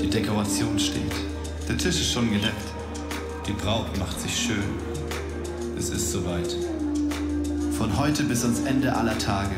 Die 0.00 0.10
Dekoration 0.10 0.78
steht. 0.78 1.12
Der 1.68 1.76
Tisch 1.76 2.00
ist 2.00 2.12
schon 2.12 2.30
gedeckt. 2.30 2.54
Die 3.46 3.52
Braut 3.52 3.96
macht 3.98 4.20
sich 4.20 4.36
schön. 4.36 4.62
Es 5.76 5.90
ist 5.90 6.12
soweit. 6.12 6.56
Von 7.76 7.96
heute 7.98 8.22
bis 8.24 8.44
ans 8.44 8.60
Ende 8.60 8.94
aller 8.94 9.18
Tage. 9.18 9.56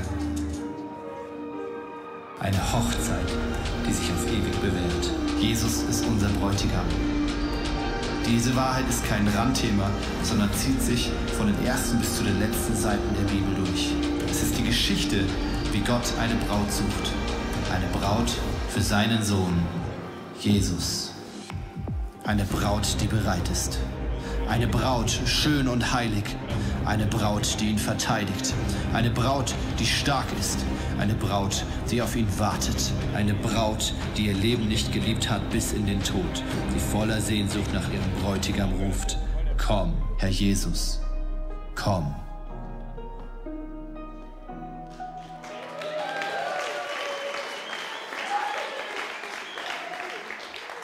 Eine 2.41 2.73
Hochzeit, 2.73 3.29
die 3.87 3.93
sich 3.93 4.11
auf 4.11 4.27
ewig 4.27 4.59
bewährt. 4.61 5.11
Jesus 5.41 5.83
ist 5.83 6.05
unser 6.07 6.29
Bräutigam. 6.29 6.87
Diese 8.27 8.57
Wahrheit 8.57 8.89
ist 8.89 9.05
kein 9.07 9.29
Randthema, 9.29 9.91
sondern 10.23 10.51
zieht 10.55 10.81
sich 10.81 11.11
von 11.37 11.46
den 11.46 11.67
ersten 11.67 11.99
bis 11.99 12.17
zu 12.17 12.25
den 12.25 12.39
letzten 12.41 12.75
Seiten 12.75 13.15
der 13.19 13.31
Bibel 13.31 13.55
durch. 13.65 13.93
Es 14.31 14.43
ist 14.43 14.59
die 14.59 14.65
Geschichte, 14.65 15.25
wie 15.75 15.80
Gott 15.80 16.12
eine 16.20 16.36
Braut 16.36 16.70
sucht. 16.70 17.11
Eine 17.75 17.86
Braut 17.98 18.30
für 18.68 18.80
seinen 18.80 19.25
Sohn, 19.25 19.61
Jesus. 20.40 21.12
Eine 22.22 22.44
Braut, 22.44 22.86
die 23.00 23.08
bereit 23.08 23.49
ist. 23.50 23.80
Eine 24.49 24.68
Braut, 24.68 25.11
schön 25.26 25.66
und 25.66 25.93
heilig. 25.93 26.25
Eine 26.85 27.07
Braut, 27.07 27.61
die 27.61 27.71
ihn 27.71 27.79
verteidigt. 27.79 28.54
Eine 28.93 29.11
Braut, 29.11 29.52
die 29.80 29.86
stark 29.86 30.26
ist. 30.39 30.64
Eine 31.00 31.14
Braut, 31.14 31.64
die 31.91 32.00
auf 32.00 32.14
ihn 32.14 32.28
wartet. 32.38 32.92
Eine 33.12 33.34
Braut, 33.34 33.94
die 34.16 34.27
ihr 34.27 34.34
Leben 34.34 34.69
nicht 34.69 34.92
geliebt 34.92 35.28
hat 35.28 35.50
bis 35.50 35.72
in 35.72 35.86
den 35.86 36.02
Tod. 36.05 36.44
Die 36.72 36.78
voller 36.78 37.20
Sehnsucht 37.20 37.72
nach 37.72 37.88
ihrem 37.88 38.22
Bräutigam 38.22 38.72
ruft. 38.75 39.19
Komm, 39.58 39.94
Herr 40.19 40.30
Jesus. 40.30 41.00
Komm. 41.75 42.14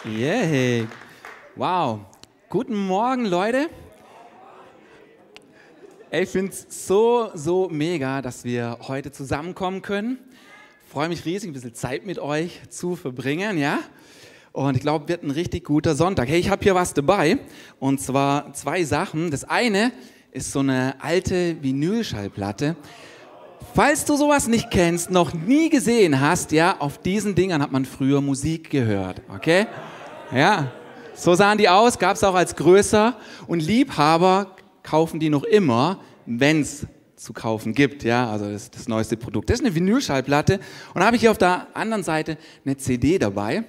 Yeah. 0.02 0.86
Wow. 1.56 2.00
Guten 2.48 2.74
Morgen, 2.74 3.26
Leute. 3.26 3.68
Ich 6.10 6.30
finde 6.30 6.52
es 6.52 6.86
so, 6.86 7.28
so 7.34 7.68
mega, 7.70 8.22
dass 8.22 8.42
wir 8.44 8.78
heute 8.88 9.12
zusammenkommen 9.12 9.82
können. 9.82 10.18
Freue 10.90 11.10
mich 11.10 11.26
riesig, 11.26 11.50
ein 11.50 11.52
bisschen 11.52 11.74
Zeit 11.74 12.06
mit 12.06 12.18
euch 12.18 12.62
zu 12.70 12.96
verbringen, 12.96 13.58
ja? 13.58 13.80
Und 14.52 14.74
ich 14.74 14.80
glaube, 14.80 15.06
wird 15.06 15.22
ein 15.22 15.32
richtig 15.32 15.64
guter 15.64 15.94
Sonntag. 15.94 16.30
Hey, 16.30 16.40
ich 16.40 16.48
habe 16.48 16.62
hier 16.62 16.74
was 16.74 16.94
dabei. 16.94 17.38
Und 17.78 18.00
zwar 18.00 18.54
zwei 18.54 18.84
Sachen. 18.84 19.30
Das 19.30 19.44
eine 19.44 19.92
ist 20.32 20.50
so 20.50 20.60
eine 20.60 20.94
alte 21.02 21.62
Vinylschallplatte. 21.62 22.74
Falls 23.72 24.04
du 24.04 24.16
sowas 24.16 24.48
nicht 24.48 24.70
kennst, 24.70 25.10
noch 25.10 25.32
nie 25.32 25.68
gesehen 25.68 26.20
hast, 26.20 26.50
ja, 26.50 26.76
auf 26.80 26.98
diesen 26.98 27.34
Dingern 27.36 27.62
hat 27.62 27.70
man 27.70 27.84
früher 27.84 28.20
Musik 28.20 28.68
gehört, 28.68 29.22
okay? 29.28 29.66
Ja, 30.34 30.72
so 31.14 31.34
sahen 31.34 31.58
die 31.58 31.68
aus, 31.68 31.98
gab 31.98 32.16
es 32.16 32.24
auch 32.24 32.34
als 32.34 32.56
größer. 32.56 33.16
Und 33.46 33.60
Liebhaber 33.60 34.56
kaufen 34.82 35.20
die 35.20 35.28
noch 35.28 35.44
immer, 35.44 36.00
wenn 36.26 36.62
es 36.62 36.86
zu 37.14 37.32
kaufen 37.32 37.74
gibt. 37.74 38.02
Ja, 38.02 38.30
also 38.30 38.50
das, 38.50 38.70
das 38.70 38.88
neueste 38.88 39.16
Produkt. 39.16 39.50
Das 39.50 39.60
ist 39.60 39.66
eine 39.66 39.74
Vinylschallplatte. 39.74 40.58
Und 40.94 41.04
habe 41.04 41.16
ich 41.16 41.20
hier 41.20 41.30
auf 41.30 41.38
der 41.38 41.68
anderen 41.74 42.02
Seite 42.02 42.38
eine 42.64 42.76
CD 42.76 43.18
dabei. 43.18 43.64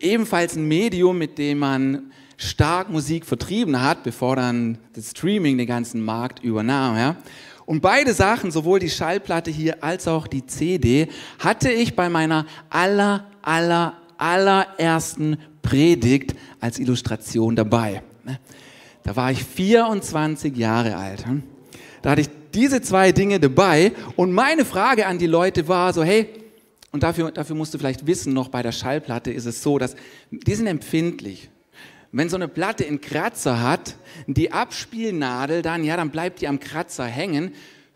Ebenfalls 0.00 0.56
ein 0.56 0.66
Medium, 0.66 1.18
mit 1.18 1.38
dem 1.38 1.58
man 1.58 2.12
stark 2.36 2.88
Musik 2.88 3.26
vertrieben 3.26 3.82
hat, 3.82 4.04
bevor 4.04 4.36
dann 4.36 4.78
das 4.94 5.10
Streaming 5.10 5.58
den 5.58 5.66
ganzen 5.66 6.04
Markt 6.04 6.42
übernahm. 6.44 6.96
Ja. 6.96 7.16
Und 7.68 7.82
beide 7.82 8.14
Sachen, 8.14 8.50
sowohl 8.50 8.78
die 8.78 8.88
Schallplatte 8.88 9.50
hier 9.50 9.84
als 9.84 10.08
auch 10.08 10.26
die 10.26 10.46
CD, 10.46 11.08
hatte 11.38 11.70
ich 11.70 11.94
bei 11.94 12.08
meiner 12.08 12.46
aller, 12.70 13.26
aller, 13.42 13.98
allerersten 14.16 15.36
Predigt 15.60 16.34
als 16.60 16.78
Illustration 16.78 17.54
dabei. 17.54 18.02
Ne? 18.24 18.40
Da 19.02 19.14
war 19.16 19.30
ich 19.30 19.44
24 19.44 20.56
Jahre 20.56 20.96
alt. 20.96 21.26
Hm? 21.26 21.42
Da 22.00 22.12
hatte 22.12 22.22
ich 22.22 22.30
diese 22.54 22.80
zwei 22.80 23.12
Dinge 23.12 23.38
dabei 23.38 23.92
und 24.16 24.32
meine 24.32 24.64
Frage 24.64 25.06
an 25.06 25.18
die 25.18 25.26
Leute 25.26 25.68
war 25.68 25.92
so, 25.92 26.02
hey, 26.02 26.26
und 26.90 27.02
dafür, 27.02 27.32
dafür 27.32 27.54
musst 27.54 27.74
du 27.74 27.78
vielleicht 27.78 28.06
wissen, 28.06 28.32
noch 28.32 28.48
bei 28.48 28.62
der 28.62 28.72
Schallplatte 28.72 29.30
ist 29.30 29.44
es 29.44 29.62
so, 29.62 29.76
dass 29.76 29.94
die 30.30 30.54
sind 30.54 30.68
empfindlich. 30.68 31.50
Wenn 32.10 32.28
so 32.28 32.36
eine 32.36 32.48
Platte 32.48 32.86
einen 32.86 33.00
Kratzer 33.00 33.60
hat, 33.60 33.96
die 34.26 34.50
Abspielnadel 34.50 35.62
dann, 35.62 35.84
ja, 35.84 35.96
dann 35.96 36.10
bleibt 36.10 36.40
die 36.40 36.48
am 36.48 36.58
Kratzer 36.58 37.04
hängen, 37.04 37.52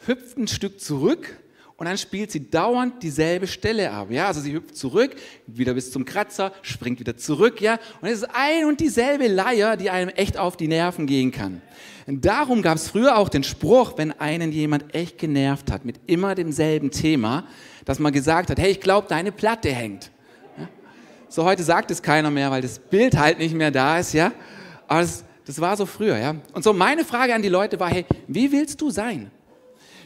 hüpft 0.06 0.36
ein 0.36 0.48
Stück 0.48 0.80
zurück 0.80 1.38
und 1.76 1.86
dann 1.86 1.96
spielt 1.96 2.30
sie 2.30 2.50
dauernd 2.50 3.02
dieselbe 3.02 3.46
Stelle 3.46 3.90
ab. 3.90 4.08
Ja, 4.10 4.26
also 4.26 4.40
sie 4.40 4.52
hüpft 4.52 4.76
zurück, 4.76 5.16
wieder 5.46 5.72
bis 5.72 5.90
zum 5.90 6.04
Kratzer, 6.04 6.52
springt 6.60 7.00
wieder 7.00 7.16
zurück, 7.16 7.60
ja, 7.62 7.78
und 8.02 8.08
es 8.08 8.18
ist 8.18 8.28
ein 8.34 8.66
und 8.66 8.80
dieselbe 8.80 9.28
Leier, 9.28 9.78
die 9.78 9.88
einem 9.88 10.10
echt 10.10 10.38
auf 10.38 10.56
die 10.56 10.68
Nerven 10.68 11.06
gehen 11.06 11.32
kann. 11.32 11.62
Darum 12.06 12.62
gab 12.62 12.76
es 12.76 12.88
früher 12.88 13.16
auch 13.16 13.28
den 13.28 13.44
Spruch, 13.44 13.94
wenn 13.96 14.12
einen 14.12 14.52
jemand 14.52 14.94
echt 14.94 15.18
genervt 15.18 15.70
hat 15.70 15.84
mit 15.84 16.00
immer 16.06 16.34
demselben 16.34 16.90
Thema, 16.90 17.46
dass 17.84 17.98
man 17.98 18.12
gesagt 18.12 18.50
hat, 18.50 18.58
hey, 18.58 18.72
ich 18.72 18.80
glaube, 18.80 19.08
deine 19.08 19.32
Platte 19.32 19.72
hängt. 19.72 20.10
So 21.32 21.44
heute 21.44 21.62
sagt 21.62 21.90
es 21.90 22.02
keiner 22.02 22.30
mehr, 22.30 22.50
weil 22.50 22.60
das 22.60 22.78
Bild 22.78 23.16
halt 23.16 23.38
nicht 23.38 23.54
mehr 23.54 23.70
da 23.70 23.98
ist, 23.98 24.12
ja. 24.12 24.32
Aber 24.86 25.00
das, 25.00 25.24
das 25.46 25.58
war 25.62 25.74
so 25.78 25.86
früher, 25.86 26.18
ja. 26.18 26.34
Und 26.52 26.62
so 26.62 26.74
meine 26.74 27.06
Frage 27.06 27.34
an 27.34 27.40
die 27.40 27.48
Leute 27.48 27.80
war, 27.80 27.88
hey, 27.88 28.04
wie 28.28 28.52
willst 28.52 28.82
du 28.82 28.90
sein? 28.90 29.30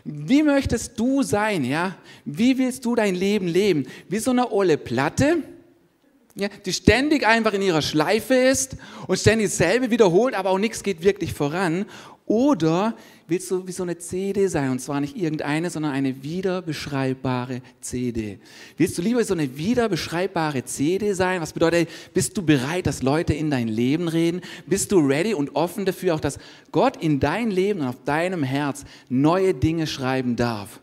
Wie 0.05 0.45
möchtest 0.45 1.01
du 1.01 1.25
sein, 1.25 1.65
ja? 1.65 1.97
Wie 2.25 2.57
willst 2.59 2.85
du 2.85 2.95
dein 2.95 3.17
Leben 3.17 3.49
leben? 3.49 3.89
Wie 4.09 4.21
so 4.21 4.31
eine 4.31 4.53
olle 4.53 4.79
Platte, 4.79 5.39
ja, 6.37 6.47
die 6.65 6.73
ständig 6.73 7.27
einfach 7.27 7.55
in 7.55 7.63
ihrer 7.63 7.83
Schleife 7.83 8.35
ist 8.35 8.77
und 9.09 9.19
ständig 9.19 9.49
dasselbe 9.49 9.91
wiederholt, 9.91 10.37
aber 10.37 10.51
auch 10.51 10.59
nichts 10.59 10.85
geht 10.85 11.03
wirklich 11.03 11.33
voran. 11.33 11.87
Oder 12.27 12.97
willst 13.29 13.49
du 13.53 13.65
wie 13.69 13.73
so 13.73 13.85
eine 13.85 13.97
CD 13.99 14.49
sein 14.49 14.73
und 14.73 14.81
zwar 14.81 15.01
nicht 15.01 15.17
irgendeine, 15.17 15.71
sondern 15.71 15.93
eine 15.93 16.25
wiederbeschreibbare 16.25 17.63
CD? 17.81 18.41
Willst 18.77 18.99
du 18.99 19.03
lieber 19.03 19.23
so 19.23 19.33
eine 19.33 19.57
wiederbeschreibbare 19.57 20.65
CD 20.65 21.13
sein? 21.13 21.41
Was 21.41 21.53
bedeutet, 21.53 21.89
bist 22.15 22.37
du 22.37 22.43
bereit, 22.43 22.89
dass 22.89 23.03
Leute 23.03 23.33
in 23.33 23.49
dein 23.49 23.69
Leben 23.69 24.09
reden? 24.09 24.41
Bist 24.67 24.91
du 24.91 24.99
ready 24.99 25.35
und 25.35 25.55
offen 25.55 25.85
dafür, 25.85 26.17
auch 26.17 26.21
dass 26.21 26.41
Gott 26.73 26.97
in 26.97 27.21
dein 27.21 27.53
Leben 27.53 27.81
und 27.81 27.87
auf 27.87 28.03
deinem 28.05 28.43
Herz 28.43 28.85
neue 29.09 29.55
Dinge 29.55 29.87
schreiben 29.87 30.35
darf? 30.35 30.81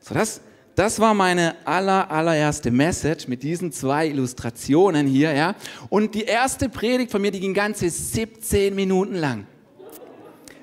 So, 0.00 0.12
das, 0.12 0.40
das 0.74 0.98
war 0.98 1.14
meine 1.14 1.54
aller, 1.64 2.10
allererste 2.10 2.72
Message 2.72 3.28
mit 3.28 3.44
diesen 3.44 3.70
zwei 3.70 4.08
Illustrationen 4.08 5.06
hier, 5.06 5.32
ja. 5.34 5.54
Und 5.88 6.16
die 6.16 6.24
erste 6.24 6.68
Predigt 6.68 7.12
von 7.12 7.22
mir, 7.22 7.30
die 7.30 7.38
ging 7.38 7.54
ganze 7.54 7.88
17 7.88 8.74
Minuten 8.74 9.14
lang. 9.14 9.46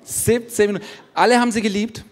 17 0.09 0.67
Minuten. 0.67 0.85
Alle 1.13 1.39
haben 1.39 1.51
sie 1.51 1.61
geliebt. 1.61 2.03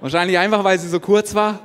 Wahrscheinlich 0.00 0.36
einfach, 0.36 0.64
weil 0.64 0.80
sie 0.80 0.88
so 0.88 0.98
kurz 0.98 1.32
war. 1.34 1.60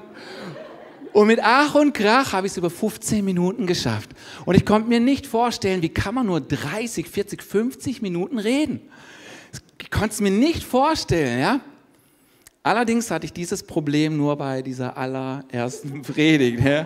Und 1.11 1.25
mit 1.25 1.39
Ach 1.41 1.73
und 1.73 1.93
Krach 1.93 2.33
habe 2.33 2.45
ich 2.45 2.53
es 2.53 2.57
über 2.57 2.69
15 2.69 3.25
Minuten 3.25 3.65
geschafft. 3.65 4.11
Und 4.45 4.53
ich 4.53 4.63
konnte 4.63 4.87
mir 4.87 4.99
nicht 4.99 5.25
vorstellen, 5.25 5.81
wie 5.81 5.89
kann 5.89 6.13
man 6.13 6.27
nur 6.27 6.41
30, 6.41 7.09
40, 7.09 7.41
50 7.41 8.03
Minuten 8.03 8.37
reden. 8.37 8.81
Ich 9.81 9.89
konnte 9.89 10.09
es 10.09 10.21
mir 10.21 10.29
nicht 10.29 10.63
vorstellen, 10.63 11.39
ja. 11.39 11.61
Allerdings 12.61 13.09
hatte 13.09 13.25
ich 13.25 13.33
dieses 13.33 13.63
Problem 13.63 14.17
nur 14.17 14.35
bei 14.35 14.61
dieser 14.61 14.95
allerersten 14.95 16.01
Predigt. 16.03 16.59
Ja? 16.63 16.85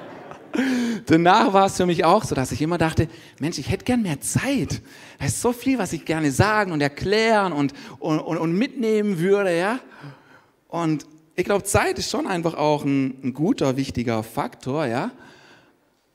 Danach 1.11 1.51
war 1.51 1.66
es 1.66 1.75
für 1.75 1.85
mich 1.85 2.05
auch 2.05 2.23
so, 2.23 2.35
dass 2.35 2.53
ich 2.53 2.61
immer 2.61 2.77
dachte, 2.77 3.09
Mensch, 3.38 3.57
ich 3.57 3.69
hätte 3.69 3.83
gern 3.83 4.01
mehr 4.01 4.22
Zeit. 4.22 4.81
Da 5.19 5.25
ist 5.25 5.41
so 5.41 5.51
viel, 5.51 5.77
was 5.77 5.91
ich 5.91 6.05
gerne 6.05 6.31
sagen 6.31 6.72
und 6.72 6.79
erklären 6.79 7.51
und, 7.51 7.73
und, 7.99 8.22
und, 8.22 8.38
und 8.38 8.53
mitnehmen 8.53 9.19
würde. 9.19 9.57
Ja? 9.57 9.79
Und 10.69 11.05
ich 11.35 11.44
glaube, 11.44 11.66
Zeit 11.66 11.99
ist 11.99 12.09
schon 12.09 12.27
einfach 12.27 12.53
auch 12.53 12.85
ein, 12.85 13.19
ein 13.25 13.33
guter, 13.33 13.75
wichtiger 13.75 14.23
Faktor. 14.23 14.85
Ja? 14.85 15.11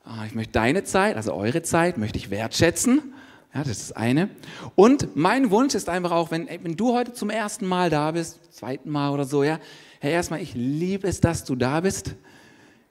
Ah, 0.03 0.25
ich 0.25 0.33
möchte 0.33 0.53
deine 0.53 0.83
Zeit, 0.83 1.15
also 1.15 1.31
eure 1.31 1.61
Zeit, 1.61 1.99
möchte 1.99 2.17
ich 2.17 2.31
wertschätzen. 2.31 3.13
Ja, 3.53 3.59
das 3.59 3.73
ist 3.73 3.89
das 3.91 3.97
eine. 3.97 4.31
Und 4.73 5.15
mein 5.15 5.51
Wunsch 5.51 5.75
ist 5.75 5.89
einfach 5.89 6.11
auch, 6.11 6.31
wenn, 6.31 6.47
wenn 6.63 6.75
du 6.75 6.95
heute 6.95 7.13
zum 7.13 7.29
ersten 7.29 7.67
Mal 7.67 7.91
da 7.91 8.09
bist, 8.09 8.51
zweiten 8.51 8.89
Mal 8.89 9.11
oder 9.11 9.25
so, 9.25 9.43
ja, 9.43 9.59
Herr, 9.99 10.09
erstmal, 10.09 10.41
ich 10.41 10.55
liebe 10.55 11.07
es, 11.07 11.21
dass 11.21 11.43
du 11.43 11.55
da 11.55 11.81
bist. 11.81 12.15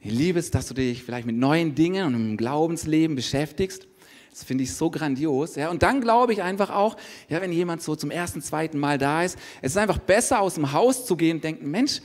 Ich 0.06 0.12
liebe 0.12 0.38
es, 0.38 0.52
dass 0.52 0.68
du 0.68 0.74
dich 0.74 1.02
vielleicht 1.02 1.26
mit 1.26 1.34
neuen 1.34 1.74
Dingen 1.74 2.06
und 2.06 2.14
im 2.14 2.36
Glaubensleben 2.36 3.16
beschäftigst. 3.16 3.88
Das 4.30 4.44
finde 4.44 4.62
ich 4.62 4.72
so 4.72 4.88
grandios. 4.88 5.56
Ja. 5.56 5.68
Und 5.68 5.82
dann 5.82 6.00
glaube 6.00 6.32
ich 6.32 6.44
einfach 6.44 6.70
auch, 6.70 6.96
ja, 7.28 7.40
wenn 7.40 7.50
jemand 7.50 7.82
so 7.82 7.96
zum 7.96 8.12
ersten, 8.12 8.40
zweiten 8.40 8.78
Mal 8.78 8.98
da 8.98 9.24
ist, 9.24 9.36
es 9.62 9.72
ist 9.72 9.78
einfach 9.78 9.98
besser, 9.98 10.40
aus 10.40 10.54
dem 10.54 10.72
Haus 10.72 11.06
zu 11.06 11.16
gehen 11.16 11.38
und 11.38 11.44
denken, 11.44 11.68
Mensch, 11.68 12.02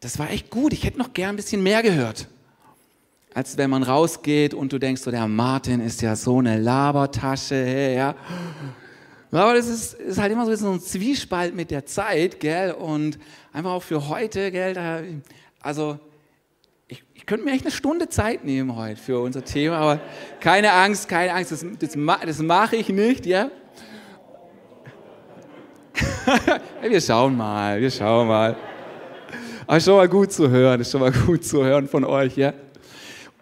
das 0.00 0.18
war 0.18 0.28
echt 0.30 0.50
gut, 0.50 0.72
ich 0.72 0.82
hätte 0.82 0.98
noch 0.98 1.12
gern 1.12 1.30
ein 1.30 1.36
bisschen 1.36 1.62
mehr 1.62 1.80
gehört. 1.80 2.26
Als 3.34 3.56
wenn 3.56 3.70
man 3.70 3.84
rausgeht 3.84 4.52
und 4.52 4.72
du 4.72 4.80
denkst, 4.80 5.02
so, 5.02 5.12
der 5.12 5.28
Martin 5.28 5.78
ist 5.80 6.02
ja 6.02 6.16
so 6.16 6.40
eine 6.40 6.58
Labertasche, 6.58 7.92
ja. 7.94 8.16
Aber 9.30 9.54
das 9.54 9.68
ist, 9.68 9.94
ist, 9.94 10.18
halt 10.18 10.32
immer 10.32 10.56
so 10.56 10.72
ein 10.72 10.80
Zwiespalt 10.80 11.54
mit 11.54 11.70
der 11.70 11.86
Zeit, 11.86 12.40
gell? 12.40 12.72
Und 12.72 13.16
einfach 13.52 13.70
auch 13.70 13.82
für 13.84 14.08
heute, 14.08 14.50
gell? 14.50 15.22
Also 15.60 16.00
könnte 17.28 17.44
mir 17.44 17.52
echt 17.52 17.64
eine 17.66 17.72
Stunde 17.72 18.08
Zeit 18.08 18.42
nehmen 18.42 18.74
heute 18.74 18.98
für 19.00 19.20
unser 19.20 19.44
Thema, 19.44 19.76
aber 19.76 20.00
keine 20.40 20.72
Angst, 20.72 21.10
keine 21.10 21.34
Angst, 21.34 21.52
das, 21.52 21.64
das, 21.78 21.90
das 22.24 22.38
mache 22.38 22.76
ich 22.76 22.88
nicht, 22.88 23.26
ja. 23.26 23.50
wir 26.82 27.00
schauen 27.00 27.36
mal, 27.36 27.80
wir 27.80 27.90
schauen 27.90 28.28
mal. 28.28 28.56
Aber 29.66 29.78
schon 29.78 29.96
mal 29.96 30.08
gut 30.08 30.32
zu 30.32 30.48
hören, 30.48 30.80
ist 30.80 30.90
schon 30.90 31.02
mal 31.02 31.12
gut 31.12 31.44
zu 31.44 31.62
hören 31.62 31.86
von 31.86 32.02
euch, 32.04 32.34
ja. 32.34 32.54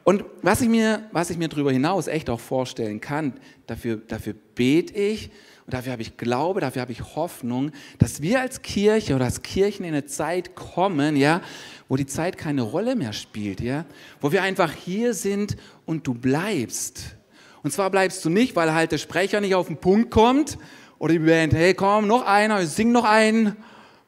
Und 0.08 0.24
was 0.40 0.60
ich 0.60 0.68
mir, 0.68 1.02
was 1.10 1.30
ich 1.30 1.36
mir 1.36 1.48
darüber 1.48 1.72
hinaus 1.72 2.06
echt 2.06 2.30
auch 2.30 2.38
vorstellen 2.38 3.00
kann, 3.00 3.32
dafür, 3.66 3.96
dafür 3.96 4.34
bete 4.54 4.94
ich 4.94 5.30
und 5.64 5.74
dafür 5.74 5.90
habe 5.90 6.02
ich 6.02 6.16
Glaube, 6.16 6.60
dafür 6.60 6.82
habe 6.82 6.92
ich 6.92 7.16
Hoffnung, 7.16 7.72
dass 7.98 8.22
wir 8.22 8.40
als 8.40 8.62
Kirche 8.62 9.16
oder 9.16 9.24
als 9.24 9.42
Kirchen 9.42 9.84
in 9.84 9.94
eine 9.94 10.06
Zeit 10.06 10.54
kommen, 10.54 11.16
ja, 11.16 11.40
wo 11.88 11.96
die 11.96 12.06
Zeit 12.06 12.38
keine 12.38 12.62
Rolle 12.62 12.94
mehr 12.94 13.12
spielt, 13.12 13.60
ja, 13.60 13.84
wo 14.20 14.30
wir 14.30 14.44
einfach 14.44 14.70
hier 14.70 15.12
sind 15.12 15.56
und 15.86 16.06
du 16.06 16.14
bleibst. 16.14 17.16
Und 17.64 17.72
zwar 17.72 17.90
bleibst 17.90 18.24
du 18.24 18.30
nicht, 18.30 18.54
weil 18.54 18.72
halt 18.72 18.92
der 18.92 18.98
Sprecher 18.98 19.40
nicht 19.40 19.56
auf 19.56 19.66
den 19.66 19.78
Punkt 19.78 20.12
kommt 20.12 20.56
oder 21.00 21.14
die 21.14 21.18
Band, 21.18 21.52
hey, 21.52 21.74
komm, 21.74 22.06
noch 22.06 22.24
einer, 22.24 22.64
sing 22.66 22.92
noch 22.92 23.04
einen, 23.04 23.56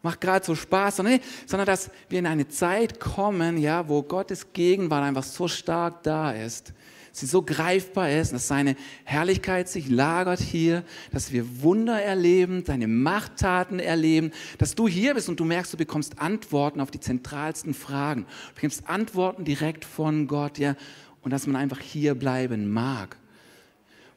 macht 0.02 0.20
gerade 0.20 0.44
so 0.44 0.54
Spaß, 0.54 0.96
sondern, 0.96 1.20
sondern 1.46 1.66
dass 1.66 1.90
wir 2.08 2.18
in 2.18 2.26
eine 2.26 2.48
Zeit 2.48 3.00
kommen, 3.00 3.58
ja, 3.58 3.88
wo 3.88 4.02
Gottes 4.02 4.52
Gegenwart 4.52 5.04
einfach 5.04 5.24
so 5.24 5.48
stark 5.48 6.02
da 6.02 6.30
ist, 6.32 6.72
sie 7.12 7.26
so 7.26 7.42
greifbar 7.42 8.10
ist, 8.10 8.32
dass 8.32 8.48
seine 8.48 8.76
Herrlichkeit 9.04 9.68
sich 9.68 9.88
lagert 9.88 10.40
hier, 10.40 10.84
dass 11.12 11.32
wir 11.32 11.62
Wunder 11.62 12.00
erleben, 12.00 12.64
seine 12.64 12.86
Machttaten 12.86 13.80
erleben, 13.80 14.32
dass 14.58 14.74
du 14.74 14.88
hier 14.88 15.14
bist 15.14 15.28
und 15.28 15.40
du 15.40 15.44
merkst, 15.44 15.72
du 15.72 15.76
bekommst 15.76 16.20
Antworten 16.20 16.80
auf 16.80 16.90
die 16.90 17.00
zentralsten 17.00 17.74
Fragen. 17.74 18.26
Du 18.50 18.54
bekommst 18.54 18.88
Antworten 18.88 19.44
direkt 19.44 19.84
von 19.84 20.26
Gott, 20.26 20.58
ja, 20.58 20.76
und 21.22 21.32
dass 21.32 21.46
man 21.46 21.56
einfach 21.56 21.80
hier 21.80 22.14
bleiben 22.14 22.70
mag. 22.70 23.16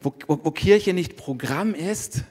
Wo, 0.02 0.14
wo, 0.28 0.40
wo 0.44 0.52
Kirche 0.52 0.94
nicht 0.94 1.16
Programm 1.16 1.74
ist, 1.74 2.24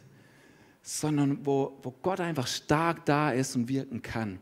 sondern 0.82 1.44
wo, 1.44 1.78
wo 1.82 1.94
Gott 2.02 2.20
einfach 2.20 2.46
stark 2.46 3.04
da 3.06 3.30
ist 3.30 3.56
und 3.56 3.68
wirken 3.68 4.02
kann. 4.02 4.38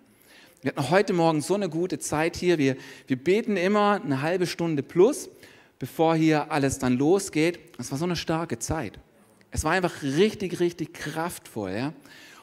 Wir 0.63 0.73
hatten 0.73 0.91
heute 0.91 1.13
Morgen 1.13 1.41
so 1.41 1.55
eine 1.55 1.69
gute 1.69 1.99
Zeit 1.99 2.37
hier. 2.37 2.59
Wir, 2.59 2.77
wir 3.07 3.17
beten 3.17 3.57
immer 3.57 4.01
eine 4.03 4.23
halbe 4.23 4.47
Stunde 4.47 4.83
plus 4.83 5.31
bevor 5.79 6.17
hier 6.17 6.51
alles 6.51 6.79
dann 6.79 6.99
losgeht. 6.99 7.61
Es 7.79 7.91
war 7.91 7.99
so 7.99 8.05
eine 8.05 8.17
starke 8.17 8.59
Zeit. 8.59 8.99
Es 9.51 9.65
war 9.65 9.73
einfach 9.73 10.03
richtig, 10.03 10.61
richtig 10.61 10.93
kraftvoll. 10.93 11.73
Ja? 11.73 11.93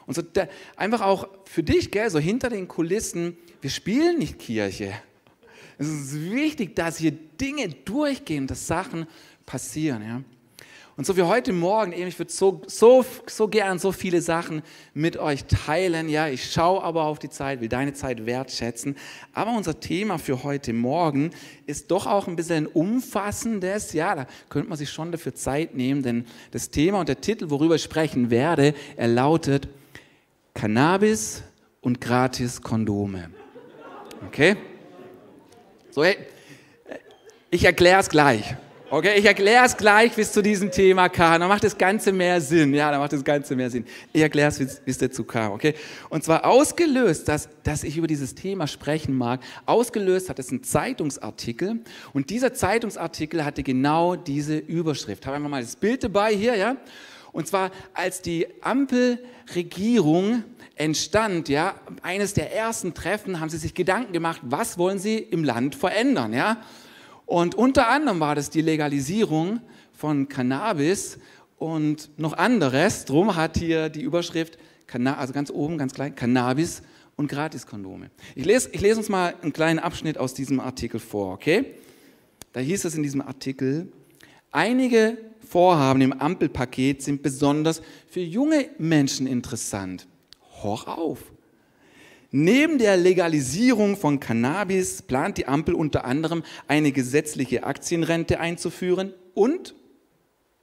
Und 0.06 0.14
so 0.14 0.22
der, 0.22 0.48
einfach 0.76 1.02
auch 1.02 1.28
für 1.44 1.62
dich, 1.62 1.90
gell, 1.90 2.08
so 2.10 2.18
hinter 2.18 2.48
den 2.48 2.68
Kulissen, 2.68 3.36
wir 3.60 3.70
spielen 3.70 4.18
nicht 4.18 4.38
Kirche. 4.38 4.92
Es 5.78 5.88
ist 5.88 6.30
wichtig, 6.32 6.74
dass 6.74 6.96
hier 6.96 7.12
Dinge 7.12 7.68
durchgehen, 7.68 8.46
dass 8.46 8.66
Sachen 8.66 9.06
passieren. 9.44 10.02
Ja? 10.02 10.22
Und 10.96 11.04
so 11.04 11.14
wie 11.14 11.22
heute 11.22 11.52
Morgen, 11.52 11.92
eben, 11.92 12.08
ich 12.08 12.18
würde 12.18 12.32
so, 12.32 12.62
so, 12.66 13.04
so 13.26 13.48
gern 13.48 13.78
so 13.78 13.92
viele 13.92 14.22
Sachen 14.22 14.62
mit 14.94 15.18
euch 15.18 15.44
teilen. 15.44 16.08
Ja, 16.08 16.28
ich 16.28 16.50
schaue 16.50 16.82
aber 16.82 17.04
auf 17.04 17.18
die 17.18 17.28
Zeit, 17.28 17.60
will 17.60 17.68
deine 17.68 17.92
Zeit 17.92 18.24
wertschätzen. 18.24 18.96
Aber 19.34 19.52
unser 19.52 19.78
Thema 19.78 20.16
für 20.16 20.42
heute 20.42 20.72
Morgen 20.72 21.32
ist 21.66 21.90
doch 21.90 22.06
auch 22.06 22.28
ein 22.28 22.36
bisschen 22.36 22.66
umfassendes. 22.66 23.92
Ja, 23.92 24.14
da 24.14 24.26
könnte 24.48 24.70
man 24.70 24.78
sich 24.78 24.88
schon 24.88 25.12
dafür 25.12 25.34
Zeit 25.34 25.74
nehmen, 25.74 26.02
denn 26.02 26.24
das 26.52 26.70
Thema 26.70 27.00
und 27.00 27.10
der 27.10 27.20
Titel, 27.20 27.50
worüber 27.50 27.74
ich 27.74 27.82
sprechen 27.82 28.30
werde, 28.30 28.72
er 28.96 29.08
lautet 29.08 29.68
Cannabis 30.54 31.42
und 31.82 32.00
gratis 32.00 32.62
Kondome. 32.62 33.30
Okay? 34.28 34.56
So, 35.90 36.02
hey, 36.02 36.16
ich 37.50 37.64
erkläre 37.64 38.00
es 38.00 38.08
gleich. 38.08 38.56
Okay, 38.88 39.18
ich 39.18 39.24
erkläre 39.24 39.66
es 39.66 39.76
gleich 39.76 40.12
bis 40.12 40.30
zu 40.30 40.40
diesem 40.40 40.70
Thema 40.70 41.08
kam. 41.08 41.40
Dann 41.40 41.48
macht 41.48 41.64
das 41.64 41.76
Ganze 41.76 42.12
mehr 42.12 42.40
Sinn. 42.40 42.72
Ja, 42.72 42.92
dann 42.92 43.00
macht 43.00 43.12
das 43.12 43.24
Ganze 43.24 43.56
mehr 43.56 43.68
Sinn. 43.68 43.84
Ich 44.12 44.22
erkläre 44.22 44.48
es, 44.48 44.60
wie 44.60 44.90
es 44.90 44.98
dazu 44.98 45.24
kam. 45.24 45.50
Okay, 45.54 45.74
und 46.08 46.22
zwar 46.22 46.44
ausgelöst, 46.44 47.26
dass, 47.26 47.48
dass 47.64 47.82
ich 47.82 47.96
über 47.96 48.06
dieses 48.06 48.36
Thema 48.36 48.68
sprechen 48.68 49.18
mag. 49.18 49.40
Ausgelöst 49.66 50.28
hat 50.28 50.38
es 50.38 50.52
ein 50.52 50.62
Zeitungsartikel 50.62 51.80
und 52.12 52.30
dieser 52.30 52.54
Zeitungsartikel 52.54 53.44
hatte 53.44 53.64
genau 53.64 54.14
diese 54.14 54.56
Überschrift. 54.56 55.24
Ich 55.24 55.26
habe 55.26 55.36
einfach 55.36 55.50
mal 55.50 55.62
das 55.62 55.74
Bild 55.74 56.04
dabei 56.04 56.32
hier, 56.32 56.54
ja. 56.54 56.76
Und 57.32 57.48
zwar 57.48 57.72
als 57.92 58.22
die 58.22 58.46
Ampelregierung 58.60 60.44
entstand, 60.76 61.48
ja, 61.48 61.74
eines 62.02 62.34
der 62.34 62.54
ersten 62.54 62.94
Treffen 62.94 63.40
haben 63.40 63.50
sie 63.50 63.58
sich 63.58 63.74
Gedanken 63.74 64.12
gemacht, 64.12 64.42
was 64.44 64.78
wollen 64.78 65.00
sie 65.00 65.18
im 65.18 65.42
Land 65.42 65.74
verändern, 65.74 66.32
ja. 66.32 66.58
Und 67.26 67.56
unter 67.56 67.88
anderem 67.88 68.20
war 68.20 68.34
das 68.34 68.50
die 68.50 68.62
Legalisierung 68.62 69.60
von 69.92 70.28
Cannabis 70.28 71.18
und 71.58 72.10
noch 72.18 72.32
anderes. 72.34 73.04
Drum 73.04 73.34
hat 73.34 73.58
hier 73.58 73.88
die 73.88 74.02
Überschrift, 74.02 74.58
also 74.92 75.32
ganz 75.32 75.50
oben, 75.50 75.76
ganz 75.76 75.92
klein, 75.92 76.14
Cannabis 76.14 76.82
und 77.16 77.28
Gratiskondome. 77.28 78.10
Ich 78.34 78.44
lese, 78.44 78.70
ich 78.72 78.80
lese 78.80 78.98
uns 78.98 79.08
mal 79.08 79.34
einen 79.42 79.52
kleinen 79.52 79.80
Abschnitt 79.80 80.18
aus 80.18 80.34
diesem 80.34 80.60
Artikel 80.60 81.00
vor, 81.00 81.32
okay? 81.32 81.74
Da 82.52 82.60
hieß 82.60 82.84
es 82.84 82.94
in 82.94 83.02
diesem 83.02 83.20
Artikel, 83.20 83.92
einige 84.52 85.18
Vorhaben 85.46 86.00
im 86.00 86.12
Ampelpaket 86.12 87.02
sind 87.02 87.22
besonders 87.22 87.82
für 88.08 88.20
junge 88.20 88.70
Menschen 88.78 89.26
interessant. 89.26 90.06
Hoch 90.62 90.86
auf! 90.86 91.35
Neben 92.30 92.78
der 92.78 92.96
Legalisierung 92.96 93.96
von 93.96 94.20
Cannabis 94.20 95.02
plant 95.02 95.38
die 95.38 95.46
Ampel 95.46 95.74
unter 95.74 96.04
anderem 96.04 96.42
eine 96.66 96.92
gesetzliche 96.92 97.64
Aktienrente 97.64 98.40
einzuführen 98.40 99.14
und, 99.34 99.74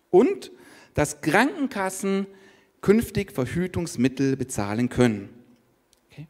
und 0.09 0.51
dass 0.93 1.21
Krankenkassen 1.21 2.27
künftig 2.81 3.31
Verhütungsmittel 3.31 4.35
bezahlen 4.35 4.89
können. 4.89 5.29
Okay. 6.11 6.27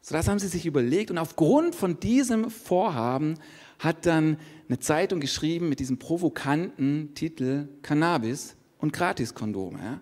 So 0.00 0.14
das 0.14 0.28
haben 0.28 0.38
sie 0.38 0.48
sich 0.48 0.64
überlegt 0.64 1.10
und 1.10 1.18
aufgrund 1.18 1.74
von 1.74 1.98
diesem 1.98 2.50
Vorhaben 2.50 3.34
hat 3.78 4.06
dann 4.06 4.38
eine 4.68 4.78
Zeitung 4.78 5.20
geschrieben 5.20 5.68
mit 5.68 5.80
diesem 5.80 5.98
provokanten 5.98 7.14
Titel 7.14 7.68
Cannabis 7.82 8.56
und 8.78 8.92
Gratiskondome. 8.92 9.78
Ja. 9.78 10.00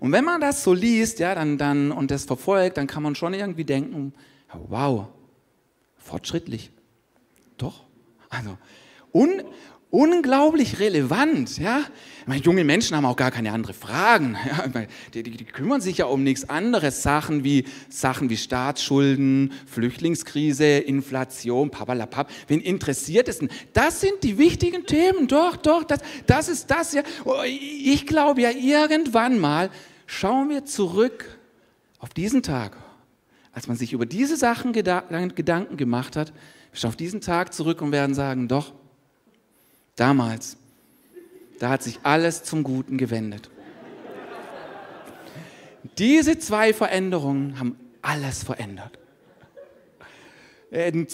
Und 0.00 0.12
wenn 0.12 0.24
man 0.24 0.40
das 0.40 0.64
so 0.64 0.72
liest, 0.72 1.18
ja, 1.18 1.34
dann, 1.34 1.58
dann, 1.58 1.92
und 1.92 2.10
das 2.10 2.24
verfolgt, 2.24 2.78
dann 2.78 2.86
kann 2.86 3.02
man 3.02 3.14
schon 3.14 3.34
irgendwie 3.34 3.64
denken, 3.64 4.14
wow, 4.68 5.08
fortschrittlich. 5.98 6.72
Doch. 7.58 7.84
Also, 8.30 8.56
un, 9.12 9.42
unglaublich 9.90 10.78
relevant. 10.78 11.58
Ja? 11.58 11.82
Meine, 12.24 12.40
junge 12.42 12.64
Menschen 12.64 12.96
haben 12.96 13.04
auch 13.04 13.16
gar 13.16 13.30
keine 13.30 13.52
anderen 13.52 13.74
Fragen. 13.74 14.36
Ja? 14.46 14.66
Die, 15.12 15.22
die, 15.22 15.36
die, 15.36 15.44
kümmern 15.44 15.80
sich 15.80 15.98
ja 15.98 16.06
um 16.06 16.22
nichts 16.22 16.48
anderes. 16.48 17.02
Sachen 17.02 17.44
wie, 17.44 17.64
Sachen 17.88 18.30
wie 18.30 18.36
Staatsschulden, 18.36 19.52
Flüchtlingskrise, 19.66 20.64
Inflation, 20.64 21.70
papalapap. 21.70 22.30
Wen 22.48 22.60
interessiert 22.60 23.28
es 23.28 23.40
denn? 23.40 23.50
Das 23.72 24.00
sind 24.00 24.22
die 24.22 24.38
wichtigen 24.38 24.86
Themen. 24.86 25.28
Doch, 25.28 25.56
doch, 25.56 25.84
das, 25.84 26.00
das 26.26 26.48
ist 26.48 26.70
das. 26.70 26.94
Ja. 26.94 27.02
Oh, 27.24 27.42
ich 27.44 28.06
glaube 28.06 28.40
ja, 28.42 28.50
irgendwann 28.50 29.38
mal 29.38 29.70
schauen 30.10 30.48
wir 30.48 30.64
zurück 30.64 31.38
auf 32.00 32.10
diesen 32.10 32.42
Tag, 32.42 32.76
als 33.52 33.68
man 33.68 33.76
sich 33.76 33.92
über 33.92 34.06
diese 34.06 34.36
Sachen 34.36 34.72
Gedanken 34.72 35.76
gemacht 35.76 36.16
hat. 36.16 36.32
Wir 36.72 36.80
schauen 36.80 36.88
auf 36.90 36.96
diesen 36.96 37.20
Tag 37.20 37.54
zurück 37.54 37.80
und 37.80 37.92
werden 37.92 38.14
sagen, 38.14 38.48
doch, 38.48 38.72
damals, 39.94 40.56
da 41.60 41.70
hat 41.70 41.82
sich 41.82 42.00
alles 42.02 42.42
zum 42.42 42.64
Guten 42.64 42.98
gewendet. 42.98 43.50
Diese 45.98 46.38
zwei 46.38 46.74
Veränderungen 46.74 47.58
haben 47.58 47.76
alles 48.02 48.42
verändert. 48.42 48.98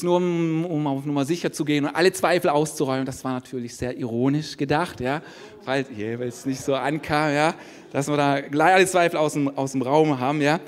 Nur 0.02 0.16
um, 0.16 0.66
um 0.66 0.86
auf 0.86 1.06
Nummer 1.06 1.24
sicher 1.24 1.50
zu 1.50 1.64
gehen 1.64 1.86
und 1.86 1.94
alle 1.94 2.12
Zweifel 2.12 2.50
auszuräumen, 2.50 3.06
das 3.06 3.24
war 3.24 3.32
natürlich 3.32 3.74
sehr 3.74 3.96
ironisch 3.96 4.58
gedacht, 4.58 5.00
ja, 5.00 5.22
weil 5.64 5.86
es 6.20 6.44
nicht 6.44 6.60
so 6.60 6.74
ankam, 6.74 7.32
ja, 7.32 7.54
dass 7.90 8.06
wir 8.06 8.18
da 8.18 8.42
gleich 8.42 8.74
alle 8.74 8.86
Zweifel 8.86 9.16
aus 9.16 9.32
dem, 9.32 9.48
aus 9.56 9.72
dem 9.72 9.80
Raum 9.80 10.20
haben, 10.20 10.42
ja. 10.42 10.60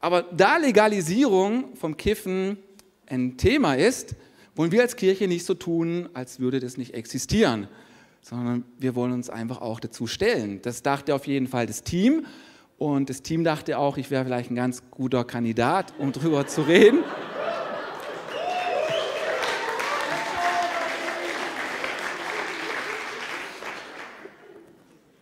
Aber 0.00 0.22
da 0.22 0.56
Legalisierung 0.56 1.76
vom 1.76 1.96
Kiffen 1.96 2.58
ein 3.06 3.36
Thema 3.36 3.74
ist, 3.74 4.16
wollen 4.56 4.72
wir 4.72 4.82
als 4.82 4.96
Kirche 4.96 5.28
nicht 5.28 5.44
so 5.46 5.54
tun, 5.54 6.08
als 6.14 6.40
würde 6.40 6.58
das 6.58 6.76
nicht 6.76 6.94
existieren, 6.94 7.68
sondern 8.22 8.64
wir 8.78 8.96
wollen 8.96 9.12
uns 9.12 9.30
einfach 9.30 9.60
auch 9.60 9.78
dazu 9.78 10.08
stellen. 10.08 10.60
Das 10.62 10.82
dachte 10.82 11.14
auf 11.14 11.28
jeden 11.28 11.46
Fall 11.46 11.66
das 11.66 11.84
Team 11.84 12.26
und 12.76 13.08
das 13.08 13.22
Team 13.22 13.44
dachte 13.44 13.78
auch, 13.78 13.98
ich 13.98 14.10
wäre 14.10 14.24
vielleicht 14.24 14.50
ein 14.50 14.56
ganz 14.56 14.82
guter 14.90 15.24
Kandidat, 15.24 15.94
um 15.98 16.10
darüber 16.10 16.46
zu 16.48 16.62
reden. 16.62 17.04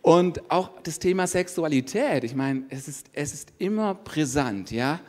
Und 0.05 0.51
auch 0.51 0.69
das 0.83 0.99
Thema 0.99 1.25
Sexualität, 1.25 2.23
ich 2.23 2.35
meine, 2.35 2.61
es 2.69 2.87
ist, 2.87 3.07
es 3.11 3.33
ist 3.33 3.53
immer 3.57 3.95
brisant, 3.95 4.69
ja. 4.69 4.99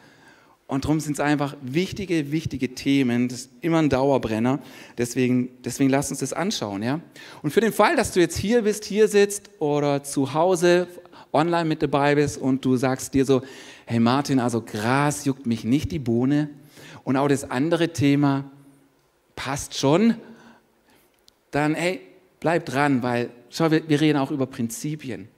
Und 0.68 0.84
darum 0.84 1.00
sind 1.00 1.12
es 1.12 1.20
einfach 1.20 1.54
wichtige, 1.60 2.32
wichtige 2.32 2.74
Themen. 2.74 3.28
Das 3.28 3.40
ist 3.40 3.50
immer 3.60 3.76
ein 3.76 3.90
Dauerbrenner. 3.90 4.58
Deswegen, 4.96 5.50
deswegen 5.62 5.90
lass 5.90 6.08
uns 6.10 6.20
das 6.20 6.32
anschauen. 6.32 6.82
Ja? 6.82 7.00
Und 7.42 7.50
für 7.50 7.60
den 7.60 7.74
Fall, 7.74 7.94
dass 7.94 8.12
du 8.12 8.20
jetzt 8.20 8.38
hier 8.38 8.62
bist, 8.62 8.86
hier 8.86 9.06
sitzt 9.06 9.50
oder 9.58 10.02
zu 10.02 10.32
Hause 10.32 10.88
online 11.30 11.66
mit 11.66 11.82
dabei 11.82 12.14
bist 12.14 12.38
und 12.38 12.64
du 12.64 12.78
sagst 12.78 13.12
dir 13.12 13.26
so, 13.26 13.42
hey 13.84 14.00
Martin, 14.00 14.40
also 14.40 14.62
Gras 14.62 15.26
juckt 15.26 15.44
mich 15.44 15.62
nicht 15.62 15.92
die 15.92 15.98
Bohne 15.98 16.48
und 17.04 17.18
auch 17.18 17.28
das 17.28 17.50
andere 17.50 17.92
Thema 17.92 18.50
passt 19.36 19.78
schon, 19.78 20.14
dann 21.50 21.74
hey, 21.74 22.00
bleib 22.40 22.64
dran, 22.64 23.02
weil 23.02 23.28
schau, 23.56 23.70
wir, 23.70 23.88
wir 23.88 24.00
reden 24.00 24.18
auch 24.18 24.30
über 24.30 24.46
Prinzipien. 24.46 25.28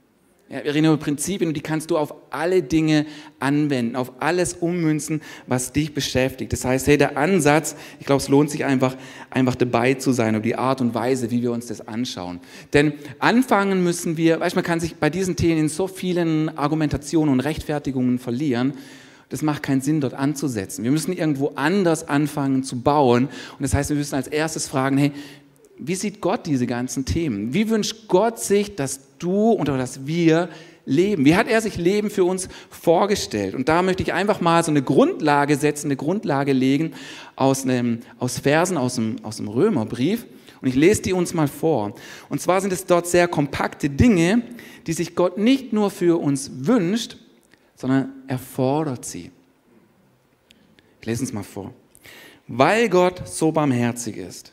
Ja, 0.51 0.63
wir 0.63 0.73
reden 0.73 0.87
über 0.87 0.97
Prinzipien 0.97 1.49
und 1.49 1.53
die 1.53 1.61
kannst 1.61 1.91
du 1.91 1.97
auf 1.97 2.11
alle 2.31 2.63
Dinge 2.63 3.05
anwenden, 3.39 3.95
auf 3.95 4.13
alles 4.19 4.55
ummünzen, 4.55 5.21
was 5.45 5.73
dich 5.73 5.93
beschäftigt. 5.93 6.51
Das 6.51 6.65
heißt, 6.65 6.87
hey, 6.87 6.97
der 6.97 7.17
Ansatz, 7.17 7.75
ich 7.99 8.07
glaube, 8.07 8.19
es 8.19 8.29
lohnt 8.29 8.49
sich 8.49 8.65
einfach, 8.65 8.95
einfach 9.29 9.53
dabei 9.53 9.93
zu 9.93 10.11
sein, 10.11 10.33
über 10.33 10.43
die 10.43 10.55
Art 10.55 10.81
und 10.81 10.95
Weise, 10.95 11.29
wie 11.29 11.43
wir 11.43 11.51
uns 11.51 11.67
das 11.67 11.87
anschauen. 11.87 12.39
Denn 12.73 12.93
anfangen 13.19 13.83
müssen 13.83 14.17
wir, 14.17 14.39
weißt 14.39 14.55
man 14.55 14.65
kann 14.65 14.79
sich 14.79 14.95
bei 14.95 15.11
diesen 15.11 15.35
Themen 15.35 15.59
in 15.59 15.69
so 15.69 15.87
vielen 15.87 16.57
Argumentationen 16.57 17.31
und 17.31 17.41
Rechtfertigungen 17.41 18.17
verlieren. 18.17 18.73
Das 19.29 19.43
macht 19.43 19.61
keinen 19.61 19.81
Sinn, 19.81 20.01
dort 20.01 20.15
anzusetzen. 20.15 20.83
Wir 20.83 20.89
müssen 20.89 21.13
irgendwo 21.13 21.49
anders 21.49 22.07
anfangen 22.07 22.63
zu 22.63 22.81
bauen. 22.81 23.25
Und 23.25 23.61
das 23.61 23.75
heißt, 23.75 23.91
wir 23.91 23.97
müssen 23.97 24.15
als 24.15 24.27
erstes 24.27 24.67
fragen, 24.67 24.97
hey, 24.97 25.11
wie 25.79 25.95
sieht 25.95 26.21
Gott 26.21 26.45
diese 26.45 26.67
ganzen 26.67 27.05
Themen? 27.05 27.53
Wie 27.53 27.69
wünscht 27.69 28.07
Gott 28.07 28.39
sich, 28.39 28.75
dass 28.75 28.99
du 29.17 29.53
oder 29.53 29.77
dass 29.77 30.05
wir 30.05 30.49
leben? 30.85 31.25
Wie 31.25 31.35
hat 31.35 31.47
er 31.47 31.61
sich 31.61 31.77
Leben 31.77 32.09
für 32.09 32.25
uns 32.25 32.49
vorgestellt? 32.69 33.55
Und 33.55 33.69
da 33.69 33.81
möchte 33.81 34.03
ich 34.03 34.13
einfach 34.13 34.41
mal 34.41 34.63
so 34.63 34.71
eine 34.71 34.83
Grundlage 34.83 35.55
setzen, 35.55 35.87
eine 35.87 35.95
Grundlage 35.95 36.51
legen 36.51 36.93
aus, 37.35 37.63
einem, 37.63 37.99
aus 38.19 38.39
Versen 38.39 38.77
aus 38.77 38.95
dem, 38.95 39.17
aus 39.23 39.37
dem 39.37 39.47
Römerbrief. 39.47 40.25
Und 40.61 40.67
ich 40.67 40.75
lese 40.75 41.01
die 41.03 41.13
uns 41.13 41.33
mal 41.33 41.47
vor. 41.47 41.95
Und 42.27 42.41
zwar 42.41 42.59
sind 42.59 42.73
es 42.73 42.85
dort 42.85 43.07
sehr 43.07 43.29
kompakte 43.29 43.89
Dinge, 43.89 44.41
die 44.87 44.93
sich 44.93 45.15
Gott 45.15 45.37
nicht 45.37 45.71
nur 45.71 45.89
für 45.89 46.19
uns 46.19 46.51
wünscht, 46.65 47.17
sondern 47.75 48.11
er 48.27 48.39
fordert 48.39 49.05
sie. 49.05 49.31
Ich 50.99 51.07
lese 51.07 51.21
uns 51.21 51.31
mal 51.31 51.43
vor. 51.43 51.73
Weil 52.47 52.89
Gott 52.89 53.25
so 53.25 53.51
barmherzig 53.53 54.17
ist, 54.17 54.51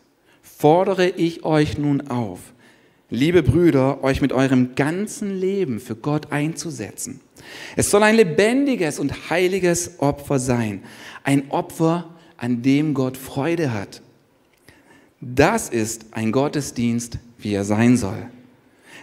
fordere 0.57 1.09
ich 1.09 1.45
euch 1.45 1.77
nun 1.77 2.09
auf, 2.09 2.41
liebe 3.11 3.43
Brüder, 3.43 4.03
euch 4.03 4.21
mit 4.21 4.33
eurem 4.33 4.75
ganzen 4.75 5.39
Leben 5.39 5.81
für 5.81 5.97
Gott 5.97 6.33
einzusetzen. 6.33 7.21
Es 7.77 7.91
soll 7.91 8.03
ein 8.03 8.17
lebendiges 8.17 8.99
und 8.99 9.31
heiliges 9.31 9.99
Opfer 9.99 10.39
sein, 10.39 10.83
ein 11.25 11.51
Opfer, 11.51 12.11
an 12.39 12.63
dem 12.63 12.93
Gott 12.93 13.17
Freude 13.17 13.73
hat. 13.73 14.03
Das 15.21 15.71
ist 15.71 16.07
ein 16.11 16.33
Gottesdienst, 16.33 17.19
wie 17.39 17.55
er 17.55 17.65
sein 17.65 17.97
soll. 17.97 18.27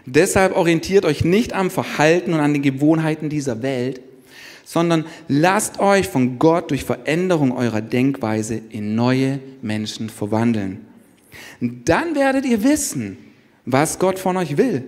Deshalb 0.06 0.56
orientiert 0.56 1.06
euch 1.06 1.24
nicht 1.24 1.54
am 1.54 1.72
Verhalten 1.72 2.34
und 2.34 2.40
an 2.40 2.54
den 2.54 2.62
Gewohnheiten 2.62 3.30
dieser 3.30 3.64
Welt, 3.64 4.02
sondern 4.64 5.06
lasst 5.28 5.80
euch 5.80 6.08
von 6.08 6.38
Gott 6.38 6.72
durch 6.72 6.84
Veränderung 6.84 7.52
eurer 7.52 7.82
Denkweise 7.82 8.62
in 8.70 8.96
neue 8.96 9.40
Menschen 9.62 10.10
verwandeln. 10.10 10.93
Dann 11.60 12.16
werdet 12.16 12.46
ihr 12.46 12.64
wissen, 12.64 13.18
was 13.66 14.00
Gott 14.00 14.20
von 14.20 14.38
euch 14.38 14.58
will. 14.58 14.84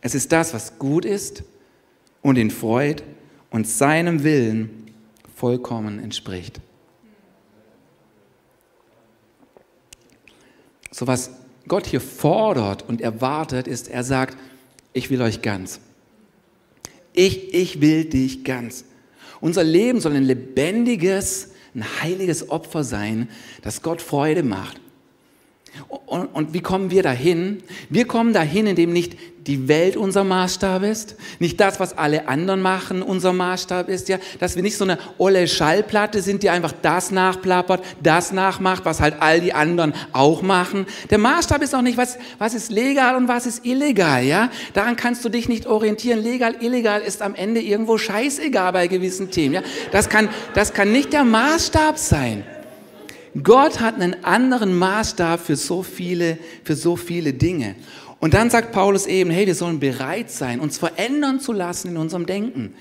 Es 0.00 0.14
ist 0.14 0.32
das, 0.32 0.54
was 0.54 0.78
gut 0.78 1.04
ist 1.04 1.44
und 2.22 2.36
ihn 2.36 2.50
freut 2.50 3.02
und 3.50 3.66
seinem 3.68 4.22
Willen 4.24 4.92
vollkommen 5.34 5.98
entspricht. 5.98 6.60
So 10.90 11.06
was 11.06 11.30
Gott 11.68 11.86
hier 11.86 12.00
fordert 12.00 12.88
und 12.88 13.00
erwartet, 13.00 13.68
ist, 13.68 13.88
er 13.88 14.04
sagt, 14.04 14.36
ich 14.92 15.10
will 15.10 15.20
euch 15.20 15.42
ganz. 15.42 15.80
Ich, 17.12 17.52
ich 17.52 17.80
will 17.80 18.04
dich 18.04 18.44
ganz. 18.44 18.84
Unser 19.40 19.64
Leben 19.64 20.00
soll 20.00 20.16
ein 20.16 20.24
lebendiges, 20.24 21.50
ein 21.74 21.84
heiliges 22.02 22.48
Opfer 22.48 22.84
sein, 22.84 23.28
das 23.62 23.82
Gott 23.82 24.00
Freude 24.00 24.42
macht. 24.42 24.80
Und, 26.06 26.26
und, 26.26 26.54
wie 26.54 26.60
kommen 26.60 26.90
wir 26.90 27.02
dahin? 27.02 27.62
Wir 27.90 28.06
kommen 28.06 28.32
dahin, 28.32 28.66
indem 28.66 28.92
nicht 28.92 29.16
die 29.46 29.68
Welt 29.68 29.96
unser 29.96 30.24
Maßstab 30.24 30.82
ist, 30.82 31.16
nicht 31.38 31.60
das, 31.60 31.78
was 31.78 31.96
alle 31.96 32.28
anderen 32.28 32.60
machen, 32.60 33.02
unser 33.02 33.32
Maßstab 33.32 33.88
ist, 33.88 34.08
ja, 34.08 34.18
dass 34.40 34.56
wir 34.56 34.62
nicht 34.62 34.76
so 34.76 34.84
eine 34.84 34.98
olle 35.18 35.46
Schallplatte 35.46 36.20
sind, 36.20 36.42
die 36.42 36.50
einfach 36.50 36.72
das 36.82 37.10
nachplappert, 37.10 37.84
das 38.02 38.32
nachmacht, 38.32 38.84
was 38.84 39.00
halt 39.00 39.16
all 39.20 39.40
die 39.40 39.52
anderen 39.52 39.94
auch 40.12 40.42
machen. 40.42 40.86
Der 41.10 41.18
Maßstab 41.18 41.62
ist 41.62 41.74
auch 41.74 41.82
nicht, 41.82 41.96
was, 41.96 42.18
was 42.38 42.54
ist 42.54 42.72
legal 42.72 43.16
und 43.16 43.28
was 43.28 43.46
ist 43.46 43.64
illegal, 43.64 44.24
ja. 44.24 44.50
Daran 44.74 44.96
kannst 44.96 45.24
du 45.24 45.28
dich 45.28 45.48
nicht 45.48 45.66
orientieren. 45.66 46.22
Legal, 46.22 46.56
illegal 46.60 47.00
ist 47.00 47.22
am 47.22 47.34
Ende 47.34 47.60
irgendwo 47.60 47.98
scheißegal 47.98 48.72
bei 48.72 48.86
gewissen 48.88 49.30
Themen, 49.30 49.54
ja. 49.54 49.62
Das 49.92 50.08
kann, 50.08 50.28
das 50.54 50.72
kann 50.72 50.90
nicht 50.90 51.12
der 51.12 51.24
Maßstab 51.24 51.98
sein. 51.98 52.44
Gott 53.42 53.80
hat 53.80 53.96
einen 53.96 54.24
anderen 54.24 54.76
Maßstab 54.76 55.40
für 55.40 55.56
so 55.56 55.82
viele, 55.82 56.38
für 56.64 56.76
so 56.76 56.96
viele 56.96 57.32
Dinge. 57.32 57.74
Und 58.18 58.34
dann 58.34 58.50
sagt 58.50 58.72
Paulus 58.72 59.06
eben, 59.06 59.30
hey, 59.30 59.46
wir 59.46 59.54
sollen 59.54 59.78
bereit 59.78 60.30
sein, 60.30 60.60
uns 60.60 60.78
verändern 60.78 61.40
zu 61.40 61.52
lassen 61.52 61.88
in 61.88 61.96
unserem 61.96 62.26
Denken. 62.26 62.74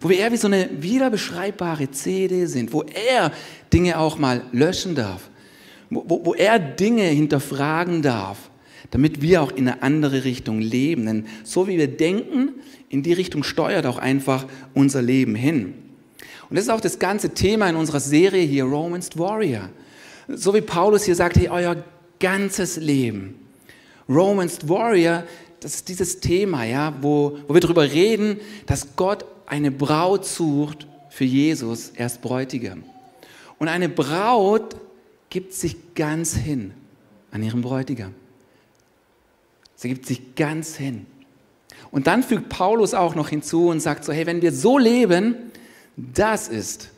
Wo 0.00 0.08
wir 0.08 0.18
eher 0.18 0.32
wie 0.32 0.36
so 0.36 0.46
eine 0.46 0.68
wiederbeschreibbare 0.80 1.90
CD 1.90 2.46
sind, 2.46 2.72
wo 2.72 2.82
er 2.82 3.32
Dinge 3.72 3.98
auch 3.98 4.18
mal 4.18 4.42
löschen 4.52 4.94
darf, 4.94 5.28
wo, 5.90 6.20
wo, 6.24 6.34
er 6.34 6.58
Dinge 6.58 7.02
hinterfragen 7.02 8.02
darf, 8.02 8.50
damit 8.90 9.20
wir 9.20 9.42
auch 9.42 9.50
in 9.50 9.68
eine 9.68 9.82
andere 9.82 10.24
Richtung 10.24 10.60
leben. 10.60 11.06
Denn 11.06 11.26
so 11.42 11.66
wie 11.66 11.76
wir 11.76 11.88
denken, 11.88 12.54
in 12.88 13.02
die 13.02 13.12
Richtung 13.12 13.42
steuert 13.42 13.86
auch 13.86 13.98
einfach 13.98 14.46
unser 14.72 15.02
Leben 15.02 15.34
hin. 15.34 15.74
Und 16.48 16.56
das 16.56 16.64
ist 16.64 16.70
auch 16.70 16.80
das 16.80 16.98
ganze 16.98 17.30
Thema 17.30 17.68
in 17.68 17.76
unserer 17.76 18.00
Serie 18.00 18.44
hier, 18.44 18.64
Romans 18.64 19.18
Warrior. 19.18 19.68
So 20.28 20.54
wie 20.54 20.60
Paulus 20.60 21.04
hier 21.04 21.14
sagt, 21.14 21.36
hey, 21.36 21.48
euer 21.48 21.82
ganzes 22.20 22.76
Leben. 22.76 23.34
Romans 24.08 24.68
Warrior, 24.68 25.24
das 25.60 25.76
ist 25.76 25.88
dieses 25.88 26.20
Thema, 26.20 26.64
ja, 26.64 26.94
wo, 27.00 27.38
wo 27.48 27.54
wir 27.54 27.60
darüber 27.60 27.90
reden, 27.90 28.38
dass 28.66 28.96
Gott 28.96 29.24
eine 29.46 29.70
Braut 29.70 30.26
sucht 30.26 30.86
für 31.10 31.24
Jesus, 31.24 31.92
er 31.94 32.06
ist 32.06 32.20
Bräutigam. 32.20 32.84
Und 33.58 33.68
eine 33.68 33.88
Braut 33.88 34.76
gibt 35.30 35.52
sich 35.52 35.94
ganz 35.94 36.34
hin 36.36 36.72
an 37.30 37.42
ihrem 37.42 37.62
Bräutigam. 37.62 38.14
Sie 39.74 39.88
gibt 39.88 40.06
sich 40.06 40.34
ganz 40.34 40.76
hin. 40.76 41.06
Und 41.90 42.06
dann 42.06 42.22
fügt 42.22 42.48
Paulus 42.48 42.94
auch 42.94 43.14
noch 43.14 43.28
hinzu 43.30 43.68
und 43.68 43.80
sagt 43.80 44.04
so, 44.04 44.12
hey, 44.12 44.26
wenn 44.26 44.42
wir 44.42 44.52
so 44.52 44.78
leben, 44.78 45.34
das 45.96 46.48
ist 46.48 46.90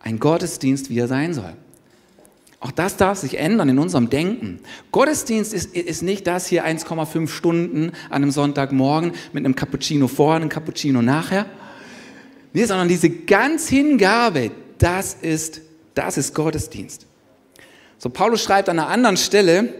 ein 0.00 0.18
Gottesdienst, 0.18 0.90
wie 0.90 0.98
er 0.98 1.08
sein 1.08 1.34
soll. 1.34 1.54
Auch 2.60 2.70
das 2.70 2.96
darf 2.96 3.18
sich 3.18 3.38
ändern 3.38 3.68
in 3.68 3.78
unserem 3.78 4.08
Denken. 4.08 4.60
Gottesdienst 4.90 5.52
ist, 5.52 5.74
ist 5.74 6.02
nicht 6.02 6.26
das 6.26 6.46
hier 6.46 6.66
1,5 6.66 7.28
Stunden 7.28 7.92
an 8.08 8.22
einem 8.22 8.30
Sonntagmorgen 8.30 9.12
mit 9.32 9.44
einem 9.44 9.54
Cappuccino 9.54 10.08
vorher, 10.08 10.36
einem 10.36 10.48
Cappuccino 10.48 11.02
nachher. 11.02 11.46
Nee, 12.52 12.64
sondern 12.64 12.88
diese 12.88 13.10
ganz 13.10 13.68
Hingabe, 13.68 14.50
das 14.78 15.14
ist, 15.20 15.60
das 15.94 16.16
ist 16.16 16.34
Gottesdienst. 16.34 17.06
So, 17.98 18.08
Paulus 18.08 18.42
schreibt 18.42 18.68
an 18.68 18.78
einer 18.78 18.88
anderen 18.88 19.16
Stelle 19.16 19.74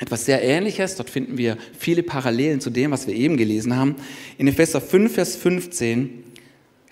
etwas 0.00 0.24
sehr 0.24 0.42
Ähnliches. 0.42 0.96
Dort 0.96 1.10
finden 1.10 1.38
wir 1.38 1.56
viele 1.78 2.02
Parallelen 2.02 2.60
zu 2.60 2.70
dem, 2.70 2.90
was 2.90 3.06
wir 3.06 3.14
eben 3.14 3.36
gelesen 3.36 3.76
haben. 3.76 3.96
In 4.38 4.46
Epheser 4.46 4.80
5, 4.80 5.12
Vers 5.12 5.36
15, 5.36 6.24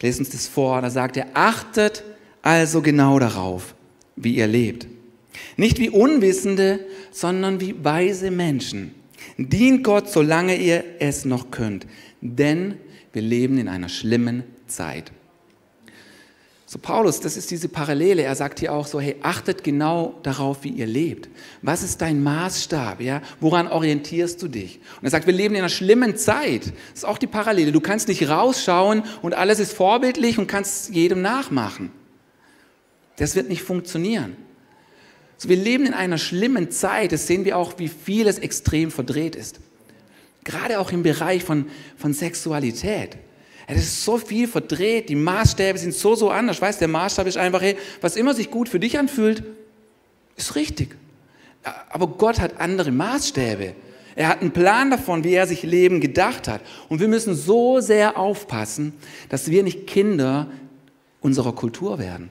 lesen 0.00 0.20
uns 0.20 0.30
das 0.30 0.46
vor, 0.46 0.80
da 0.82 0.90
sagt 0.90 1.16
er, 1.16 1.26
achtet 1.34 2.04
also 2.42 2.82
genau 2.82 3.18
darauf, 3.18 3.74
wie 4.22 4.36
ihr 4.36 4.46
lebt. 4.46 4.86
Nicht 5.56 5.78
wie 5.78 5.90
Unwissende, 5.90 6.80
sondern 7.10 7.60
wie 7.60 7.74
weise 7.82 8.30
Menschen. 8.30 8.94
Dient 9.36 9.84
Gott, 9.84 10.10
solange 10.10 10.56
ihr 10.56 10.84
es 10.98 11.24
noch 11.24 11.50
könnt, 11.50 11.86
denn 12.20 12.74
wir 13.12 13.22
leben 13.22 13.58
in 13.58 13.68
einer 13.68 13.88
schlimmen 13.88 14.44
Zeit. 14.66 15.12
So 16.70 16.78
Paulus, 16.78 17.20
das 17.20 17.38
ist 17.38 17.50
diese 17.50 17.70
Parallele. 17.70 18.22
Er 18.22 18.34
sagt 18.34 18.60
hier 18.60 18.74
auch 18.74 18.86
so, 18.86 19.00
hey, 19.00 19.16
achtet 19.22 19.64
genau 19.64 20.18
darauf, 20.22 20.64
wie 20.64 20.68
ihr 20.68 20.86
lebt. 20.86 21.30
Was 21.62 21.82
ist 21.82 22.02
dein 22.02 22.22
Maßstab? 22.22 23.00
Ja? 23.00 23.22
Woran 23.40 23.68
orientierst 23.68 24.42
du 24.42 24.48
dich? 24.48 24.78
Und 25.00 25.04
er 25.04 25.10
sagt, 25.10 25.26
wir 25.26 25.32
leben 25.32 25.54
in 25.54 25.62
einer 25.62 25.70
schlimmen 25.70 26.18
Zeit. 26.18 26.66
Das 26.66 26.98
ist 26.98 27.04
auch 27.06 27.16
die 27.16 27.26
Parallele. 27.26 27.72
Du 27.72 27.80
kannst 27.80 28.08
nicht 28.08 28.28
rausschauen 28.28 29.02
und 29.22 29.32
alles 29.32 29.60
ist 29.60 29.72
vorbildlich 29.72 30.38
und 30.38 30.46
kannst 30.46 30.94
jedem 30.94 31.22
nachmachen. 31.22 31.90
Das 33.18 33.36
wird 33.36 33.48
nicht 33.48 33.62
funktionieren. 33.62 34.36
So, 35.36 35.48
wir 35.48 35.56
leben 35.56 35.86
in 35.86 35.94
einer 35.94 36.18
schlimmen 36.18 36.70
Zeit. 36.70 37.12
Das 37.12 37.26
sehen 37.26 37.44
wir 37.44 37.56
auch, 37.56 37.78
wie 37.78 37.88
vieles 37.88 38.38
extrem 38.38 38.90
verdreht 38.90 39.36
ist. 39.36 39.60
Gerade 40.44 40.80
auch 40.80 40.92
im 40.92 41.02
Bereich 41.02 41.44
von, 41.44 41.66
von 41.96 42.14
Sexualität. 42.14 43.18
Das 43.68 43.78
ist 43.78 44.02
so 44.02 44.16
viel 44.16 44.48
verdreht, 44.48 45.10
die 45.10 45.14
Maßstäbe 45.14 45.78
sind 45.78 45.92
so, 45.92 46.14
so 46.14 46.30
anders. 46.30 46.60
Weißt 46.60 46.80
der 46.80 46.88
Maßstab 46.88 47.26
ist 47.26 47.36
einfach, 47.36 47.60
hey, 47.60 47.76
was 48.00 48.16
immer 48.16 48.32
sich 48.32 48.50
gut 48.50 48.68
für 48.68 48.80
dich 48.80 48.98
anfühlt, 48.98 49.42
ist 50.36 50.54
richtig. 50.54 50.96
Aber 51.90 52.06
Gott 52.06 52.40
hat 52.40 52.60
andere 52.60 52.90
Maßstäbe. 52.90 53.74
Er 54.16 54.28
hat 54.28 54.40
einen 54.40 54.52
Plan 54.52 54.90
davon, 54.90 55.22
wie 55.22 55.34
er 55.34 55.46
sich 55.46 55.62
Leben 55.64 56.00
gedacht 56.00 56.48
hat. 56.48 56.62
Und 56.88 57.00
wir 57.00 57.08
müssen 57.08 57.34
so 57.34 57.80
sehr 57.80 58.16
aufpassen, 58.16 58.94
dass 59.28 59.50
wir 59.50 59.62
nicht 59.62 59.86
Kinder 59.86 60.48
unserer 61.20 61.52
Kultur 61.52 61.98
werden, 61.98 62.30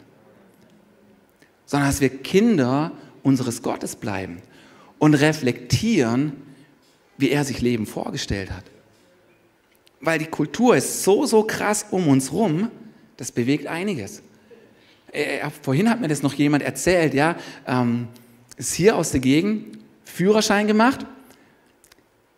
sondern 1.67 1.89
dass 1.89 2.01
wir 2.01 2.09
Kinder 2.09 2.91
unseres 3.21 3.61
Gottes 3.61 3.95
bleiben 3.95 4.41
und 4.97 5.13
reflektieren, 5.13 6.33
wie 7.17 7.29
er 7.29 7.43
sich 7.43 7.61
Leben 7.61 7.85
vorgestellt 7.85 8.49
hat. 8.49 8.63
Weil 9.99 10.17
die 10.17 10.25
Kultur 10.25 10.75
ist 10.75 11.03
so, 11.03 11.25
so 11.25 11.43
krass 11.43 11.85
um 11.91 12.07
uns 12.07 12.31
rum, 12.31 12.71
das 13.17 13.31
bewegt 13.31 13.67
einiges. 13.67 14.23
Äh, 15.11 15.39
äh, 15.39 15.49
vorhin 15.61 15.89
hat 15.89 15.99
mir 15.99 16.07
das 16.07 16.23
noch 16.23 16.33
jemand 16.33 16.63
erzählt, 16.63 17.13
ja, 17.13 17.35
ähm, 17.67 18.07
ist 18.55 18.73
hier 18.73 18.95
aus 18.95 19.11
der 19.11 19.19
Gegend, 19.19 19.77
Führerschein 20.05 20.67
gemacht, 20.67 21.05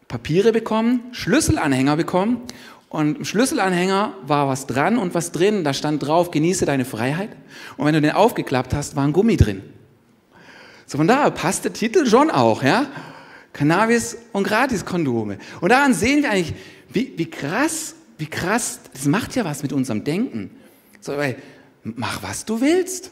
Papiere 0.08 0.52
bekommen, 0.52 1.02
Schlüsselanhänger 1.12 1.96
bekommen 1.96 2.42
und 2.90 3.18
im 3.20 3.26
Schlüsselanhänger 3.26 4.16
war 4.26 4.48
was 4.48 4.66
dran 4.66 4.98
und 4.98 5.14
was 5.14 5.32
drin, 5.32 5.64
da 5.64 5.74
stand 5.74 6.04
drauf, 6.04 6.32
genieße 6.32 6.66
deine 6.66 6.86
Freiheit. 6.86 7.30
Und 7.78 7.86
wenn 7.86 7.94
du 7.94 8.02
den 8.02 8.12
aufgeklappt 8.12 8.74
hast, 8.74 8.96
war 8.96 9.04
ein 9.04 9.14
Gummi 9.14 9.38
drin. 9.38 9.62
So 10.88 10.98
von 10.98 11.08
daher 11.08 11.30
passt 11.30 11.66
der 11.66 11.74
Titel 11.74 12.08
schon 12.08 12.32
auch, 12.32 12.64
ja. 12.64 12.88
Cannabis 13.54 14.18
und 14.32 14.44
Gratiskondome. 14.44 15.38
Und 15.62 15.70
daran 15.70 15.94
sehen 15.94 16.24
wir 16.24 16.32
eigentlich, 16.32 16.56
wie, 16.90 17.14
wie 17.16 17.30
krass, 17.30 17.94
wie 18.18 18.26
krass, 18.26 18.80
das 18.92 19.06
macht 19.06 19.36
ja 19.36 19.46
was 19.46 19.62
mit 19.62 19.72
unserem 19.72 20.04
Denken. 20.04 20.52
So, 21.00 21.16
weil, 21.16 21.36
mach 21.84 22.24
was 22.24 22.46
du 22.46 22.60
willst. 22.60 23.12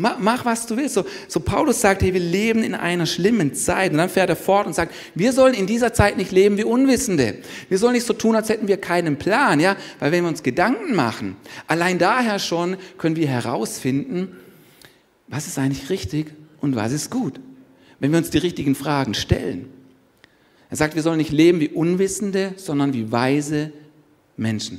Mach, 0.00 0.16
mach, 0.20 0.44
was 0.44 0.64
du 0.64 0.76
willst. 0.76 0.94
So, 0.94 1.04
so 1.26 1.40
Paulus 1.40 1.80
sagt, 1.80 2.02
hey, 2.02 2.14
wir 2.14 2.20
leben 2.20 2.62
in 2.62 2.76
einer 2.76 3.04
schlimmen 3.04 3.52
Zeit. 3.54 3.90
Und 3.90 3.98
dann 3.98 4.08
fährt 4.08 4.30
er 4.30 4.36
fort 4.36 4.68
und 4.68 4.72
sagt, 4.72 4.94
wir 5.16 5.32
sollen 5.32 5.54
in 5.54 5.66
dieser 5.66 5.92
Zeit 5.92 6.16
nicht 6.16 6.30
leben 6.30 6.56
wie 6.56 6.62
Unwissende. 6.62 7.38
Wir 7.68 7.78
sollen 7.78 7.94
nicht 7.94 8.06
so 8.06 8.12
tun, 8.12 8.36
als 8.36 8.48
hätten 8.48 8.68
wir 8.68 8.76
keinen 8.76 9.18
Plan, 9.18 9.58
ja? 9.58 9.76
Weil 9.98 10.12
wenn 10.12 10.22
wir 10.22 10.28
uns 10.28 10.44
Gedanken 10.44 10.94
machen, 10.94 11.34
allein 11.66 11.98
daher 11.98 12.38
schon 12.38 12.76
können 12.96 13.16
wir 13.16 13.26
herausfinden, 13.26 14.36
was 15.26 15.48
ist 15.48 15.58
eigentlich 15.58 15.90
richtig 15.90 16.28
und 16.60 16.76
was 16.76 16.92
ist 16.92 17.10
gut. 17.10 17.40
Wenn 17.98 18.12
wir 18.12 18.18
uns 18.18 18.30
die 18.30 18.38
richtigen 18.38 18.76
Fragen 18.76 19.14
stellen. 19.14 19.68
Er 20.70 20.76
sagt, 20.76 20.94
wir 20.94 21.02
sollen 21.02 21.18
nicht 21.18 21.32
leben 21.32 21.58
wie 21.58 21.70
Unwissende, 21.70 22.52
sondern 22.54 22.92
wie 22.92 23.10
weise 23.10 23.72
Menschen. 24.36 24.78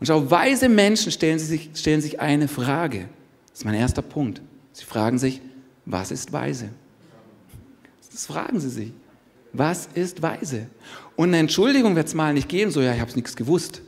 Und 0.00 0.06
schau, 0.06 0.28
weise 0.32 0.68
Menschen 0.68 1.12
stellen 1.12 1.38
sich, 1.38 1.70
stellen 1.74 2.00
sich 2.00 2.18
eine 2.18 2.48
Frage. 2.48 3.08
Das 3.56 3.62
ist 3.62 3.64
mein 3.64 3.74
erster 3.74 4.02
Punkt. 4.02 4.42
Sie 4.74 4.84
fragen 4.84 5.16
sich, 5.16 5.40
was 5.86 6.10
ist 6.10 6.30
weise? 6.30 6.68
Das 8.12 8.26
fragen 8.26 8.60
sie 8.60 8.68
sich. 8.68 8.92
Was 9.54 9.88
ist 9.94 10.20
weise? 10.20 10.66
Und 11.16 11.30
eine 11.30 11.38
Entschuldigung 11.38 11.96
wird 11.96 12.06
es 12.06 12.12
mal 12.12 12.34
nicht 12.34 12.50
geben, 12.50 12.70
so, 12.70 12.82
ja, 12.82 12.92
ich 12.92 13.00
habe 13.00 13.08
es 13.08 13.16
nichts 13.16 13.34
gewusst. 13.34 13.80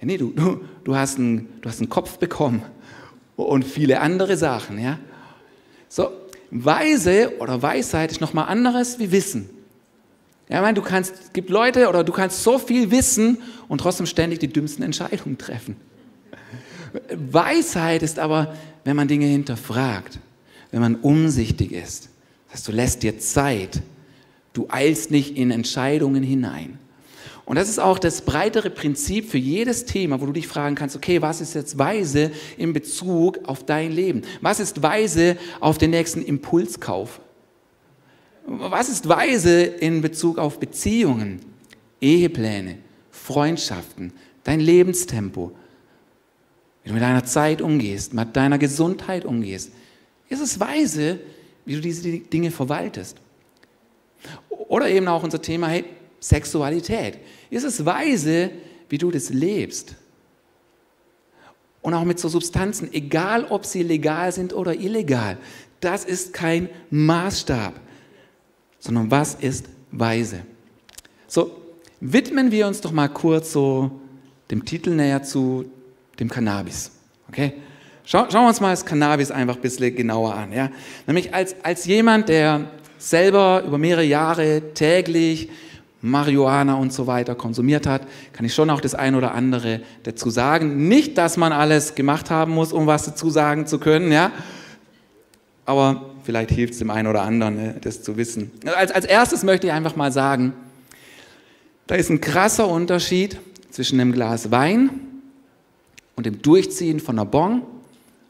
Ja, 0.00 0.06
nee, 0.06 0.16
du, 0.16 0.32
du, 0.32 0.64
du, 0.82 0.96
hast 0.96 1.18
einen, 1.18 1.46
du 1.60 1.68
hast 1.68 1.78
einen 1.78 1.88
Kopf 1.88 2.18
bekommen 2.18 2.62
und 3.36 3.64
viele 3.64 4.00
andere 4.00 4.36
Sachen. 4.36 4.80
Ja? 4.80 4.98
So, 5.88 6.10
Weise 6.50 7.38
oder 7.38 7.62
Weisheit 7.62 8.10
ist 8.10 8.20
nochmal 8.20 8.48
anderes 8.48 8.98
wie 8.98 9.12
Wissen. 9.12 9.48
Ja, 10.48 10.56
ich 10.56 10.62
meine, 10.62 10.74
du 10.74 10.82
kannst, 10.82 11.14
es 11.14 11.32
gibt 11.32 11.48
Leute 11.48 11.88
oder 11.88 12.02
du 12.02 12.12
kannst 12.12 12.42
so 12.42 12.58
viel 12.58 12.90
wissen 12.90 13.38
und 13.68 13.78
trotzdem 13.78 14.06
ständig 14.06 14.40
die 14.40 14.48
dümmsten 14.48 14.82
Entscheidungen 14.82 15.38
treffen. 15.38 15.76
Weisheit 17.14 18.02
ist 18.02 18.18
aber, 18.18 18.54
wenn 18.84 18.96
man 18.96 19.08
Dinge 19.08 19.26
hinterfragt, 19.26 20.18
wenn 20.70 20.80
man 20.80 20.96
umsichtig 20.96 21.72
ist. 21.72 22.08
Das 22.50 22.62
du 22.62 22.72
lässt 22.72 23.02
dir 23.02 23.18
Zeit. 23.18 23.82
Du 24.52 24.66
eilst 24.68 25.10
nicht 25.10 25.36
in 25.36 25.50
Entscheidungen 25.50 26.22
hinein. 26.22 26.78
Und 27.44 27.56
das 27.56 27.68
ist 27.68 27.80
auch 27.80 27.98
das 27.98 28.22
breitere 28.22 28.70
Prinzip 28.70 29.28
für 29.28 29.38
jedes 29.38 29.84
Thema, 29.84 30.20
wo 30.20 30.26
du 30.26 30.32
dich 30.32 30.46
fragen 30.46 30.74
kannst, 30.74 30.94
okay, 30.94 31.20
was 31.22 31.40
ist 31.40 31.54
jetzt 31.54 31.76
weise 31.78 32.30
in 32.56 32.72
Bezug 32.72 33.40
auf 33.48 33.64
dein 33.64 33.90
Leben? 33.90 34.22
Was 34.40 34.60
ist 34.60 34.82
weise 34.82 35.36
auf 35.58 35.78
den 35.78 35.90
nächsten 35.90 36.22
Impulskauf? 36.22 37.20
Was 38.46 38.88
ist 38.88 39.08
weise 39.08 39.62
in 39.62 40.02
Bezug 40.02 40.38
auf 40.38 40.60
Beziehungen, 40.60 41.40
Ehepläne, 42.00 42.78
Freundschaften, 43.10 44.12
dein 44.44 44.60
Lebenstempo? 44.60 45.52
Wie 46.82 46.88
du 46.88 46.94
mit 46.94 47.02
deiner 47.02 47.24
Zeit 47.24 47.62
umgehst, 47.62 48.14
mit 48.14 48.36
deiner 48.36 48.58
Gesundheit 48.58 49.24
umgehst. 49.24 49.72
Ist 50.28 50.40
es 50.40 50.58
weise, 50.58 51.20
wie 51.64 51.74
du 51.74 51.80
diese 51.80 52.18
Dinge 52.18 52.50
verwaltest? 52.50 53.18
Oder 54.48 54.88
eben 54.88 55.06
auch 55.08 55.22
unser 55.22 55.40
Thema, 55.40 55.68
hey, 55.68 55.84
Sexualität. 56.20 57.18
Ist 57.50 57.64
es 57.64 57.84
weise, 57.84 58.50
wie 58.88 58.98
du 58.98 59.10
das 59.10 59.30
lebst? 59.30 59.96
Und 61.82 61.94
auch 61.94 62.04
mit 62.04 62.18
so 62.18 62.28
Substanzen, 62.28 62.92
egal 62.92 63.44
ob 63.44 63.66
sie 63.66 63.82
legal 63.82 64.32
sind 64.32 64.52
oder 64.52 64.74
illegal. 64.74 65.36
Das 65.80 66.04
ist 66.04 66.32
kein 66.32 66.68
Maßstab, 66.90 67.74
sondern 68.78 69.10
was 69.10 69.34
ist 69.34 69.66
weise? 69.90 70.42
So, 71.26 71.50
widmen 72.00 72.52
wir 72.52 72.68
uns 72.68 72.80
doch 72.80 72.92
mal 72.92 73.08
kurz 73.08 73.52
so 73.52 73.90
dem 74.50 74.64
Titel 74.64 74.90
näher 74.90 75.24
zu, 75.24 75.64
dem 76.22 76.30
Cannabis. 76.30 76.92
Okay? 77.28 77.52
Schau, 78.04 78.26
schauen 78.30 78.44
wir 78.44 78.48
uns 78.48 78.60
mal 78.60 78.70
das 78.70 78.84
Cannabis 78.84 79.30
einfach 79.30 79.56
ein 79.56 79.62
bisschen 79.62 79.94
genauer 79.94 80.34
an. 80.34 80.52
Ja? 80.52 80.70
Nämlich 81.06 81.34
als, 81.34 81.54
als 81.62 81.84
jemand, 81.84 82.28
der 82.28 82.66
selber 82.98 83.62
über 83.66 83.78
mehrere 83.78 84.04
Jahre 84.04 84.62
täglich 84.74 85.48
Marihuana 86.00 86.74
und 86.74 86.92
so 86.92 87.06
weiter 87.06 87.34
konsumiert 87.34 87.86
hat, 87.86 88.02
kann 88.32 88.44
ich 88.44 88.54
schon 88.54 88.70
auch 88.70 88.80
das 88.80 88.94
eine 88.94 89.16
oder 89.16 89.34
andere 89.34 89.80
dazu 90.02 90.30
sagen. 90.30 90.88
Nicht, 90.88 91.16
dass 91.16 91.36
man 91.36 91.52
alles 91.52 91.94
gemacht 91.94 92.30
haben 92.30 92.52
muss, 92.52 92.72
um 92.72 92.86
was 92.86 93.04
dazu 93.04 93.30
sagen 93.30 93.66
zu 93.66 93.78
können, 93.78 94.10
ja. 94.10 94.32
Aber 95.64 96.10
vielleicht 96.24 96.50
hilft 96.50 96.72
es 96.72 96.80
dem 96.80 96.90
einen 96.90 97.06
oder 97.06 97.22
anderen, 97.22 97.56
ne, 97.56 97.76
das 97.80 98.02
zu 98.02 98.16
wissen. 98.16 98.50
Als, 98.64 98.90
als 98.90 99.04
erstes 99.04 99.44
möchte 99.44 99.68
ich 99.68 99.72
einfach 99.72 99.94
mal 99.94 100.10
sagen, 100.10 100.54
da 101.86 101.94
ist 101.94 102.10
ein 102.10 102.20
krasser 102.20 102.66
Unterschied 102.66 103.38
zwischen 103.70 104.00
einem 104.00 104.12
Glas 104.12 104.50
Wein 104.50 104.90
und 106.22 106.26
dem 106.26 106.40
Durchziehen 106.40 107.00
von 107.00 107.18
einer 107.18 107.26
Bon 107.26 107.62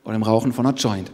oder 0.02 0.14
dem 0.14 0.22
Rauchen 0.22 0.54
von 0.54 0.64
einer 0.64 0.74
Joint. 0.74 1.12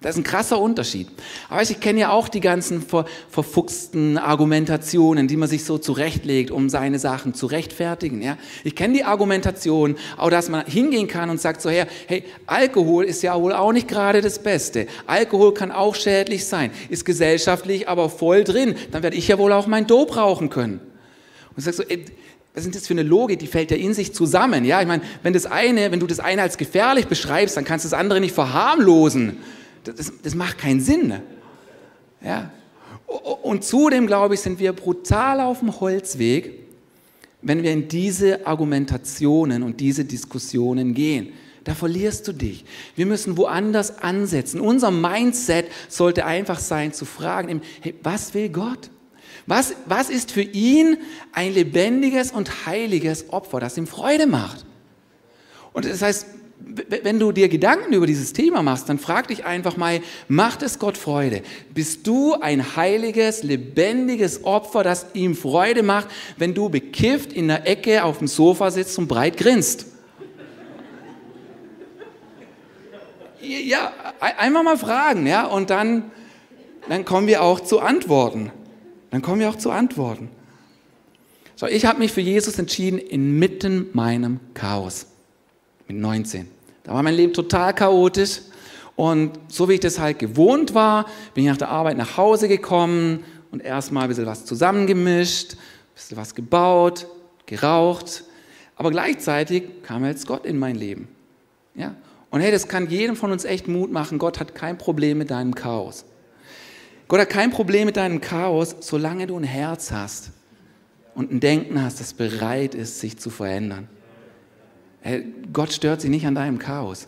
Das 0.00 0.16
ist 0.16 0.18
ein 0.18 0.24
krasser 0.24 0.60
Unterschied. 0.60 1.06
Aber 1.48 1.62
ich 1.62 1.78
kenne 1.78 2.00
ja 2.00 2.10
auch 2.10 2.28
die 2.28 2.40
ganzen 2.40 2.82
ver, 2.82 3.04
verfuchsten 3.30 4.18
Argumentationen, 4.18 5.28
die 5.28 5.36
man 5.36 5.48
sich 5.48 5.64
so 5.64 5.78
zurechtlegt, 5.78 6.50
um 6.50 6.68
seine 6.68 6.98
Sachen 6.98 7.34
zu 7.34 7.46
rechtfertigen. 7.46 8.20
Ja? 8.20 8.36
Ich 8.64 8.74
kenne 8.74 8.94
die 8.94 9.04
Argumentation, 9.04 9.94
auch 10.16 10.28
dass 10.28 10.48
man 10.48 10.66
hingehen 10.66 11.06
kann 11.06 11.30
und 11.30 11.40
sagt 11.40 11.62
so, 11.62 11.70
her, 11.70 11.86
hey, 12.08 12.24
Alkohol 12.46 13.04
ist 13.04 13.22
ja 13.22 13.40
wohl 13.40 13.52
auch 13.52 13.72
nicht 13.72 13.86
gerade 13.86 14.22
das 14.22 14.40
Beste. 14.40 14.88
Alkohol 15.06 15.54
kann 15.54 15.70
auch 15.70 15.94
schädlich 15.94 16.46
sein, 16.46 16.72
ist 16.88 17.04
gesellschaftlich 17.04 17.88
aber 17.88 18.10
voll 18.10 18.42
drin. 18.42 18.74
Dann 18.90 19.04
werde 19.04 19.16
ich 19.16 19.28
ja 19.28 19.38
wohl 19.38 19.52
auch 19.52 19.68
mein 19.68 19.86
Dope 19.86 20.16
rauchen 20.16 20.50
können. 20.50 20.80
Und 21.50 21.58
ich 21.58 21.64
sage 21.64 21.76
so, 21.76 21.82
ey, 21.84 22.04
was 22.56 22.64
ist 22.64 22.74
das 22.74 22.86
für 22.86 22.94
eine 22.94 23.02
Logik? 23.02 23.38
Die 23.38 23.46
fällt 23.46 23.70
ja 23.70 23.76
in 23.76 23.92
sich 23.92 24.14
zusammen. 24.14 24.64
Ja, 24.64 24.80
ich 24.80 24.88
meine, 24.88 25.02
wenn 25.22 25.34
das 25.34 25.44
eine, 25.44 25.92
wenn 25.92 26.00
du 26.00 26.06
das 26.06 26.20
eine 26.20 26.40
als 26.40 26.56
gefährlich 26.56 27.06
beschreibst, 27.06 27.54
dann 27.54 27.66
kannst 27.66 27.84
du 27.84 27.90
das 27.90 27.98
andere 27.98 28.18
nicht 28.18 28.34
verharmlosen. 28.34 29.36
Das, 29.84 30.10
das 30.22 30.34
macht 30.34 30.56
keinen 30.56 30.80
Sinn. 30.80 31.12
Ja? 32.24 32.50
Und 33.42 33.62
zudem, 33.62 34.06
glaube 34.06 34.34
ich, 34.34 34.40
sind 34.40 34.58
wir 34.58 34.72
brutal 34.72 35.40
auf 35.40 35.58
dem 35.58 35.78
Holzweg, 35.80 36.66
wenn 37.42 37.62
wir 37.62 37.72
in 37.72 37.88
diese 37.88 38.46
Argumentationen 38.46 39.62
und 39.62 39.78
diese 39.78 40.06
Diskussionen 40.06 40.94
gehen. 40.94 41.34
Da 41.62 41.74
verlierst 41.74 42.26
du 42.26 42.32
dich. 42.32 42.64
Wir 42.94 43.04
müssen 43.04 43.36
woanders 43.36 43.98
ansetzen. 43.98 44.60
Unser 44.60 44.90
Mindset 44.90 45.66
sollte 45.90 46.24
einfach 46.24 46.58
sein 46.58 46.94
zu 46.94 47.04
fragen, 47.04 47.60
hey, 47.82 47.94
was 48.02 48.32
will 48.32 48.48
Gott? 48.48 48.88
Was, 49.46 49.74
was 49.86 50.10
ist 50.10 50.32
für 50.32 50.42
ihn 50.42 50.98
ein 51.32 51.54
lebendiges 51.54 52.32
und 52.32 52.66
heiliges 52.66 53.30
Opfer, 53.30 53.60
das 53.60 53.78
ihm 53.78 53.86
Freude 53.86 54.26
macht? 54.26 54.64
Und 55.72 55.84
das 55.84 56.02
heißt, 56.02 56.26
wenn 56.58 57.20
du 57.20 57.32
dir 57.32 57.48
Gedanken 57.48 57.92
über 57.92 58.06
dieses 58.06 58.32
Thema 58.32 58.62
machst, 58.62 58.88
dann 58.88 58.98
frag 58.98 59.28
dich 59.28 59.44
einfach 59.44 59.76
mal, 59.76 60.00
macht 60.26 60.62
es 60.62 60.78
Gott 60.78 60.96
Freude? 60.96 61.42
Bist 61.72 62.06
du 62.06 62.34
ein 62.34 62.76
heiliges, 62.76 63.42
lebendiges 63.42 64.44
Opfer, 64.44 64.82
das 64.82 65.06
ihm 65.14 65.36
Freude 65.36 65.82
macht, 65.82 66.08
wenn 66.38 66.54
du 66.54 66.68
bekifft 66.68 67.32
in 67.32 67.48
der 67.48 67.68
Ecke 67.68 68.02
auf 68.04 68.18
dem 68.18 68.26
Sofa 68.26 68.70
sitzt 68.70 68.98
und 68.98 69.06
breit 69.06 69.36
grinst? 69.36 69.86
Ja, 73.40 73.92
einfach 74.18 74.62
mal 74.64 74.78
fragen, 74.78 75.26
ja, 75.26 75.46
und 75.46 75.70
dann, 75.70 76.10
dann 76.88 77.04
kommen 77.04 77.28
wir 77.28 77.42
auch 77.42 77.60
zu 77.60 77.80
Antworten. 77.80 78.50
Dann 79.10 79.22
kommen 79.22 79.40
wir 79.40 79.48
auch 79.48 79.56
zu 79.56 79.70
Antworten. 79.70 80.28
So, 81.54 81.66
ich 81.66 81.86
habe 81.86 81.98
mich 82.00 82.12
für 82.12 82.20
Jesus 82.20 82.58
entschieden 82.58 82.98
inmitten 82.98 83.88
meinem 83.92 84.40
Chaos. 84.52 85.06
Mit 85.88 85.96
19. 85.96 86.48
Da 86.84 86.92
war 86.92 87.02
mein 87.02 87.14
Leben 87.14 87.32
total 87.32 87.74
chaotisch. 87.74 88.40
Und 88.94 89.38
so 89.48 89.68
wie 89.68 89.74
ich 89.74 89.80
das 89.80 89.98
halt 89.98 90.18
gewohnt 90.18 90.74
war, 90.74 91.06
bin 91.34 91.44
ich 91.44 91.50
nach 91.50 91.56
der 91.56 91.68
Arbeit 91.68 91.96
nach 91.96 92.16
Hause 92.16 92.48
gekommen 92.48 93.24
und 93.50 93.62
erstmal 93.62 94.04
ein 94.04 94.08
bisschen 94.08 94.26
was 94.26 94.44
zusammengemischt, 94.44 95.54
ein 95.54 95.58
bisschen 95.94 96.16
was 96.16 96.34
gebaut, 96.34 97.06
geraucht. 97.46 98.24
Aber 98.76 98.90
gleichzeitig 98.90 99.82
kam 99.82 100.04
jetzt 100.04 100.26
Gott 100.26 100.44
in 100.44 100.58
mein 100.58 100.76
Leben. 100.76 101.08
Ja? 101.74 101.94
Und 102.30 102.40
hey, 102.40 102.50
das 102.50 102.68
kann 102.68 102.88
jedem 102.90 103.16
von 103.16 103.32
uns 103.32 103.44
echt 103.44 103.68
Mut 103.68 103.90
machen. 103.90 104.18
Gott 104.18 104.40
hat 104.40 104.54
kein 104.54 104.76
Problem 104.76 105.18
mit 105.18 105.30
deinem 105.30 105.54
Chaos. 105.54 106.04
Gott 107.08 107.20
hat 107.20 107.30
kein 107.30 107.50
Problem 107.50 107.86
mit 107.86 107.96
deinem 107.96 108.20
Chaos, 108.20 108.76
solange 108.80 109.26
du 109.26 109.36
ein 109.36 109.44
Herz 109.44 109.92
hast 109.92 110.30
und 111.14 111.32
ein 111.32 111.40
Denken 111.40 111.80
hast, 111.80 112.00
das 112.00 112.14
bereit 112.14 112.74
ist, 112.74 113.00
sich 113.00 113.18
zu 113.18 113.30
verändern. 113.30 113.88
Hey, 115.00 115.24
Gott 115.52 115.72
stört 115.72 116.00
sich 116.00 116.10
nicht 116.10 116.26
an 116.26 116.34
deinem 116.34 116.58
Chaos. 116.58 117.06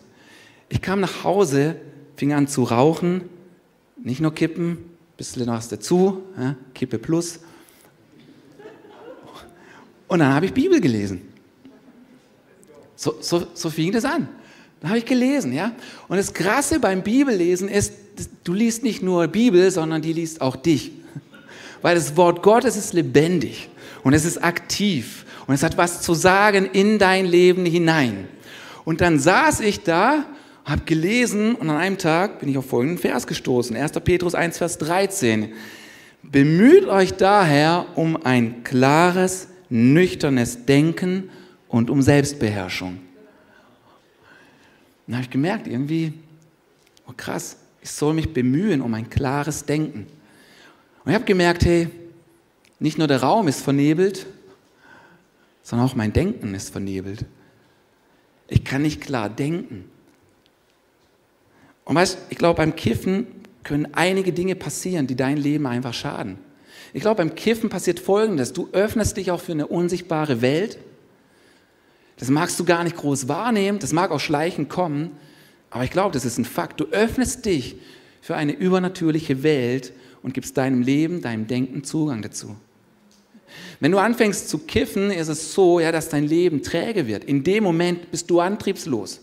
Ich 0.69 0.81
kam 0.81 1.01
nach 1.01 1.23
Hause, 1.25 1.75
fing 2.15 2.31
an 2.31 2.47
zu 2.47 2.63
rauchen, 2.63 3.23
nicht 3.97 4.21
nur 4.21 4.33
kippen, 4.33 4.77
bisschen 5.17 5.47
was 5.47 5.67
dazu, 5.67 6.23
ja, 6.37 6.55
Kippe 6.73 6.97
plus. 6.97 7.39
Und 10.07 10.19
dann 10.19 10.33
habe 10.33 10.45
ich 10.45 10.53
Bibel 10.53 10.79
gelesen. 10.79 11.21
So, 12.95 13.15
so, 13.19 13.47
so 13.53 13.69
fing 13.69 13.91
das 13.91 14.05
an. 14.05 14.29
Dann 14.79 14.89
habe 14.89 14.99
ich 14.99 15.05
gelesen, 15.05 15.51
ja. 15.51 15.73
Und 16.07 16.17
das 16.17 16.33
Krasse 16.33 16.79
beim 16.79 17.03
Bibellesen 17.03 17.67
ist, 17.67 17.93
du 18.43 18.53
liest 18.53 18.83
nicht 18.83 19.01
nur 19.01 19.27
Bibel, 19.27 19.69
sondern 19.71 20.01
die 20.01 20.13
liest 20.13 20.41
auch 20.41 20.55
dich. 20.55 20.91
Weil 21.81 21.95
das 21.95 22.17
Wort 22.17 22.43
Gottes 22.43 22.75
ist 22.75 22.93
lebendig 22.93 23.69
und 24.03 24.13
es 24.13 24.25
ist 24.25 24.43
aktiv 24.43 25.25
und 25.47 25.53
es 25.53 25.63
hat 25.63 25.77
was 25.77 26.01
zu 26.01 26.13
sagen 26.13 26.69
in 26.71 26.99
dein 26.99 27.25
Leben 27.25 27.65
hinein. 27.65 28.27
Und 28.85 29.01
dann 29.01 29.19
saß 29.19 29.61
ich 29.61 29.83
da, 29.83 30.25
habe 30.65 30.83
gelesen 30.85 31.55
und 31.55 31.69
an 31.69 31.77
einem 31.77 31.97
Tag 31.97 32.39
bin 32.39 32.49
ich 32.49 32.57
auf 32.57 32.67
folgenden 32.67 32.97
Vers 32.97 33.25
gestoßen. 33.27 33.75
1. 33.75 33.91
Petrus 34.03 34.35
1, 34.35 34.57
Vers 34.57 34.77
13. 34.77 35.53
Bemüht 36.21 36.85
euch 36.85 37.13
daher 37.13 37.87
um 37.95 38.23
ein 38.23 38.63
klares, 38.63 39.47
nüchternes 39.69 40.65
Denken 40.65 41.29
und 41.67 41.89
um 41.89 42.01
Selbstbeherrschung. 42.01 42.99
Dann 45.07 45.15
habe 45.15 45.23
ich 45.23 45.31
gemerkt, 45.31 45.67
irgendwie, 45.67 46.13
oh 47.07 47.13
krass, 47.15 47.57
ich 47.81 47.91
soll 47.91 48.13
mich 48.13 48.33
bemühen 48.33 48.81
um 48.81 48.93
ein 48.93 49.09
klares 49.09 49.65
Denken. 49.65 50.07
Und 51.03 51.11
ich 51.11 51.15
habe 51.15 51.25
gemerkt, 51.25 51.65
hey, 51.65 51.89
nicht 52.79 52.97
nur 52.97 53.07
der 53.07 53.21
Raum 53.21 53.47
ist 53.47 53.61
vernebelt, 53.61 54.25
sondern 55.63 55.87
auch 55.87 55.95
mein 55.95 56.13
Denken 56.13 56.53
ist 56.55 56.69
vernebelt. 56.69 57.25
Ich 58.47 58.63
kann 58.63 58.81
nicht 58.81 59.01
klar 59.01 59.29
denken. 59.29 59.89
Und 61.85 61.95
weißt, 61.95 62.17
ich 62.29 62.37
glaube, 62.37 62.57
beim 62.57 62.75
Kiffen 62.75 63.27
können 63.63 63.89
einige 63.93 64.33
Dinge 64.33 64.55
passieren, 64.55 65.07
die 65.07 65.15
dein 65.15 65.37
Leben 65.37 65.67
einfach 65.67 65.93
schaden. 65.93 66.37
Ich 66.93 67.01
glaube, 67.01 67.17
beim 67.17 67.35
Kiffen 67.35 67.69
passiert 67.69 67.99
Folgendes. 67.99 68.53
Du 68.53 68.69
öffnest 68.71 69.17
dich 69.17 69.31
auch 69.31 69.41
für 69.41 69.51
eine 69.51 69.67
unsichtbare 69.67 70.41
Welt. 70.41 70.79
Das 72.17 72.29
magst 72.29 72.59
du 72.59 72.65
gar 72.65 72.83
nicht 72.83 72.97
groß 72.97 73.27
wahrnehmen, 73.27 73.79
das 73.79 73.93
mag 73.93 74.11
auch 74.11 74.19
schleichend 74.19 74.69
kommen, 74.69 75.11
aber 75.69 75.83
ich 75.83 75.91
glaube, 75.91 76.13
das 76.13 76.25
ist 76.25 76.37
ein 76.37 76.45
Fakt. 76.45 76.79
Du 76.79 76.85
öffnest 76.85 77.45
dich 77.45 77.75
für 78.21 78.35
eine 78.35 78.53
übernatürliche 78.53 79.43
Welt 79.43 79.93
und 80.23 80.33
gibst 80.33 80.57
deinem 80.57 80.81
Leben, 80.81 81.21
deinem 81.21 81.47
Denken 81.47 81.83
Zugang 81.83 82.21
dazu. 82.21 82.55
Wenn 83.79 83.91
du 83.91 83.97
anfängst 83.97 84.49
zu 84.49 84.59
kiffen, 84.59 85.11
ist 85.11 85.27
es 85.27 85.53
so, 85.53 85.79
ja, 85.79 85.91
dass 85.91 86.09
dein 86.09 86.27
Leben 86.27 86.61
träge 86.61 87.07
wird. 87.07 87.23
In 87.23 87.43
dem 87.43 87.63
Moment 87.63 88.11
bist 88.11 88.29
du 88.29 88.39
antriebslos. 88.39 89.21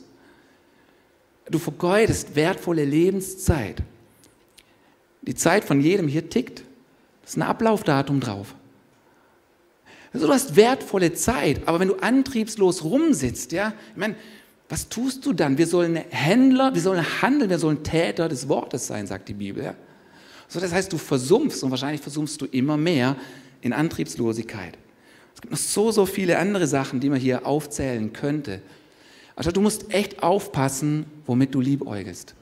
Du 1.49 1.59
vergeudest 1.59 2.35
wertvolle 2.35 2.85
Lebenszeit. 2.85 3.83
Die 5.23 5.35
Zeit 5.35 5.65
von 5.65 5.81
jedem 5.81 6.09
hier 6.09 6.29
tickt. 6.29 6.61
Da 6.61 7.29
ist 7.29 7.37
ein 7.37 7.43
Ablaufdatum 7.43 8.21
drauf. 8.21 8.55
Also 10.13 10.29
du 10.29 10.33
hast 10.33 10.57
wertvolle 10.57 11.13
Zeit, 11.13 11.69
aber 11.69 11.79
wenn 11.79 11.89
du 11.89 11.97
antriebslos 11.97 12.85
rumsitzt, 12.85 13.53
ja, 13.53 13.75
ich 13.91 13.97
meine, 13.99 14.17
was 14.69 14.89
tust 14.89 15.25
du 15.25 15.33
dann? 15.33 15.59
Wir 15.59 15.67
sollen 15.67 15.97
Händler, 15.97 16.75
wir 16.75 16.83
sollen 16.83 17.05
handeln, 17.23 17.51
wir 17.51 17.59
sollen 17.59 17.85
Täter 17.85 18.29
des 18.29 18.49
Wortes 18.49 18.87
sein, 18.87 19.07
sagt 19.07 19.29
die 19.29 19.35
Bibel. 19.35 19.75
So, 20.49 20.61
das 20.61 20.73
heißt, 20.73 20.93
du 20.93 20.99
versumpfst 20.99 21.63
und 21.63 21.71
wahrscheinlich 21.71 22.01
versumpfst 22.01 22.39
du 22.41 22.47
immer 22.47 22.77
mehr 22.77 23.17
in 23.61 23.73
Antriebslosigkeit. 23.73 24.77
Es 25.35 25.41
gibt 25.41 25.53
noch 25.53 25.59
so, 25.59 25.91
so 25.93 26.07
viele 26.07 26.39
andere 26.39 26.67
Sachen, 26.67 26.99
die 26.99 27.11
man 27.11 27.21
hier 27.21 27.47
aufzählen 27.47 28.13
könnte. 28.13 28.61
Also 29.37 29.53
du 29.53 29.61
musst 29.61 29.93
echt 29.93 30.23
aufpassen, 30.23 31.07
womit 31.27 31.55
du 31.55 31.61
liebäugelst. 31.61 32.35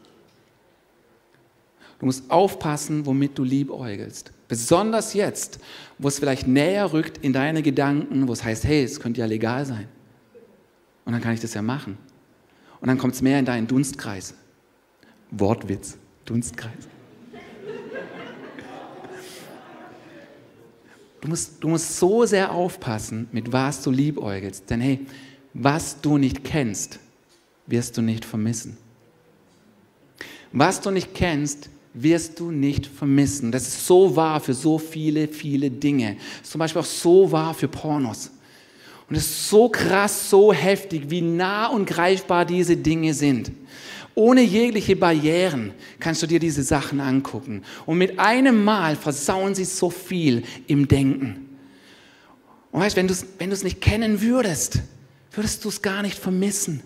Du 1.98 2.06
musst 2.06 2.30
aufpassen, 2.30 3.04
womit 3.04 3.36
du 3.36 3.44
liebäugelst. 3.44 4.32
Besonders 4.48 5.14
jetzt, 5.14 5.58
wo 5.98 6.08
es 6.08 6.18
vielleicht 6.18 6.46
näher 6.46 6.92
rückt 6.92 7.18
in 7.18 7.32
deine 7.32 7.62
Gedanken, 7.62 8.28
wo 8.28 8.32
es 8.32 8.44
heißt, 8.44 8.64
hey, 8.64 8.84
es 8.84 9.00
könnte 9.00 9.20
ja 9.20 9.26
legal 9.26 9.66
sein. 9.66 9.88
Und 11.04 11.12
dann 11.12 11.22
kann 11.22 11.34
ich 11.34 11.40
das 11.40 11.54
ja 11.54 11.62
machen. 11.62 11.98
Und 12.84 12.88
dann 12.88 12.98
kommt 12.98 13.14
es 13.14 13.22
mehr 13.22 13.38
in 13.38 13.46
deinen 13.46 13.66
Dunstkreis. 13.66 14.34
Wortwitz, 15.30 15.96
Dunstkreis. 16.26 16.86
Du 21.22 21.28
musst, 21.28 21.64
du 21.64 21.68
musst 21.68 21.96
so 21.96 22.26
sehr 22.26 22.52
aufpassen, 22.52 23.26
mit 23.32 23.50
was 23.50 23.82
du 23.82 23.90
liebäugelst. 23.90 24.68
Denn 24.68 24.82
hey, 24.82 25.06
was 25.54 25.98
du 26.02 26.18
nicht 26.18 26.44
kennst, 26.44 26.98
wirst 27.66 27.96
du 27.96 28.02
nicht 28.02 28.22
vermissen. 28.22 28.76
Was 30.52 30.82
du 30.82 30.90
nicht 30.90 31.14
kennst, 31.14 31.70
wirst 31.94 32.38
du 32.38 32.50
nicht 32.50 32.86
vermissen. 32.86 33.50
Das 33.50 33.66
ist 33.66 33.86
so 33.86 34.14
wahr 34.14 34.40
für 34.40 34.52
so 34.52 34.78
viele, 34.78 35.28
viele 35.28 35.70
Dinge. 35.70 36.18
Zum 36.42 36.58
Beispiel 36.58 36.82
auch 36.82 36.84
so 36.84 37.32
wahr 37.32 37.54
für 37.54 37.66
Pornos. 37.66 38.30
Und 39.08 39.16
es 39.16 39.24
ist 39.24 39.48
so 39.50 39.68
krass, 39.68 40.30
so 40.30 40.52
heftig, 40.52 41.10
wie 41.10 41.20
nah 41.20 41.66
und 41.66 41.86
greifbar 41.86 42.44
diese 42.44 42.76
Dinge 42.76 43.12
sind. 43.14 43.52
Ohne 44.14 44.42
jegliche 44.42 44.96
Barrieren 44.96 45.72
kannst 45.98 46.22
du 46.22 46.26
dir 46.26 46.38
diese 46.38 46.62
Sachen 46.62 47.00
angucken. 47.00 47.62
Und 47.84 47.98
mit 47.98 48.18
einem 48.18 48.62
Mal 48.64 48.96
versauen 48.96 49.54
sie 49.54 49.64
so 49.64 49.90
viel 49.90 50.44
im 50.66 50.86
Denken. 50.86 51.48
Und 52.70 52.80
weißt, 52.80 52.96
wenn 52.96 53.08
du 53.08 53.12
es 53.12 53.26
wenn 53.38 53.50
nicht 53.50 53.80
kennen 53.80 54.20
würdest, 54.20 54.80
würdest 55.32 55.64
du 55.64 55.68
es 55.68 55.82
gar 55.82 56.02
nicht 56.02 56.18
vermissen. 56.18 56.82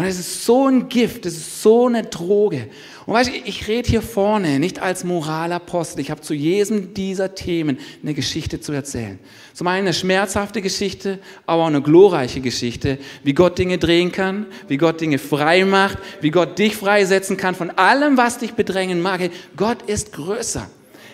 Und 0.00 0.06
es 0.06 0.18
ist 0.18 0.46
so 0.46 0.66
ein 0.66 0.88
Gift, 0.88 1.26
es 1.26 1.36
ist 1.36 1.62
so 1.62 1.86
eine 1.86 2.04
Droge. 2.04 2.70
Und 3.04 3.12
weißt 3.12 3.28
du, 3.28 3.34
ich 3.44 3.68
rede 3.68 3.86
hier 3.86 4.00
vorne 4.00 4.58
nicht 4.58 4.78
als 4.78 5.04
Moralapostel. 5.04 6.00
Ich 6.00 6.10
habe 6.10 6.22
zu 6.22 6.32
jedem 6.32 6.94
dieser 6.94 7.34
Themen 7.34 7.78
eine 8.02 8.14
Geschichte 8.14 8.62
zu 8.62 8.72
erzählen. 8.72 9.18
Zum 9.52 9.66
einen 9.66 9.88
eine 9.88 9.92
schmerzhafte 9.92 10.62
Geschichte, 10.62 11.18
aber 11.44 11.64
auch 11.64 11.66
eine 11.66 11.82
glorreiche 11.82 12.40
Geschichte, 12.40 12.96
wie 13.24 13.34
Gott 13.34 13.58
Dinge 13.58 13.76
drehen 13.76 14.10
kann, 14.10 14.46
wie 14.68 14.78
Gott 14.78 15.02
Dinge 15.02 15.18
frei 15.18 15.66
macht, 15.66 15.98
wie 16.22 16.30
Gott 16.30 16.58
dich 16.58 16.76
freisetzen 16.76 17.36
kann 17.36 17.54
von 17.54 17.68
allem, 17.68 18.16
was 18.16 18.38
dich 18.38 18.54
bedrängen 18.54 19.02
mag. 19.02 19.20
Gott 19.54 19.82
ist 19.82 20.14
größer. 20.14 20.66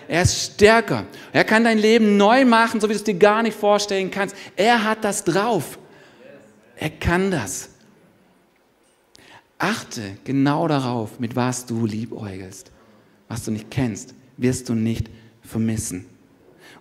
Er 0.07 0.21
ist 0.21 0.53
stärker. 0.53 1.03
Er 1.33 1.43
kann 1.43 1.65
dein 1.65 1.77
Leben 1.77 2.15
neu 2.15 2.45
machen, 2.45 2.79
so 2.79 2.87
wie 2.87 2.93
du 2.93 2.99
es 2.99 3.03
dir 3.03 3.15
gar 3.15 3.43
nicht 3.43 3.57
vorstellen 3.59 4.11
kannst. 4.11 4.33
Er 4.55 4.85
hat 4.85 5.03
das 5.03 5.25
drauf. 5.25 5.77
Er 6.77 6.91
kann 6.91 7.31
das. 7.31 7.71
Achte 9.59 10.17
genau 10.23 10.67
darauf, 10.67 11.19
mit 11.19 11.35
was 11.35 11.65
du 11.65 11.85
liebäugelst. 11.85 12.71
Was 13.27 13.43
du 13.43 13.51
nicht 13.51 13.71
kennst, 13.71 14.13
wirst 14.37 14.69
du 14.69 14.75
nicht 14.75 15.09
vermissen. 15.41 16.05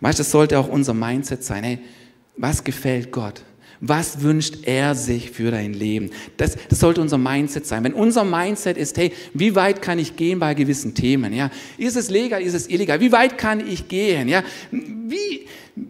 Weißt 0.00 0.18
du, 0.18 0.22
das 0.22 0.30
sollte 0.30 0.58
auch 0.58 0.68
unser 0.68 0.94
Mindset 0.94 1.42
sein. 1.42 1.64
Hey, 1.64 1.78
was 2.36 2.62
gefällt 2.62 3.10
Gott? 3.12 3.42
Was 3.80 4.22
wünscht 4.22 4.58
er 4.62 4.94
sich 4.94 5.30
für 5.30 5.50
dein 5.50 5.74
Leben? 5.74 6.10
Das, 6.36 6.56
das 6.68 6.80
sollte 6.80 7.00
unser 7.00 7.18
Mindset 7.18 7.66
sein. 7.66 7.84
Wenn 7.84 7.92
unser 7.92 8.24
Mindset 8.24 8.76
ist, 8.76 8.96
hey, 8.96 9.12
wie 9.34 9.54
weit 9.54 9.82
kann 9.82 9.98
ich 9.98 10.16
gehen 10.16 10.38
bei 10.38 10.54
gewissen 10.54 10.94
Themen? 10.94 11.32
Ja, 11.32 11.50
ist 11.76 11.96
es 11.96 12.10
legal, 12.10 12.42
ist 12.42 12.54
es 12.54 12.68
illegal? 12.68 13.00
Wie 13.00 13.12
weit 13.12 13.36
kann 13.36 13.66
ich 13.66 13.88
gehen? 13.88 14.28
Ja, 14.28 14.42
wie, 14.70 15.46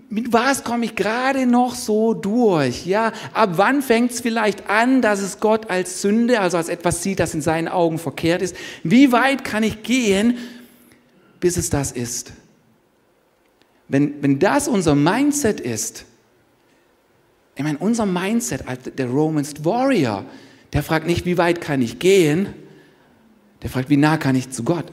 mit 0.08 0.32
was 0.32 0.64
komme 0.64 0.84
ich 0.84 0.96
gerade 0.96 1.46
noch 1.46 1.76
so 1.76 2.12
durch? 2.12 2.86
Ja, 2.86 3.12
ab 3.32 3.50
wann 3.54 3.82
fängt 3.82 4.10
es 4.10 4.20
vielleicht 4.20 4.68
an, 4.68 5.00
dass 5.00 5.20
es 5.20 5.38
Gott 5.38 5.70
als 5.70 6.02
Sünde, 6.02 6.40
also 6.40 6.56
als 6.56 6.68
etwas 6.68 7.02
sieht, 7.04 7.20
das 7.20 7.34
in 7.34 7.40
seinen 7.40 7.68
Augen 7.68 7.98
verkehrt 7.98 8.42
ist? 8.42 8.56
Wie 8.82 9.12
weit 9.12 9.44
kann 9.44 9.62
ich 9.62 9.84
gehen, 9.84 10.38
bis 11.38 11.56
es 11.56 11.70
das 11.70 11.92
ist? 11.92 12.32
Wenn, 13.88 14.20
wenn 14.22 14.40
das 14.40 14.66
unser 14.66 14.96
Mindset 14.96 15.60
ist, 15.60 16.04
ich 17.56 17.64
meine, 17.64 17.78
unser 17.78 18.06
Mindset, 18.06 18.64
der 18.98 19.06
Romans 19.08 19.64
Warrior, 19.64 20.24
der 20.72 20.82
fragt 20.82 21.06
nicht, 21.06 21.24
wie 21.24 21.38
weit 21.38 21.60
kann 21.60 21.80
ich 21.80 21.98
gehen, 21.98 22.48
der 23.62 23.70
fragt, 23.70 23.88
wie 23.88 23.96
nah 23.96 24.18
kann 24.18 24.36
ich 24.36 24.50
zu 24.50 24.62
Gott? 24.62 24.84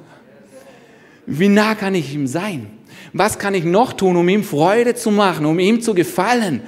Wie 1.25 1.49
nah 1.49 1.75
kann 1.75 1.93
ich 1.93 2.13
ihm 2.13 2.25
sein? 2.25 2.67
Was 3.11 3.37
kann 3.37 3.53
ich 3.53 3.65
noch 3.65 3.93
tun, 3.93 4.15
um 4.15 4.27
ihm 4.29 4.43
Freude 4.43 4.95
zu 4.95 5.11
machen, 5.11 5.45
um 5.45 5.59
ihm 5.59 5.81
zu 5.81 5.93
gefallen? 5.93 6.61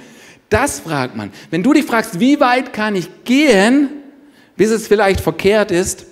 Das 0.50 0.80
fragt 0.80 1.16
man. 1.16 1.30
Wenn 1.50 1.62
du 1.62 1.72
dich 1.72 1.84
fragst, 1.84 2.20
wie 2.20 2.38
weit 2.40 2.72
kann 2.72 2.94
ich 2.94 3.08
gehen, 3.24 3.88
bis 4.56 4.70
es 4.70 4.86
vielleicht 4.86 5.20
verkehrt 5.20 5.70
ist, 5.70 6.06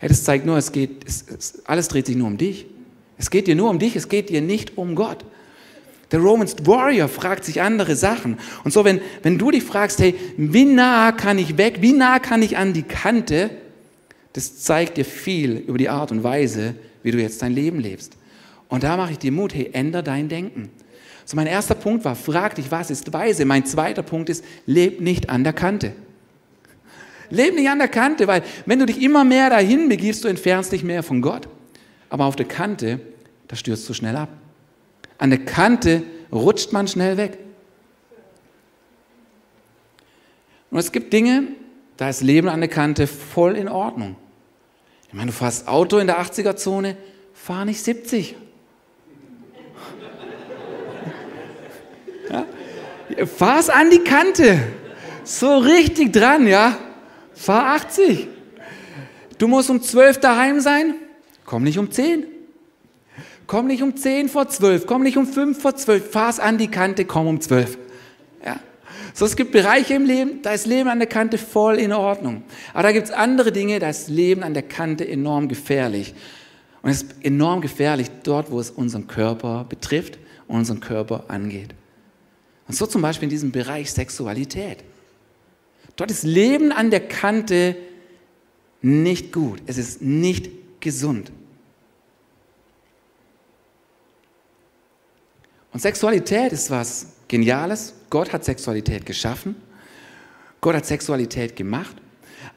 ja, 0.00 0.08
das 0.08 0.24
zeigt 0.24 0.46
nur, 0.46 0.56
es 0.56 0.70
geht, 0.70 1.04
es, 1.06 1.24
es, 1.28 1.62
alles 1.64 1.88
dreht 1.88 2.06
sich 2.06 2.16
nur 2.16 2.28
um 2.28 2.38
dich. 2.38 2.66
Es 3.16 3.30
geht 3.30 3.46
dir 3.46 3.56
nur 3.56 3.70
um 3.70 3.78
dich, 3.78 3.96
es 3.96 4.08
geht 4.08 4.28
dir 4.28 4.40
nicht 4.40 4.78
um 4.78 4.94
Gott. 4.94 5.24
Der 6.10 6.20
Romans 6.20 6.56
Warrior 6.64 7.08
fragt 7.08 7.44
sich 7.44 7.60
andere 7.60 7.94
Sachen. 7.94 8.38
Und 8.64 8.72
so, 8.72 8.84
wenn, 8.84 9.00
wenn 9.22 9.38
du 9.38 9.50
dich 9.50 9.62
fragst, 9.62 9.98
hey, 10.00 10.14
wie 10.36 10.64
nah 10.64 11.12
kann 11.12 11.38
ich 11.38 11.58
weg, 11.58 11.78
wie 11.80 11.92
nah 11.92 12.18
kann 12.18 12.42
ich 12.42 12.56
an 12.56 12.72
die 12.72 12.82
Kante, 12.82 13.50
das 14.32 14.58
zeigt 14.58 14.96
dir 14.96 15.04
viel 15.04 15.56
über 15.56 15.78
die 15.78 15.88
Art 15.88 16.10
und 16.10 16.22
Weise, 16.22 16.74
wie 17.02 17.10
du 17.10 17.18
jetzt 17.20 17.42
dein 17.42 17.52
Leben 17.52 17.80
lebst. 17.80 18.16
Und 18.68 18.82
da 18.84 18.96
mache 18.96 19.12
ich 19.12 19.18
dir 19.18 19.32
Mut, 19.32 19.54
hey, 19.54 19.70
änder 19.72 20.02
dein 20.02 20.28
Denken. 20.28 20.70
So, 21.24 21.36
mein 21.36 21.46
erster 21.46 21.74
Punkt 21.74 22.04
war, 22.04 22.14
frag 22.14 22.54
dich, 22.54 22.70
was 22.70 22.90
ist 22.90 23.12
weise? 23.12 23.44
Mein 23.44 23.66
zweiter 23.66 24.02
Punkt 24.02 24.30
ist, 24.30 24.44
leb 24.64 25.00
nicht 25.00 25.28
an 25.28 25.44
der 25.44 25.52
Kante. 25.52 25.92
Leb 27.30 27.54
nicht 27.54 27.68
an 27.68 27.78
der 27.78 27.88
Kante, 27.88 28.26
weil 28.26 28.42
wenn 28.64 28.78
du 28.78 28.86
dich 28.86 29.02
immer 29.02 29.24
mehr 29.24 29.50
dahin 29.50 29.90
begibst, 29.90 30.24
du 30.24 30.28
entfernst 30.28 30.72
dich 30.72 30.84
mehr 30.84 31.02
von 31.02 31.20
Gott. 31.20 31.48
Aber 32.08 32.24
auf 32.24 32.36
der 32.36 32.46
Kante, 32.46 33.00
da 33.46 33.56
stürzt 33.56 33.86
du 33.88 33.92
schnell 33.92 34.16
ab. 34.16 34.30
An 35.18 35.30
der 35.30 35.44
Kante 35.44 36.04
rutscht 36.32 36.72
man 36.72 36.88
schnell 36.88 37.16
weg. 37.16 37.38
Und 40.70 40.78
es 40.78 40.92
gibt 40.92 41.12
Dinge, 41.12 41.48
da 41.96 42.08
ist 42.08 42.22
Leben 42.22 42.48
an 42.48 42.60
der 42.60 42.68
Kante 42.68 43.06
voll 43.06 43.56
in 43.56 43.68
Ordnung. 43.68 44.16
Ich 45.08 45.14
meine, 45.14 45.26
du 45.26 45.32
fährst 45.32 45.66
Auto 45.66 45.98
in 45.98 46.06
der 46.06 46.20
80er-Zone, 46.20 46.96
fahr 47.32 47.64
nicht 47.64 47.82
70. 47.82 48.36
Ja? 52.30 52.46
Fahr's 53.26 53.70
an 53.70 53.90
die 53.90 54.00
Kante. 54.00 54.60
So 55.24 55.58
richtig 55.58 56.12
dran, 56.12 56.46
ja. 56.46 56.78
Fahr 57.34 57.74
80. 57.76 58.28
Du 59.38 59.48
musst 59.48 59.70
um 59.70 59.80
12 59.80 60.20
daheim 60.20 60.60
sein, 60.60 60.94
komm 61.44 61.62
nicht 61.62 61.78
um 61.78 61.90
10. 61.90 62.26
Komm 63.48 63.66
nicht 63.66 63.82
um 63.82 63.96
10 63.96 64.28
vor 64.28 64.48
12, 64.50 64.86
komm 64.86 65.02
nicht 65.02 65.16
um 65.16 65.26
5 65.26 65.60
vor 65.60 65.74
12, 65.74 66.10
fahr's 66.10 66.38
an 66.38 66.58
die 66.58 66.68
Kante, 66.68 67.06
komm 67.06 67.26
um 67.26 67.40
12. 67.40 67.78
Ja. 68.44 68.60
So, 69.14 69.24
es 69.24 69.36
gibt 69.36 69.52
Bereiche 69.52 69.94
im 69.94 70.04
Leben, 70.04 70.42
da 70.42 70.52
ist 70.52 70.66
Leben 70.66 70.90
an 70.90 70.98
der 70.98 71.08
Kante 71.08 71.38
voll 71.38 71.76
in 71.76 71.94
Ordnung. 71.94 72.42
Aber 72.74 72.82
da 72.82 72.92
gibt 72.92 73.06
es 73.06 73.10
andere 73.10 73.50
Dinge, 73.50 73.78
da 73.78 73.88
ist 73.88 74.08
Leben 74.08 74.42
an 74.42 74.52
der 74.52 74.64
Kante 74.64 75.08
enorm 75.08 75.48
gefährlich. 75.48 76.14
Und 76.82 76.90
es 76.90 77.04
ist 77.04 77.14
enorm 77.24 77.62
gefährlich 77.62 78.08
dort, 78.22 78.50
wo 78.50 78.60
es 78.60 78.70
unseren 78.70 79.06
Körper 79.06 79.64
betrifft 79.66 80.18
und 80.46 80.56
unseren 80.56 80.80
Körper 80.80 81.24
angeht. 81.28 81.74
Und 82.68 82.74
so 82.74 82.84
zum 82.84 83.00
Beispiel 83.00 83.24
in 83.24 83.30
diesem 83.30 83.50
Bereich 83.50 83.90
Sexualität. 83.90 84.84
Dort 85.96 86.10
ist 86.10 86.22
Leben 86.22 86.70
an 86.70 86.90
der 86.90 87.00
Kante 87.00 87.76
nicht 88.82 89.32
gut. 89.32 89.62
Es 89.64 89.78
ist 89.78 90.02
nicht 90.02 90.50
gesund. 90.80 91.32
Und 95.78 95.82
Sexualität 95.82 96.50
ist 96.50 96.72
was 96.72 97.06
Geniales. 97.28 97.94
Gott 98.10 98.32
hat 98.32 98.44
Sexualität 98.44 99.06
geschaffen. 99.06 99.54
Gott 100.60 100.74
hat 100.74 100.86
Sexualität 100.86 101.54
gemacht. 101.54 101.94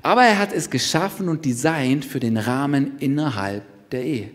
Aber 0.02 0.24
er 0.24 0.40
hat 0.40 0.52
es 0.52 0.72
geschaffen 0.72 1.30
und 1.30 1.46
designt 1.46 2.04
für 2.04 2.20
den 2.20 2.36
Rahmen 2.36 2.98
innerhalb 2.98 3.62
der 3.92 4.04
Ehe. 4.04 4.32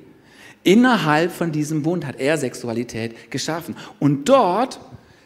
Innerhalb 0.63 1.33
von 1.33 1.51
diesem 1.51 1.83
Bund 1.83 2.07
hat 2.07 2.21
er 2.21 2.39
Sexualität 2.39 3.29
geschaffen. 3.29 3.75
Und 3.99 4.29
dort, 4.29 4.79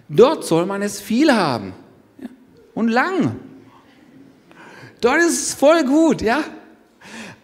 dort 0.09 0.47
soll 0.47 0.65
man 0.65 0.81
es 0.81 0.99
viel 0.99 1.31
haben. 1.31 1.75
Und 2.73 2.89
lang. 2.89 3.37
Dort 5.03 5.19
ist 5.19 5.49
es 5.49 5.53
voll 5.53 5.85
gut, 5.85 6.23
ja. 6.23 6.45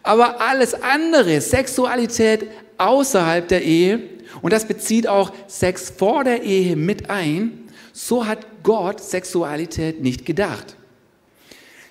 Aber 0.03 0.41
alles 0.41 0.73
andere, 0.73 1.43
Sexualität 1.43 2.49
außerhalb 2.79 3.47
der 3.49 3.63
Ehe, 3.63 4.16
und 4.43 4.53
das 4.53 4.67
bezieht 4.67 5.07
auch 5.07 5.33
Sex 5.47 5.91
vor 5.97 6.25
der 6.25 6.43
Ehe 6.43 6.77
mit 6.77 7.11
ein, 7.11 7.69
so 7.93 8.27
hat 8.27 8.47
Gott 8.63 9.01
Sexualität 9.01 10.03
nicht 10.03 10.27
gedacht. 10.27 10.77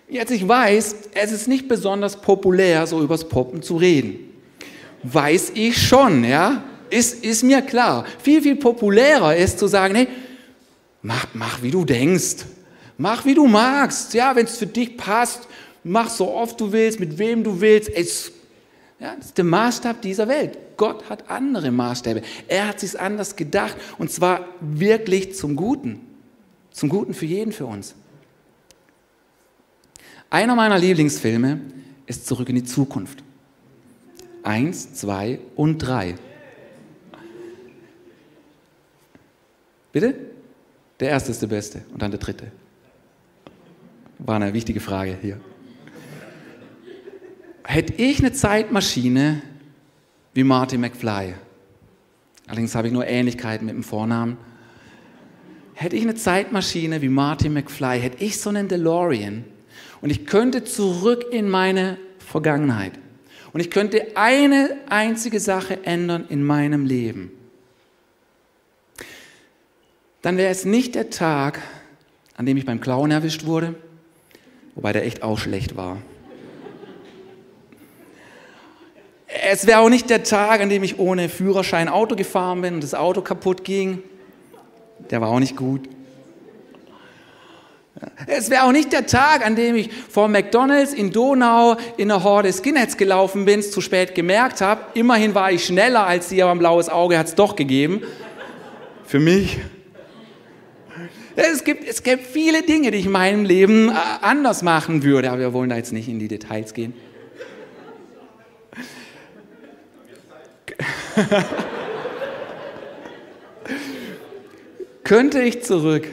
Jetzt 0.08 0.32
ich 0.32 0.48
weiß, 0.48 0.96
es 1.16 1.32
ist 1.32 1.48
nicht 1.48 1.68
besonders 1.68 2.22
populär, 2.22 2.86
so 2.86 3.02
übers 3.02 3.28
Poppen 3.28 3.64
zu 3.64 3.78
reden. 3.78 4.20
Weiß 5.02 5.52
ich 5.56 5.78
schon, 5.78 6.24
ja? 6.24 6.64
Ist, 6.92 7.24
ist 7.24 7.44
mir 7.44 7.64
klar. 7.64 8.06
Viel, 8.22 8.42
viel 8.44 8.56
populärer 8.56 9.36
ist 9.36 9.58
zu 9.58 9.68
sagen, 9.68 9.96
hey, 9.96 10.08
mach, 11.02 11.26
mach 11.34 11.64
wie 11.64 11.72
du 11.72 11.84
denkst. 11.84 12.46
Mach 12.98 13.26
wie 13.26 13.34
du 13.34 13.48
magst. 13.48 14.14
Ja, 14.14 14.36
wenn 14.36 14.46
es 14.46 14.58
für 14.58 14.68
dich 14.68 14.96
passt, 14.96 15.48
mach 15.84 16.10
so 16.10 16.32
oft 16.32 16.60
du 16.62 16.72
willst, 16.72 17.00
mit 17.00 17.18
wem 17.18 17.44
du 17.44 17.60
willst. 17.60 17.90
Es, 17.90 18.32
ja, 19.00 19.16
das 19.16 19.28
ist 19.28 19.38
der 19.38 19.46
Maßstab 19.46 20.02
dieser 20.02 20.28
Welt. 20.28 20.58
Gott 20.78 21.10
hat 21.10 21.30
andere 21.30 21.72
Maßstäbe. 21.72 22.22
Er 22.48 22.68
hat 22.68 22.80
sich 22.80 23.00
anders 23.00 23.36
gedacht 23.36 23.76
und 23.98 24.10
zwar 24.10 24.48
wirklich 24.62 25.36
zum 25.36 25.56
Guten. 25.56 26.00
Zum 26.72 26.90
Guten 26.90 27.14
für 27.14 27.26
jeden 27.26 27.52
für 27.52 27.66
uns. 27.66 27.96
Einer 30.30 30.56
meiner 30.56 30.78
Lieblingsfilme 30.78 31.60
ist 32.06 32.26
Zurück 32.26 32.50
in 32.50 32.56
die 32.56 32.64
Zukunft. 32.64 33.24
Eins, 34.44 34.94
zwei 34.94 35.40
und 35.56 35.80
drei. 35.80 36.16
Bitte? 39.92 40.16
Der 41.00 41.10
erste 41.10 41.32
ist 41.32 41.42
der 41.42 41.48
beste 41.48 41.84
und 41.92 42.02
dann 42.02 42.12
der 42.12 42.20
dritte. 42.20 42.52
War 44.20 44.38
eine 44.38 44.54
wichtige 44.54 44.80
Frage 44.80 45.18
hier. 45.22 45.40
Hätte 47.68 47.94
ich 47.94 48.20
eine 48.20 48.32
Zeitmaschine 48.32 49.42
wie 50.34 50.44
Marty 50.44 50.78
McFly, 50.78 51.34
allerdings 52.48 52.76
habe 52.76 52.88
ich 52.88 52.94
nur 52.94 53.08
Ähnlichkeiten 53.08 53.66
mit 53.66 53.74
dem 53.74 53.84
Vornamen, 53.84 54.38
hätte 55.74 55.96
ich 55.96 56.04
eine 56.04 56.16
Zeitmaschine 56.16 57.02
wie 57.02 57.10
Marty 57.10 57.50
McFly, 57.50 58.00
hätte 58.00 58.24
ich 58.24 58.40
so 58.40 58.50
einen 58.50 58.68
DeLorean 58.68 59.46
und 60.02 60.10
ich 60.10 60.28
könnte 60.28 60.64
zurück 60.64 61.26
in 61.32 61.50
meine 61.50 61.98
Vergangenheit 62.20 62.94
und 63.52 63.62
ich 63.62 63.72
könnte 63.72 64.16
eine 64.16 64.78
einzige 64.88 65.40
Sache 65.40 65.84
ändern 65.86 66.26
in 66.30 66.44
meinem 66.44 66.86
Leben, 66.86 67.32
dann 70.22 70.38
wäre 70.38 70.52
es 70.52 70.66
nicht 70.66 70.94
der 70.94 71.10
Tag, 71.10 71.62
an 72.38 72.46
dem 72.46 72.58
ich 72.58 72.66
beim 72.66 72.80
Klauen 72.80 73.10
erwischt 73.10 73.46
wurde, 73.46 73.74
wobei 74.76 74.94
der 74.94 75.06
echt 75.06 75.24
auch 75.24 75.40
schlecht 75.40 75.76
war. 75.76 75.98
Es 79.44 79.68
wäre 79.68 79.80
auch 79.80 79.90
nicht 79.90 80.10
der 80.10 80.24
Tag, 80.24 80.62
an 80.62 80.70
dem 80.70 80.84
ich 80.84 81.00
ohne 81.00 81.30
Führerschein 81.30 81.90
Auto 81.90 82.16
gefahren 82.16 82.62
bin 82.62 82.76
und 82.76 82.84
das 82.84 82.94
Auto 82.94 83.22
kaputt 83.22 83.64
ging. 83.64 84.02
Der 85.10 85.22
war 85.22 85.30
auch 85.30 85.40
nicht 85.40 85.56
gut. 85.56 85.90
Es 88.28 88.50
wäre 88.50 88.64
auch 88.64 88.72
nicht 88.72 88.92
der 88.92 89.06
Tag, 89.06 89.46
an 89.46 89.56
dem 89.56 89.76
ich 89.76 89.90
vor 90.10 90.28
McDonalds 90.28 90.94
in 90.94 91.12
Donau 91.12 91.78
in 91.98 92.12
einer 92.12 92.24
Horde 92.24 92.52
Skinheads 92.52 92.98
gelaufen 92.98 93.46
bin, 93.46 93.62
es 93.62 93.72
zu 93.72 93.82
spät 93.82 94.16
gemerkt 94.16 94.62
habe. 94.62 94.82
Immerhin 94.94 95.34
war 95.34 95.52
ich 95.52 95.66
schneller 95.66 96.06
als 96.06 96.30
sie, 96.30 96.42
aber 96.42 96.52
ein 96.52 96.60
blaues 96.60 96.90
Auge 96.90 97.18
hat 97.18 97.28
es 97.28 97.36
doch 97.36 97.56
gegeben. 97.56 98.02
Für 99.06 99.20
mich. 99.20 99.60
Es 101.38 101.64
gibt, 101.64 101.88
es 101.88 102.04
gibt 102.04 102.26
viele 102.26 102.64
Dinge, 102.64 102.92
die 102.92 102.98
ich 103.00 103.06
in 103.06 103.12
meinem 103.12 103.44
Leben 103.44 103.90
äh, 103.90 103.94
anders 104.22 104.62
machen 104.62 105.04
würde, 105.04 105.30
aber 105.30 105.40
wir 105.40 105.54
wollen 105.54 105.70
da 105.70 105.76
jetzt 105.76 105.92
nicht 105.92 106.08
in 106.08 106.18
die 106.18 106.30
Details 106.30 106.74
gehen. 106.74 106.94
Könnte 115.04 115.42
ich 115.42 115.64
zurück 115.64 116.08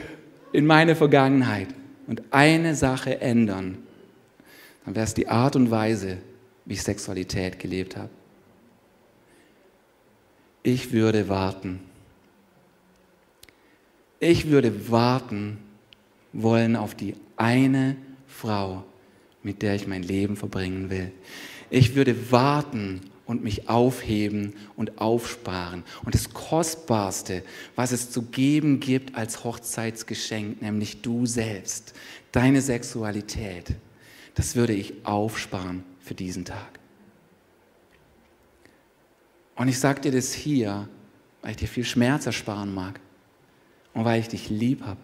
in 0.51 0.65
meine 0.65 0.95
Vergangenheit 0.95 1.67
und 2.07 2.23
eine 2.31 2.73
Sache 2.75 3.21
ändern, 3.21 3.77
dann 4.85 4.95
wäre 4.95 5.05
es 5.05 5.13
die 5.13 5.27
Art 5.27 5.55
und 5.55 5.69
Weise, 5.71 6.17
wie 6.65 6.73
ich 6.73 6.83
Sexualität 6.83 7.59
gelebt 7.59 7.97
habe. 7.97 8.09
Ich 10.61 10.91
würde 10.91 11.29
warten. 11.29 11.79
Ich 14.19 14.49
würde 14.49 14.89
warten 14.89 15.57
wollen 16.31 16.75
auf 16.75 16.95
die 16.95 17.15
eine 17.35 17.97
Frau, 18.27 18.83
mit 19.43 19.61
der 19.61 19.75
ich 19.75 19.87
mein 19.87 20.03
Leben 20.03 20.37
verbringen 20.37 20.89
will. 20.89 21.11
Ich 21.69 21.95
würde 21.95 22.31
warten 22.31 23.01
und 23.25 23.43
mich 23.43 23.69
aufheben 23.69 24.53
und 24.75 24.99
aufsparen. 24.99 25.83
Und 26.03 26.13
das 26.13 26.33
Kostbarste, 26.33 27.43
was 27.75 27.91
es 27.91 28.11
zu 28.11 28.23
geben 28.23 28.79
gibt 28.79 29.15
als 29.15 29.43
Hochzeitsgeschenk, 29.43 30.61
nämlich 30.61 31.01
du 31.01 31.25
selbst, 31.25 31.93
deine 32.31 32.61
Sexualität, 32.61 33.75
das 34.35 34.55
würde 34.55 34.73
ich 34.73 35.05
aufsparen 35.05 35.83
für 35.99 36.15
diesen 36.15 36.45
Tag. 36.45 36.79
Und 39.55 39.67
ich 39.67 39.79
sage 39.79 40.01
dir 40.01 40.11
das 40.11 40.33
hier, 40.33 40.89
weil 41.41 41.51
ich 41.51 41.57
dir 41.57 41.67
viel 41.67 41.85
Schmerz 41.85 42.25
ersparen 42.25 42.73
mag 42.73 42.99
und 43.93 44.03
weil 44.03 44.19
ich 44.19 44.27
dich 44.27 44.49
lieb 44.49 44.81
habe. 44.83 44.99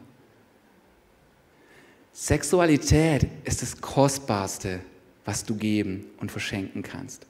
Sexualität 2.12 3.28
ist 3.46 3.62
das 3.62 3.80
Kostbarste, 3.80 4.82
was 5.24 5.46
du 5.46 5.56
geben 5.56 6.06
und 6.18 6.32
verschenken 6.32 6.82
kannst. 6.82 7.29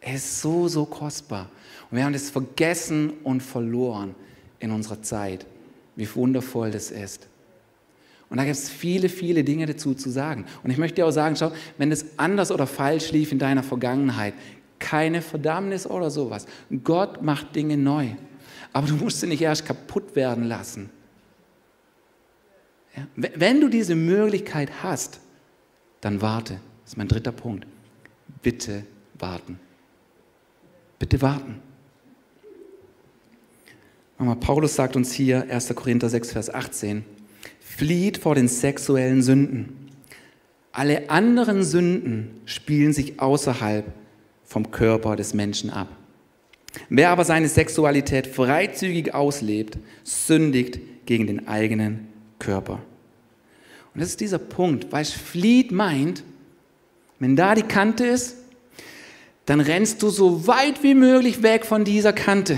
Es 0.00 0.14
ist 0.14 0.40
so, 0.40 0.68
so 0.68 0.86
kostbar. 0.86 1.50
Und 1.90 1.96
wir 1.96 2.04
haben 2.04 2.12
das 2.12 2.30
vergessen 2.30 3.12
und 3.22 3.42
verloren 3.42 4.14
in 4.58 4.70
unserer 4.70 5.02
Zeit, 5.02 5.46
wie 5.96 6.08
wundervoll 6.14 6.70
das 6.70 6.90
ist. 6.90 7.28
Und 8.28 8.36
da 8.36 8.44
gibt 8.44 8.56
es 8.56 8.70
viele, 8.70 9.08
viele 9.08 9.42
Dinge 9.42 9.66
dazu 9.66 9.92
zu 9.92 10.08
sagen. 10.08 10.46
Und 10.62 10.70
ich 10.70 10.78
möchte 10.78 10.96
dir 10.96 11.06
auch 11.06 11.10
sagen, 11.10 11.34
schau, 11.36 11.52
wenn 11.78 11.90
es 11.90 12.16
anders 12.16 12.52
oder 12.52 12.66
falsch 12.66 13.10
lief 13.10 13.32
in 13.32 13.40
deiner 13.40 13.64
Vergangenheit, 13.64 14.34
keine 14.78 15.20
Verdammnis 15.20 15.86
oder 15.86 16.10
sowas. 16.10 16.46
Gott 16.84 17.22
macht 17.22 17.54
Dinge 17.56 17.76
neu. 17.76 18.10
Aber 18.72 18.86
du 18.86 18.94
musst 18.94 19.20
sie 19.20 19.26
nicht 19.26 19.42
erst 19.42 19.66
kaputt 19.66 20.14
werden 20.14 20.44
lassen. 20.44 20.90
Ja? 22.96 23.06
Wenn 23.16 23.60
du 23.60 23.68
diese 23.68 23.96
Möglichkeit 23.96 24.70
hast, 24.82 25.20
dann 26.00 26.22
warte. 26.22 26.54
Das 26.84 26.92
ist 26.92 26.96
mein 26.96 27.08
dritter 27.08 27.32
Punkt. 27.32 27.66
Bitte 28.42 28.84
warten. 29.18 29.58
Bitte 31.00 31.20
warten. 31.22 31.56
Paulus 34.38 34.76
sagt 34.76 34.96
uns 34.96 35.12
hier, 35.12 35.50
1. 35.50 35.74
Korinther 35.74 36.10
6, 36.10 36.32
Vers 36.32 36.54
18, 36.54 37.04
flieht 37.58 38.18
vor 38.18 38.34
den 38.34 38.48
sexuellen 38.48 39.22
Sünden. 39.22 39.88
Alle 40.72 41.08
anderen 41.08 41.64
Sünden 41.64 42.42
spielen 42.44 42.92
sich 42.92 43.18
außerhalb 43.18 43.90
vom 44.44 44.70
Körper 44.70 45.16
des 45.16 45.32
Menschen 45.32 45.70
ab. 45.70 45.88
Wer 46.90 47.08
aber 47.10 47.24
seine 47.24 47.48
Sexualität 47.48 48.26
freizügig 48.26 49.14
auslebt, 49.14 49.78
sündigt 50.04 50.78
gegen 51.06 51.26
den 51.26 51.48
eigenen 51.48 52.08
Körper. 52.38 52.82
Und 53.94 54.02
das 54.02 54.10
ist 54.10 54.20
dieser 54.20 54.38
Punkt, 54.38 54.92
weil 54.92 55.06
flieht 55.06 55.72
meint, 55.72 56.22
wenn 57.18 57.36
da 57.36 57.54
die 57.54 57.62
Kante 57.62 58.04
ist, 58.06 58.36
dann 59.50 59.58
rennst 59.58 60.00
du 60.04 60.10
so 60.10 60.46
weit 60.46 60.84
wie 60.84 60.94
möglich 60.94 61.42
weg 61.42 61.66
von 61.66 61.82
dieser 61.82 62.12
Kante. 62.12 62.56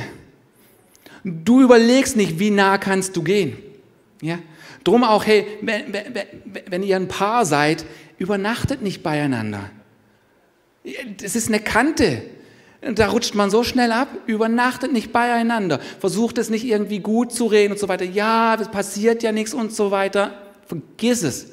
Du 1.24 1.62
überlegst 1.62 2.18
nicht, 2.18 2.38
wie 2.38 2.50
nah 2.50 2.76
kannst 2.76 3.16
du 3.16 3.22
gehen. 3.22 3.56
Ja? 4.20 4.38
Drum 4.84 5.02
auch, 5.02 5.24
hey, 5.24 5.46
wenn, 5.62 5.90
wenn, 5.90 6.04
wenn 6.66 6.82
ihr 6.82 6.96
ein 6.96 7.08
Paar 7.08 7.46
seid, 7.46 7.86
übernachtet 8.18 8.82
nicht 8.82 9.02
beieinander. 9.02 9.70
Das 11.16 11.34
ist 11.34 11.48
eine 11.48 11.60
Kante. 11.60 12.24
Da 12.82 13.08
rutscht 13.08 13.34
man 13.34 13.48
so 13.48 13.64
schnell 13.64 13.90
ab, 13.90 14.08
übernachtet 14.26 14.92
nicht 14.92 15.14
beieinander, 15.14 15.80
versucht 15.98 16.36
es 16.36 16.50
nicht 16.50 16.66
irgendwie 16.66 16.98
gut 16.98 17.32
zu 17.32 17.46
reden 17.46 17.72
und 17.72 17.78
so 17.78 17.88
weiter. 17.88 18.04
Ja, 18.04 18.54
es 18.60 18.68
passiert 18.68 19.22
ja 19.22 19.32
nichts 19.32 19.54
und 19.54 19.72
so 19.72 19.92
weiter. 19.92 20.34
Vergiss 20.66 21.22
es. 21.22 21.52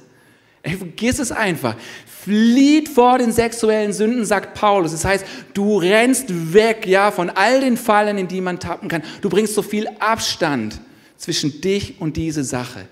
Ey, 0.62 0.76
vergiss 0.76 1.19
es 1.19 1.32
einfach. 1.32 1.76
Flieht 2.06 2.89
vor 2.89 3.17
den 3.17 3.32
sexuellen 3.32 3.93
Sünden, 3.93 4.26
sagt 4.26 4.56
Paulus. 4.56 4.91
Das 4.91 5.06
heißt, 5.06 5.26
du 5.54 5.78
rennst 5.78 6.54
weg, 6.54 6.86
ja, 6.86 7.12
von 7.12 7.30
all 7.30 7.62
den 7.62 7.78
Fallen, 7.78 8.17
in 8.17 8.28
die 8.28 8.41
man 8.41 8.60
tappen 8.60 8.89
kann. 8.89 9.04
Du 9.22 9.30
bringst 9.30 9.56
so 9.56 9.62
viel 9.62 9.88
Abstand 10.00 10.82
zwischen 11.17 11.62
dich 11.62 12.02
und 12.02 12.17
diese 12.17 12.43
Sache. 12.43 12.88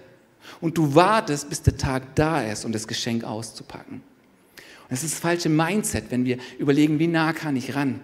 Und 0.61 0.77
du 0.77 0.95
wartest, 0.95 1.49
bis 1.49 1.61
der 1.61 1.77
Tag 1.77 2.15
da 2.15 2.41
ist, 2.41 2.65
um 2.65 2.71
das 2.71 2.87
Geschenk 2.87 3.23
auszupacken. 3.23 3.95
Und 3.95 4.91
das 4.91 5.03
ist 5.03 5.15
das 5.15 5.19
falsche 5.19 5.49
Mindset, 5.49 6.05
wenn 6.09 6.23
wir 6.23 6.37
überlegen, 6.57 6.99
wie 6.99 7.07
nah 7.07 7.33
kann 7.33 7.57
ich 7.57 7.75
ran. 7.75 7.99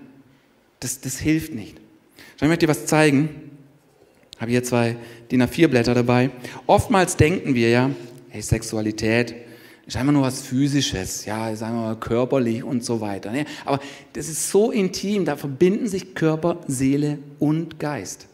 Das, 0.82 0.99
das 0.99 1.17
hilft 1.17 1.54
nicht. 1.54 1.78
Ich 2.36 2.41
möchte 2.41 2.65
dir 2.65 2.71
was 2.71 2.86
zeigen. 2.86 3.52
Ich 4.36 4.41
habe 4.41 4.52
hier 4.52 4.63
zwei 4.63 4.97
DIN 5.32 5.41
A4-Blätter 5.41 5.93
dabei. 5.93 6.32
Oftmals 6.67 7.15
denken 7.15 7.56
wir 7.56 7.69
ja, 7.69 7.89
hey, 8.30 8.41
Sexualität 8.41 9.34
ist 9.86 9.98
einfach 9.98 10.13
nur 10.13 10.22
was 10.22 10.41
Physisches, 10.41 11.26
ja, 11.26 11.56
sagen 11.56 11.76
wir 11.76 11.82
mal 11.82 11.96
körperlich 12.00 12.63
und 12.63 12.84
so 12.86 13.02
weiter. 13.02 13.32
Ne? 13.32 13.46
Aber 13.65 13.80
das 14.13 14.30
ist 14.30 14.50
so 14.50 14.72
intim, 14.72 15.26
da 15.26 15.36
verbinden 15.36 15.88
sich 15.88 16.15
Körper, 16.15 16.62
Seele 16.67 17.19
und 17.39 17.80
Geist. 17.80 18.28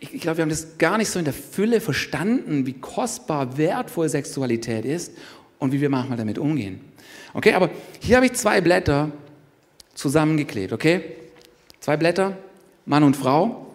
Ich, 0.00 0.14
ich 0.14 0.20
glaube, 0.20 0.38
wir 0.38 0.42
haben 0.42 0.50
das 0.50 0.78
gar 0.78 0.98
nicht 0.98 1.08
so 1.08 1.18
in 1.18 1.24
der 1.24 1.34
Fülle 1.34 1.80
verstanden, 1.80 2.66
wie 2.66 2.74
kostbar, 2.74 3.56
wertvoll 3.56 4.08
Sexualität 4.08 4.84
ist 4.84 5.12
und 5.58 5.72
wie 5.72 5.80
wir 5.80 5.88
manchmal 5.88 6.18
damit 6.18 6.38
umgehen. 6.38 6.80
Okay, 7.32 7.52
aber 7.52 7.70
hier 8.00 8.16
habe 8.16 8.26
ich 8.26 8.32
zwei 8.32 8.60
Blätter 8.60 9.12
zusammengeklebt, 9.94 10.72
okay? 10.72 11.02
Zwei 11.80 11.96
Blätter, 11.96 12.36
Mann 12.86 13.04
und 13.04 13.16
Frau. 13.16 13.66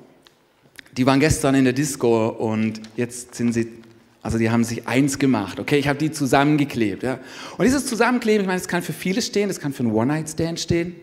Die 0.98 1.06
waren 1.06 1.20
gestern 1.20 1.56
in 1.56 1.63
der 1.63 1.74
Disco 1.74 2.28
und 2.28 2.82
jetzt 2.98 3.36
sind 3.36 3.54
sie, 3.54 3.81
also 4.22 4.38
die 4.38 4.52
haben 4.52 4.64
sich 4.64 4.88
eins 4.88 5.18
gemacht, 5.18 5.60
okay? 5.60 5.78
Ich 5.78 5.88
habe 5.88 5.98
die 5.98 6.12
zusammengeklebt, 6.12 7.04
ja? 7.04 7.20
Und 7.58 7.66
dieses 7.66 7.88
Zusammenkleben, 7.88 8.42
ich 8.42 8.48
meine, 8.48 8.60
das 8.60 8.68
kann 8.68 8.84
für 8.84 8.94
vieles 8.94 9.26
stehen, 9.26 9.48
das 9.48 9.60
kann 9.60 9.74
für 9.74 9.84
einen 9.84 9.94
One-Night-Stand 9.94 10.60
stehen, 10.60 10.96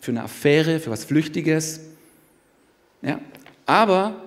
für 0.00 0.12
eine 0.12 0.22
Affäre, 0.22 0.80
für 0.80 0.90
was 0.90 1.04
Flüchtiges, 1.04 1.80
ja? 3.02 3.20
Aber, 3.66 4.22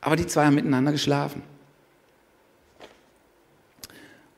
aber 0.00 0.16
die 0.16 0.26
zwei 0.26 0.46
haben 0.46 0.54
miteinander 0.54 0.92
geschlafen. 0.92 1.42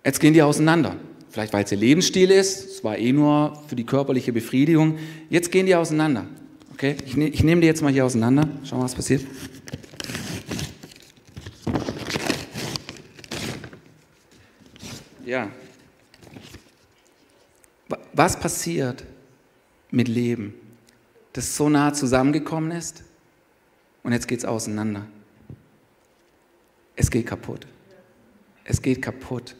Jetzt 0.05 0.21
gehen 0.21 0.33
die 0.33 0.43
auseinander. 0.43 0.97
Vielleicht 1.31 1.53
weil 1.53 1.65
es 1.65 1.73
ihr 1.73 1.79
Lebensstil 1.79 2.31
ist, 2.31 2.65
es 2.65 2.85
war 2.85 2.97
eh 2.97 3.13
nur 3.13 3.61
für 3.67 3.77
die 3.77 3.85
körperliche 3.85 4.33
Befriedigung. 4.33 4.99
Jetzt 5.29 5.53
gehen 5.53 5.67
die 5.67 5.75
auseinander. 5.75 6.27
Okay, 6.73 6.97
ich, 7.05 7.17
ne, 7.17 7.29
ich 7.29 7.43
nehme 7.45 7.61
die 7.61 7.67
jetzt 7.67 7.83
mal 7.83 7.93
hier 7.93 8.07
auseinander. 8.07 8.49
Schauen 8.65 8.79
wir, 8.79 8.85
was 8.85 8.95
passiert. 8.95 9.23
Ja. 15.29 15.51
Was 18.15 18.41
passiert 18.41 19.05
mit 19.91 20.09
Leben, 20.09 20.55
das 21.35 21.55
so 21.55 21.69
nah 21.69 21.93
zusammengekommen 21.93 22.71
ist 22.71 23.05
und 24.03 24.13
jetzt 24.13 24.27
geht 24.27 24.39
es 24.39 24.47
auseinander? 24.47 25.05
Es 26.97 27.11
geht 27.11 27.27
kaputt. 27.27 27.67
Es 28.65 28.81
geht 28.81 29.03
kaputt. 29.03 29.55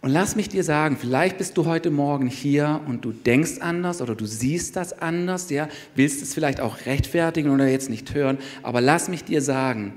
Und 0.00 0.10
lass 0.10 0.36
mich 0.36 0.48
dir 0.48 0.62
sagen, 0.62 0.96
vielleicht 0.96 1.36
bist 1.38 1.56
du 1.56 1.66
heute 1.66 1.90
Morgen 1.90 2.28
hier 2.28 2.82
und 2.86 3.04
du 3.04 3.10
denkst 3.10 3.58
anders 3.58 4.00
oder 4.00 4.14
du 4.14 4.26
siehst 4.26 4.76
das 4.76 4.92
anders, 4.92 5.50
ja, 5.50 5.68
willst 5.96 6.22
es 6.22 6.34
vielleicht 6.34 6.60
auch 6.60 6.86
rechtfertigen 6.86 7.50
oder 7.50 7.66
jetzt 7.66 7.90
nicht 7.90 8.14
hören, 8.14 8.38
aber 8.62 8.80
lass 8.80 9.08
mich 9.08 9.24
dir 9.24 9.42
sagen, 9.42 9.96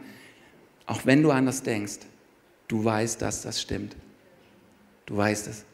auch 0.87 1.05
wenn 1.05 1.21
du 1.21 1.29
anders 1.29 1.61
denkst, 1.61 1.99
du 2.67 2.83
weißt, 2.83 3.21
dass 3.21 3.43
das 3.43 3.61
stimmt. 3.61 3.95
Du 5.07 5.17
weißt 5.17 5.47
es. 5.47 5.65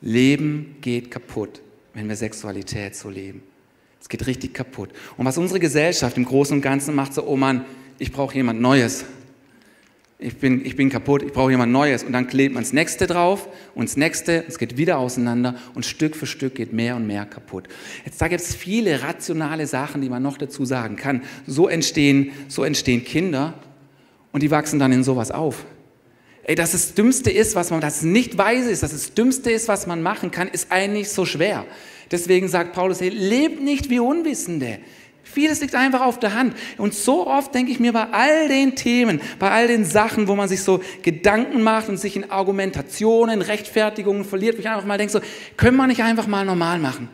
Leben 0.00 0.76
geht 0.80 1.12
kaputt, 1.12 1.62
wenn 1.92 2.08
wir 2.08 2.16
Sexualität 2.16 2.96
so 2.96 3.08
leben. 3.08 3.42
Es 4.00 4.08
geht 4.08 4.26
richtig 4.26 4.52
kaputt. 4.52 4.90
Und 5.16 5.24
was 5.24 5.38
unsere 5.38 5.60
Gesellschaft 5.60 6.16
im 6.16 6.24
Großen 6.24 6.56
und 6.56 6.62
Ganzen 6.62 6.96
macht, 6.96 7.14
so, 7.14 7.24
oh 7.24 7.36
Mann, 7.36 7.64
ich 7.98 8.10
brauche 8.10 8.34
jemand 8.34 8.60
Neues 8.60 9.04
ich 10.24 10.38
bin, 10.38 10.64
ich 10.64 10.74
bin 10.74 10.88
kaputt, 10.88 11.22
ich 11.22 11.32
brauche 11.32 11.50
jemand 11.50 11.72
Neues. 11.72 12.02
Und 12.02 12.12
dann 12.12 12.26
klebt 12.26 12.54
man 12.54 12.62
das 12.62 12.72
nächste 12.72 13.06
drauf 13.06 13.48
und 13.74 13.88
das 13.88 13.96
nächste, 13.96 14.44
es 14.48 14.58
geht 14.58 14.76
wieder 14.76 14.98
auseinander 14.98 15.56
und 15.74 15.84
Stück 15.84 16.16
für 16.16 16.26
Stück 16.26 16.54
geht 16.54 16.72
mehr 16.72 16.96
und 16.96 17.06
mehr 17.06 17.26
kaputt. 17.26 17.68
Jetzt 18.04 18.22
da 18.22 18.28
gibt 18.28 18.40
es 18.40 18.54
viele 18.54 19.02
rationale 19.02 19.66
Sachen, 19.66 20.00
die 20.00 20.08
man 20.08 20.22
noch 20.22 20.38
dazu 20.38 20.64
sagen 20.64 20.96
kann. 20.96 21.22
So 21.46 21.68
entstehen, 21.68 22.32
so 22.48 22.64
entstehen 22.64 23.04
Kinder 23.04 23.54
und 24.32 24.42
die 24.42 24.50
wachsen 24.50 24.78
dann 24.78 24.92
in 24.92 25.04
sowas 25.04 25.30
auf. 25.30 25.66
Ey, 26.44 26.54
dass 26.54 26.72
das 26.72 26.94
Dümmste 26.94 27.30
ist, 27.30 27.54
was 27.54 27.70
man, 27.70 27.80
das 27.80 28.02
nicht 28.02 28.36
weise 28.36 28.70
ist, 28.70 28.82
dass 28.82 28.92
das 28.92 29.14
Dümmste 29.14 29.50
ist, 29.50 29.66
was 29.66 29.86
man 29.86 30.02
machen 30.02 30.30
kann, 30.30 30.48
ist 30.48 30.70
eigentlich 30.70 31.08
so 31.08 31.24
schwer. 31.24 31.64
Deswegen 32.10 32.48
sagt 32.48 32.74
Paulus, 32.74 33.00
hey, 33.00 33.08
lebt 33.08 33.62
nicht 33.62 33.88
wie 33.88 33.98
Unwissende. 33.98 34.78
Vieles 35.22 35.62
liegt 35.62 35.74
einfach 35.74 36.02
auf 36.02 36.20
der 36.20 36.34
Hand. 36.34 36.54
Und 36.76 36.92
so 36.94 37.26
oft 37.26 37.54
denke 37.54 37.72
ich 37.72 37.80
mir 37.80 37.94
bei 37.94 38.06
all 38.12 38.46
den 38.48 38.76
Themen, 38.76 39.22
bei 39.38 39.50
all 39.50 39.66
den 39.68 39.86
Sachen, 39.86 40.28
wo 40.28 40.36
man 40.36 40.48
sich 40.48 40.62
so 40.62 40.80
Gedanken 41.02 41.62
macht 41.62 41.88
und 41.88 41.96
sich 41.96 42.14
in 42.14 42.30
Argumentationen, 42.30 43.40
Rechtfertigungen 43.40 44.24
verliert, 44.24 44.56
wo 44.56 44.60
ich 44.60 44.68
einfach 44.68 44.84
mal 44.84 44.98
denke, 44.98 45.12
so, 45.12 45.20
können 45.56 45.78
wir 45.78 45.86
nicht 45.86 46.02
einfach 46.02 46.26
mal 46.26 46.44
normal 46.44 46.78
machen? 46.78 47.08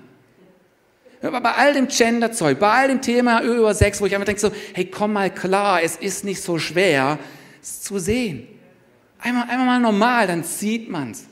Bei 1.23 1.53
all 1.53 1.75
dem 1.75 1.87
Gender-Zeug, 1.87 2.59
bei 2.59 2.69
all 2.69 2.89
dem 2.89 3.01
Thema 3.01 3.43
über 3.43 3.75
Sex, 3.75 4.01
wo 4.01 4.07
ich 4.07 4.15
einfach 4.15 4.27
denke 4.27 4.41
so, 4.41 4.51
hey, 4.75 4.87
komm 4.87 5.13
mal 5.13 5.33
klar, 5.33 5.83
es 5.83 5.97
ist 5.97 6.25
nicht 6.25 6.43
so 6.43 6.59
schwer, 6.59 7.19
es 7.63 7.83
zu 7.83 7.99
sehen. 7.99 8.60
Einmal, 9.21 9.49
einmal 9.49 9.67
mal 9.67 9.81
normal, 9.81 10.27
dann 10.27 10.45
sieht 10.45 10.89
man 10.89 11.11
es. 11.11 11.27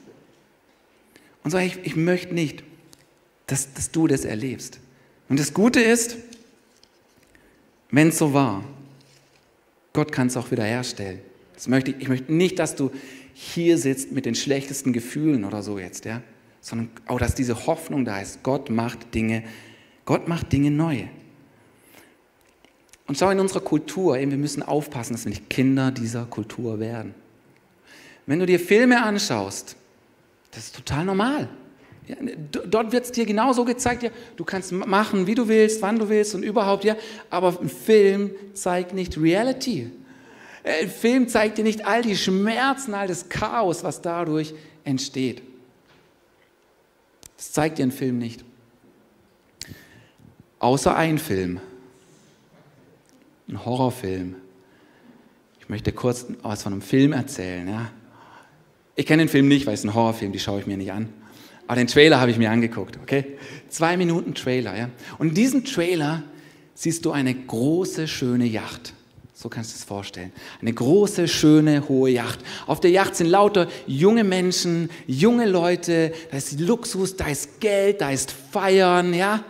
Und 1.45 1.51
so, 1.51 1.59
ich, 1.59 1.79
ich 1.85 1.97
möchte 1.97 2.35
nicht, 2.35 2.63
dass, 3.47 3.73
dass 3.73 3.91
du 3.91 4.07
das 4.07 4.25
erlebst. 4.25 4.81
Und 5.29 5.39
das 5.39 5.55
Gute 5.55 5.81
ist, 5.81 6.17
wenn 7.91 8.09
es 8.09 8.19
so 8.19 8.35
war, 8.35 8.65
Gott 9.93 10.13
kann 10.13 10.27
es 10.27 10.37
auch 10.37 10.51
wieder 10.51 10.65
herstellen. 10.65 11.21
Das 11.55 11.69
möchte 11.69 11.93
ich, 11.93 12.01
ich 12.01 12.09
möchte 12.09 12.33
nicht, 12.33 12.59
dass 12.59 12.77
du 12.77 12.91
hier 13.33 13.79
sitzt 13.79 14.13
mit 14.13 14.27
den 14.27 14.35
schlechtesten 14.35 14.93
Gefühlen 14.93 15.45
oder 15.45 15.63
so 15.63 15.79
jetzt, 15.79 16.05
ja, 16.05 16.23
sondern 16.61 16.91
auch, 17.07 17.19
dass 17.19 17.35
diese 17.35 17.67
Hoffnung 17.67 18.05
da 18.05 18.21
ist. 18.21 18.43
Gott 18.43 18.69
macht 18.71 19.15
Dinge 19.15 19.45
Gott 20.09 20.27
macht 20.27 20.55
Dinge 20.55 20.71
neu. 20.71 21.05
Und 23.07 23.19
schau 23.19 23.29
in 23.29 23.41
unserer 23.41 23.61
Kultur, 23.61 24.17
eben, 24.17 24.31
wir 24.31 24.39
müssen 24.39 24.63
aufpassen, 24.63 25.13
dass 25.13 25.27
wir 25.27 25.29
nicht 25.29 25.51
Kinder 25.51 25.91
dieser 25.91 26.25
Kultur 26.25 26.81
werden. 26.81 27.15
Wenn 28.29 28.41
du 28.41 28.45
dir 28.45 28.61
Filme 28.61 29.03
anschaust, 29.03 29.75
das 30.51 30.67
ist 30.67 30.77
total 30.77 31.07
normal. 31.07 31.49
Ja, 32.07 32.17
dort 32.67 32.93
wird 32.93 33.07
es 33.07 33.13
dir 33.13 33.25
genauso 33.25 33.65
gezeigt, 33.65 34.03
ja, 34.03 34.11
du 34.37 34.45
kannst 34.45 34.71
machen, 34.71 35.27
wie 35.27 35.35
du 35.35 35.49
willst, 35.49 35.81
wann 35.81 35.99
du 35.99 36.11
willst 36.11 36.35
und 36.35 36.43
überhaupt, 36.43 36.85
ja, 36.85 36.95
aber 37.31 37.59
ein 37.59 37.71
Film 37.71 38.33
zeigt 38.53 38.93
nicht 38.93 39.19
Reality. 39.19 39.91
Ein 40.63 40.71
äh, 40.71 40.89
Film 40.89 41.29
zeigt 41.29 41.57
dir 41.57 41.65
nicht 41.65 41.87
all 41.87 42.03
die 42.03 42.19
Schmerzen, 42.19 42.93
all 42.93 43.09
das 43.09 43.31
Chaos, 43.31 43.83
was 43.83 44.03
dadurch 44.03 44.53
entsteht. 44.85 45.41
Das 47.39 47.53
zeigt 47.53 47.79
dir 47.79 47.85
ein 47.85 47.93
Film 47.93 48.19
nicht. 48.19 48.45
Außer 50.59 50.95
ein 50.95 51.17
Film. 51.17 51.61
Ein 53.49 53.65
Horrorfilm. 53.65 54.37
Ich 55.61 55.71
möchte 55.71 55.93
kurz 55.93 56.27
was 56.43 56.63
von 56.63 56.75
einem 56.75 56.83
Film 56.83 57.15
erzählen. 57.15 57.67
Ja. 57.67 57.91
Ich 58.99 59.07
kenne 59.07 59.23
den 59.23 59.29
Film 59.29 59.47
nicht, 59.47 59.65
weil 59.65 59.75
es 59.75 59.85
ein 59.85 59.95
Horrorfilm, 59.95 60.33
die 60.33 60.41
schaue 60.41 60.59
ich 60.59 60.67
mir 60.67 60.77
nicht 60.77 60.91
an. 60.91 61.09
Aber 61.69 61.77
den 61.77 61.87
Trailer 61.87 62.21
habe 62.21 62.33
ich 62.33 62.37
mir 62.37 62.51
angeguckt, 62.51 62.99
okay? 63.01 63.39
Zwei 63.69 63.97
Minuten 63.97 64.35
Trailer, 64.35 64.77
ja. 64.77 64.91
Und 65.19 65.29
in 65.29 65.35
diesem 65.35 65.65
Trailer 65.65 66.25
siehst 66.75 67.05
du 67.05 67.13
eine 67.13 67.33
große, 67.33 68.09
schöne 68.09 68.45
Yacht. 68.45 68.95
So 69.35 69.49
kannst 69.49 69.71
du 69.73 69.77
es 69.77 69.85
vorstellen. 69.85 70.33
Eine 70.61 70.73
große, 70.73 71.29
schöne, 71.29 71.89
hohe 71.89 72.11
Yacht. 72.11 72.41
Auf 72.67 72.81
der 72.81 72.91
Yacht 72.91 73.15
sind 73.15 73.29
lauter 73.29 73.69
junge 73.87 74.25
Menschen, 74.25 74.91
junge 75.07 75.47
Leute. 75.47 76.13
Da 76.33 76.37
ist 76.37 76.59
Luxus, 76.59 77.15
da 77.15 77.29
ist 77.29 77.61
Geld, 77.61 78.01
da 78.01 78.11
ist 78.11 78.33
Feiern, 78.33 79.15
ja. 79.15 79.45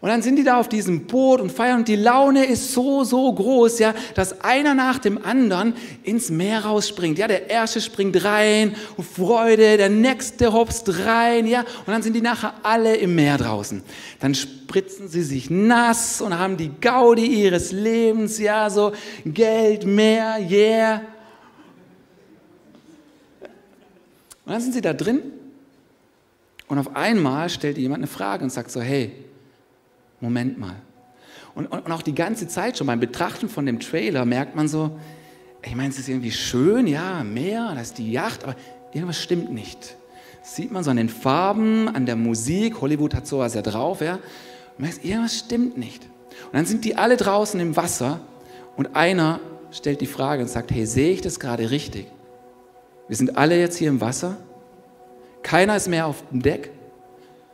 Und 0.00 0.10
dann 0.10 0.22
sind 0.22 0.36
die 0.36 0.44
da 0.44 0.60
auf 0.60 0.68
diesem 0.68 1.06
Boot 1.06 1.40
und 1.40 1.50
feiern 1.50 1.80
und 1.80 1.88
die 1.88 1.96
Laune 1.96 2.44
ist 2.44 2.72
so, 2.72 3.02
so 3.02 3.32
groß, 3.32 3.80
ja, 3.80 3.94
dass 4.14 4.42
einer 4.42 4.74
nach 4.74 5.00
dem 5.00 5.24
anderen 5.24 5.74
ins 6.04 6.30
Meer 6.30 6.64
rausspringt. 6.64 7.18
Ja, 7.18 7.26
der 7.26 7.50
erste 7.50 7.80
springt 7.80 8.22
rein 8.24 8.76
Freude, 9.16 9.76
der 9.76 9.88
nächste 9.88 10.52
hopst 10.52 10.88
rein, 11.04 11.46
ja, 11.48 11.60
und 11.60 11.88
dann 11.88 12.02
sind 12.02 12.14
die 12.14 12.20
nachher 12.20 12.54
alle 12.62 12.94
im 12.94 13.16
Meer 13.16 13.38
draußen. 13.38 13.82
Dann 14.20 14.36
spritzen 14.36 15.08
sie 15.08 15.22
sich 15.22 15.50
nass 15.50 16.20
und 16.20 16.38
haben 16.38 16.56
die 16.56 16.70
Gaudi 16.80 17.26
ihres 17.26 17.72
Lebens, 17.72 18.38
ja, 18.38 18.70
so 18.70 18.92
Geld, 19.24 19.84
Meer, 19.84 20.38
yeah. 20.48 21.02
Und 24.46 24.52
dann 24.52 24.60
sind 24.60 24.74
sie 24.74 24.80
da 24.80 24.92
drin 24.92 25.22
und 26.68 26.78
auf 26.78 26.94
einmal 26.94 27.50
stellt 27.50 27.78
jemand 27.78 27.98
eine 27.98 28.06
Frage 28.06 28.44
und 28.44 28.50
sagt 28.50 28.70
so, 28.70 28.80
hey, 28.80 29.12
Moment 30.20 30.58
mal. 30.58 30.76
Und, 31.54 31.66
und, 31.66 31.86
und, 31.86 31.92
auch 31.92 32.02
die 32.02 32.14
ganze 32.14 32.48
Zeit 32.48 32.78
schon 32.78 32.86
beim 32.86 33.00
Betrachten 33.00 33.48
von 33.48 33.66
dem 33.66 33.80
Trailer 33.80 34.24
merkt 34.24 34.54
man 34.54 34.68
so, 34.68 34.98
ich 35.62 35.74
meine, 35.74 35.88
es 35.88 35.98
ist 35.98 36.08
irgendwie 36.08 36.30
schön, 36.30 36.86
ja, 36.86 37.24
Meer, 37.24 37.72
das 37.74 37.88
ist 37.88 37.98
die 37.98 38.12
Yacht, 38.12 38.44
aber 38.44 38.54
irgendwas 38.92 39.20
stimmt 39.20 39.52
nicht. 39.52 39.96
Das 40.40 40.56
sieht 40.56 40.70
man 40.70 40.84
so 40.84 40.90
an 40.90 40.96
den 40.96 41.08
Farben, 41.08 41.88
an 41.88 42.06
der 42.06 42.16
Musik, 42.16 42.80
Hollywood 42.80 43.14
hat 43.14 43.26
sowas 43.26 43.54
ja 43.54 43.62
drauf, 43.62 44.00
ja. 44.00 44.14
Und 44.14 44.80
merkst, 44.80 45.04
irgendwas 45.04 45.36
stimmt 45.36 45.76
nicht. 45.76 46.04
Und 46.46 46.54
dann 46.54 46.66
sind 46.66 46.84
die 46.84 46.96
alle 46.96 47.16
draußen 47.16 47.58
im 47.60 47.76
Wasser 47.76 48.20
und 48.76 48.94
einer 48.94 49.40
stellt 49.72 50.00
die 50.00 50.06
Frage 50.06 50.42
und 50.42 50.48
sagt, 50.48 50.70
hey, 50.70 50.86
sehe 50.86 51.12
ich 51.12 51.20
das 51.20 51.40
gerade 51.40 51.70
richtig? 51.70 52.06
Wir 53.08 53.16
sind 53.16 53.36
alle 53.36 53.58
jetzt 53.58 53.76
hier 53.76 53.88
im 53.88 54.00
Wasser, 54.00 54.36
keiner 55.42 55.76
ist 55.76 55.88
mehr 55.88 56.06
auf 56.06 56.22
dem 56.30 56.42
Deck 56.42 56.70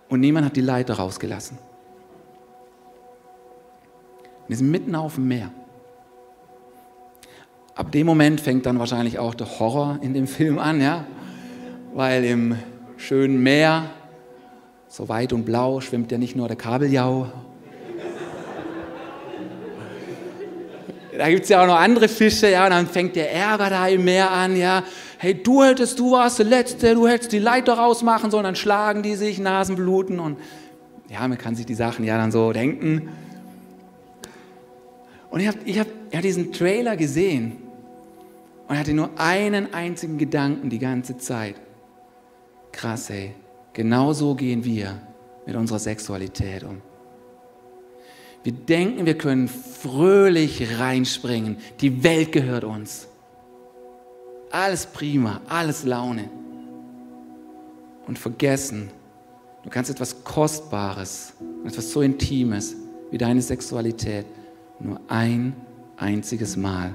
und 0.08 0.20
niemand 0.20 0.46
hat 0.46 0.56
die 0.56 0.60
Leiter 0.60 0.94
rausgelassen. 0.94 1.58
Wir 4.46 4.56
sind 4.56 4.70
mitten 4.70 4.94
auf 4.94 5.14
dem 5.14 5.28
Meer. 5.28 5.50
Ab 7.74 7.90
dem 7.92 8.06
Moment 8.06 8.40
fängt 8.40 8.66
dann 8.66 8.78
wahrscheinlich 8.78 9.18
auch 9.18 9.34
der 9.34 9.58
Horror 9.58 9.98
in 10.02 10.14
dem 10.14 10.26
Film 10.26 10.58
an, 10.58 10.80
ja? 10.80 11.06
Weil 11.94 12.24
im 12.24 12.56
schönen 12.96 13.42
Meer, 13.42 13.90
so 14.86 15.08
weit 15.08 15.32
und 15.32 15.44
blau, 15.44 15.80
schwimmt 15.80 16.12
ja 16.12 16.18
nicht 16.18 16.36
nur 16.36 16.46
der 16.46 16.56
Kabeljau. 16.56 17.28
Da 21.16 21.28
gibt 21.30 21.44
es 21.44 21.48
ja 21.48 21.62
auch 21.62 21.66
noch 21.66 21.78
andere 21.78 22.08
Fische, 22.08 22.50
ja, 22.50 22.64
und 22.64 22.70
dann 22.70 22.86
fängt 22.86 23.16
der 23.16 23.32
Ärger 23.32 23.70
da 23.70 23.88
im 23.88 24.04
Meer 24.04 24.30
an, 24.30 24.56
ja. 24.56 24.82
Hey, 25.18 25.42
du 25.42 25.62
hättest, 25.62 25.98
du 25.98 26.12
warst 26.12 26.40
der 26.40 26.46
Letzte, 26.46 26.94
du 26.94 27.08
hättest 27.08 27.32
die 27.32 27.38
Leiter 27.38 27.74
rausmachen 27.74 28.30
sollen, 28.30 28.44
dann 28.44 28.56
schlagen 28.56 29.02
die 29.02 29.14
sich, 29.14 29.38
Nasenbluten 29.38 30.20
und 30.20 30.38
ja, 31.08 31.26
man 31.26 31.38
kann 31.38 31.54
sich 31.54 31.66
die 31.66 31.74
Sachen 31.74 32.04
ja 32.04 32.18
dann 32.18 32.32
so 32.32 32.52
denken. 32.52 33.08
Und 35.34 35.40
ich 35.40 35.48
habe 35.48 35.58
ich 35.64 35.80
hab, 35.80 35.88
ich 36.10 36.16
hab 36.16 36.22
diesen 36.22 36.52
Trailer 36.52 36.96
gesehen 36.96 37.56
und 38.68 38.78
hatte 38.78 38.94
nur 38.94 39.10
einen 39.18 39.74
einzigen 39.74 40.16
Gedanken 40.16 40.70
die 40.70 40.78
ganze 40.78 41.18
Zeit. 41.18 41.56
Krass, 42.70 43.10
ey. 43.10 43.32
Genau 43.72 44.12
so 44.12 44.36
gehen 44.36 44.64
wir 44.64 44.96
mit 45.44 45.56
unserer 45.56 45.80
Sexualität 45.80 46.62
um. 46.62 46.80
Wir 48.44 48.52
denken, 48.52 49.06
wir 49.06 49.18
können 49.18 49.48
fröhlich 49.48 50.78
reinspringen. 50.78 51.56
Die 51.80 52.04
Welt 52.04 52.30
gehört 52.30 52.62
uns. 52.62 53.08
Alles 54.52 54.86
prima, 54.86 55.40
alles 55.48 55.82
Laune. 55.82 56.30
Und 58.06 58.20
vergessen, 58.20 58.88
du 59.64 59.68
kannst 59.70 59.90
etwas 59.90 60.22
Kostbares, 60.22 61.32
etwas 61.66 61.90
so 61.90 62.02
Intimes 62.02 62.76
wie 63.10 63.18
deine 63.18 63.42
Sexualität 63.42 64.26
nur 64.80 65.00
ein 65.08 65.54
einziges 65.96 66.56
Mal 66.56 66.94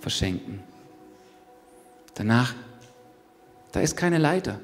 verschenken. 0.00 0.60
Danach, 2.14 2.54
da 3.72 3.80
ist 3.80 3.96
keine 3.96 4.18
Leiter. 4.18 4.60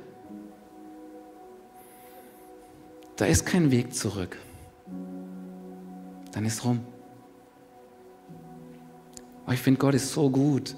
Da 3.17 3.25
ist 3.25 3.47
kein 3.47 3.71
Weg 3.71 3.95
zurück. 3.95 4.37
Dann 6.33 6.45
ist 6.45 6.65
rum. 6.65 6.81
Aber 9.45 9.55
ich 9.55 9.61
finde, 9.61 9.79
Gott 9.79 9.95
ist 9.95 10.13
so 10.13 10.29
gut, 10.29 10.77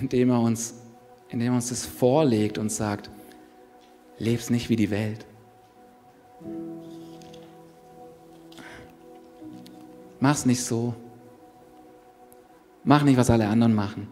indem 0.00 0.30
er 0.30 0.40
uns, 0.40 0.74
indem 1.30 1.52
er 1.52 1.54
uns 1.56 1.70
das 1.70 1.84
vorlegt 1.86 2.58
und 2.58 2.70
sagt, 2.70 3.10
leb's 4.18 4.50
nicht 4.50 4.68
wie 4.68 4.76
die 4.76 4.90
Welt. 4.90 5.26
Mach's 10.20 10.44
nicht 10.44 10.62
so. 10.62 10.94
Mach 12.84 13.02
nicht, 13.02 13.16
was 13.16 13.30
alle 13.30 13.48
anderen 13.48 13.74
machen. 13.74 14.08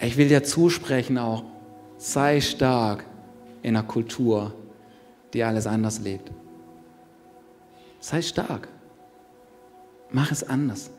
Ich 0.00 0.16
will 0.16 0.28
dir 0.28 0.42
zusprechen 0.42 1.18
auch, 1.18 1.44
sei 1.96 2.40
stark 2.40 3.04
in 3.62 3.76
einer 3.76 3.86
Kultur, 3.86 4.54
die 5.32 5.44
alles 5.44 5.66
anders 5.66 6.00
lebt. 6.00 6.30
Sei 8.00 8.22
stark. 8.22 8.68
Mach 10.10 10.32
es 10.32 10.42
anders. 10.42 10.90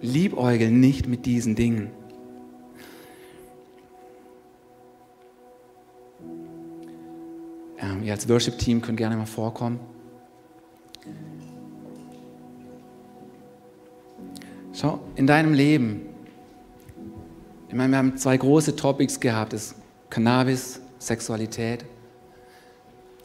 Liebäugel 0.00 0.70
nicht 0.70 1.06
mit 1.06 1.26
diesen 1.26 1.54
Dingen. 1.54 1.90
Ähm, 7.78 8.02
ihr 8.02 8.12
als 8.12 8.28
Worship-Team 8.28 8.80
könnt 8.80 8.96
gerne 8.96 9.16
mal 9.16 9.26
vorkommen. 9.26 9.80
Schau, 14.80 14.98
in 15.14 15.26
deinem 15.26 15.52
Leben, 15.52 16.06
ich 17.68 17.74
meine, 17.74 17.92
wir 17.92 17.98
haben 17.98 18.16
zwei 18.16 18.38
große 18.38 18.76
Topics 18.76 19.20
gehabt, 19.20 19.52
das 19.52 19.74
Cannabis, 20.08 20.80
Sexualität. 20.98 21.84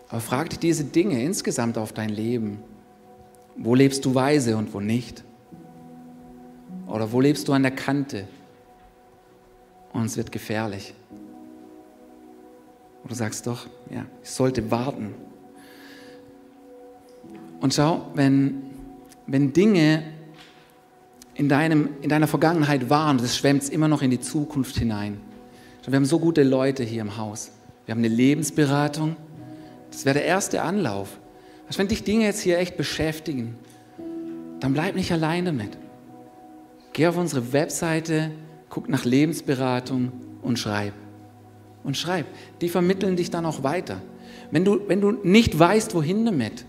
Aber 0.09 0.19
frag 0.19 0.49
dich 0.49 0.59
diese 0.59 0.83
Dinge 0.83 1.23
insgesamt 1.23 1.77
auf 1.77 1.93
dein 1.93 2.09
Leben. 2.09 2.59
Wo 3.55 3.73
lebst 3.73 4.03
du 4.03 4.13
weise 4.13 4.57
und 4.57 4.73
wo 4.73 4.81
nicht? 4.81 5.23
Oder 6.87 7.13
wo 7.13 7.21
lebst 7.21 7.47
du 7.47 7.53
an 7.53 7.63
der 7.63 7.71
Kante 7.71 8.27
und 9.93 10.05
es 10.05 10.17
wird 10.17 10.33
gefährlich? 10.33 10.93
Und 13.01 13.11
du 13.11 13.15
sagst 13.15 13.47
doch, 13.47 13.65
ja, 13.89 14.05
ich 14.21 14.29
sollte 14.29 14.71
warten. 14.71 15.13
Und 17.61 17.73
schau, 17.73 18.07
wenn, 18.13 18.61
wenn 19.25 19.53
Dinge 19.53 20.14
in, 21.35 21.49
deinem, 21.49 21.89
in 22.01 22.09
deiner 22.09 22.27
Vergangenheit 22.27 22.89
waren, 22.89 23.17
das 23.17 23.37
schwemmt 23.37 23.69
immer 23.69 23.87
noch 23.87 24.01
in 24.01 24.09
die 24.09 24.19
Zukunft 24.19 24.77
hinein. 24.77 25.19
Wir 25.85 25.95
haben 25.95 26.05
so 26.05 26.19
gute 26.19 26.41
Leute 26.41 26.83
hier 26.83 27.01
im 27.01 27.17
Haus. 27.17 27.51
Wir 27.85 27.93
haben 27.93 27.99
eine 27.99 28.07
Lebensberatung. 28.07 29.15
Das 29.91 30.03
wäre 30.03 30.15
der 30.15 30.25
erste 30.25 30.63
Anlauf. 30.63 31.19
Also 31.67 31.77
wenn 31.77 31.87
dich 31.87 32.03
Dinge 32.03 32.25
jetzt 32.25 32.41
hier 32.41 32.57
echt 32.57 32.75
beschäftigen, 32.75 33.55
dann 34.59 34.73
bleib 34.73 34.95
nicht 34.95 35.11
allein 35.11 35.45
damit. 35.45 35.77
Geh 36.93 37.05
auf 37.05 37.17
unsere 37.17 37.53
Webseite, 37.53 38.31
guck 38.69 38.89
nach 38.89 39.05
Lebensberatung 39.05 40.11
und 40.41 40.57
schreib. 40.57 40.93
Und 41.83 41.97
schreib. 41.97 42.25
Die 42.61 42.69
vermitteln 42.69 43.15
dich 43.15 43.29
dann 43.29 43.45
auch 43.45 43.61
weiter. 43.61 44.01
Wenn 44.49 44.65
du, 44.65 44.79
wenn 44.87 45.01
du 45.01 45.11
nicht 45.11 45.59
weißt, 45.59 45.93
wohin 45.93 46.25
damit, 46.25 46.65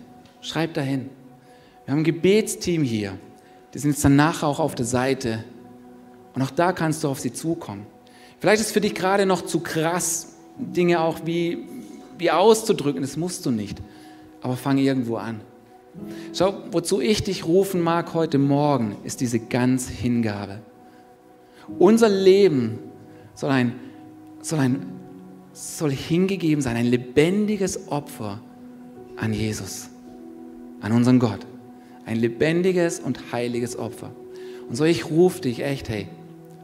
Schreib 0.47 0.75
dahin. 0.75 1.11
Wir 1.85 1.93
haben 1.93 2.01
ein 2.01 2.05
Gebetsteam 2.05 2.85
hier. 2.85 3.19
Die 3.75 3.79
sind 3.79 3.91
jetzt 3.91 4.05
danach 4.05 4.43
auch 4.43 4.59
auf 4.59 4.75
der 4.75 4.87
Seite. 4.87 5.45
Und 6.35 6.43
auch 6.43 6.51
da 6.51 6.73
kannst 6.73 7.05
du 7.05 7.09
auf 7.09 7.21
sie 7.21 7.33
zukommen. 7.33 7.87
Vielleicht 8.39 8.61
ist 8.61 8.67
es 8.69 8.73
für 8.73 8.81
dich 8.81 8.95
gerade 8.95 9.27
noch 9.27 9.43
zu 9.43 9.61
krass, 9.61 10.37
Dinge 10.59 11.01
auch 11.01 11.21
wie, 11.25 11.67
wie 12.19 12.31
auszudrücken. 12.31 13.03
Das 13.03 13.17
musst 13.17 13.47
du 13.47 13.51
nicht. 13.51 13.79
Aber 14.43 14.57
fang 14.57 14.79
irgendwo 14.79 15.17
an. 15.17 15.41
Schau, 16.35 16.55
wozu 16.71 17.01
ich 17.01 17.25
dich 17.25 17.47
rufen 17.47 17.81
mag 17.81 18.13
heute 18.15 18.39
Morgen, 18.39 18.97
ist 19.05 19.21
diese 19.21 19.39
ganz 19.39 19.89
Hingabe. 19.89 20.61
Unser 21.79 22.09
Leben 22.09 22.79
soll, 23.35 23.51
ein, 23.51 23.75
soll, 24.43 24.59
ein, 24.61 24.87
soll 25.53 25.91
hingegeben 25.91 26.63
sein, 26.63 26.77
ein 26.77 26.87
lebendiges 26.87 27.89
Opfer 27.89 28.41
an 29.17 29.33
Jesus, 29.33 29.89
an 30.81 30.93
unseren 30.93 31.19
Gott. 31.19 31.47
Ein 32.07 32.17
lebendiges 32.17 33.01
und 33.01 33.33
heiliges 33.33 33.79
Opfer. 33.79 34.13
Und 34.69 34.77
so, 34.77 34.85
ich 34.85 35.11
rufe 35.11 35.43
dich 35.43 35.63
echt, 35.63 35.91
hey, 35.91 36.09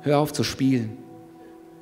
hör 0.01 0.21
auf 0.21 0.33
zu 0.33 0.45
spielen. 0.45 0.97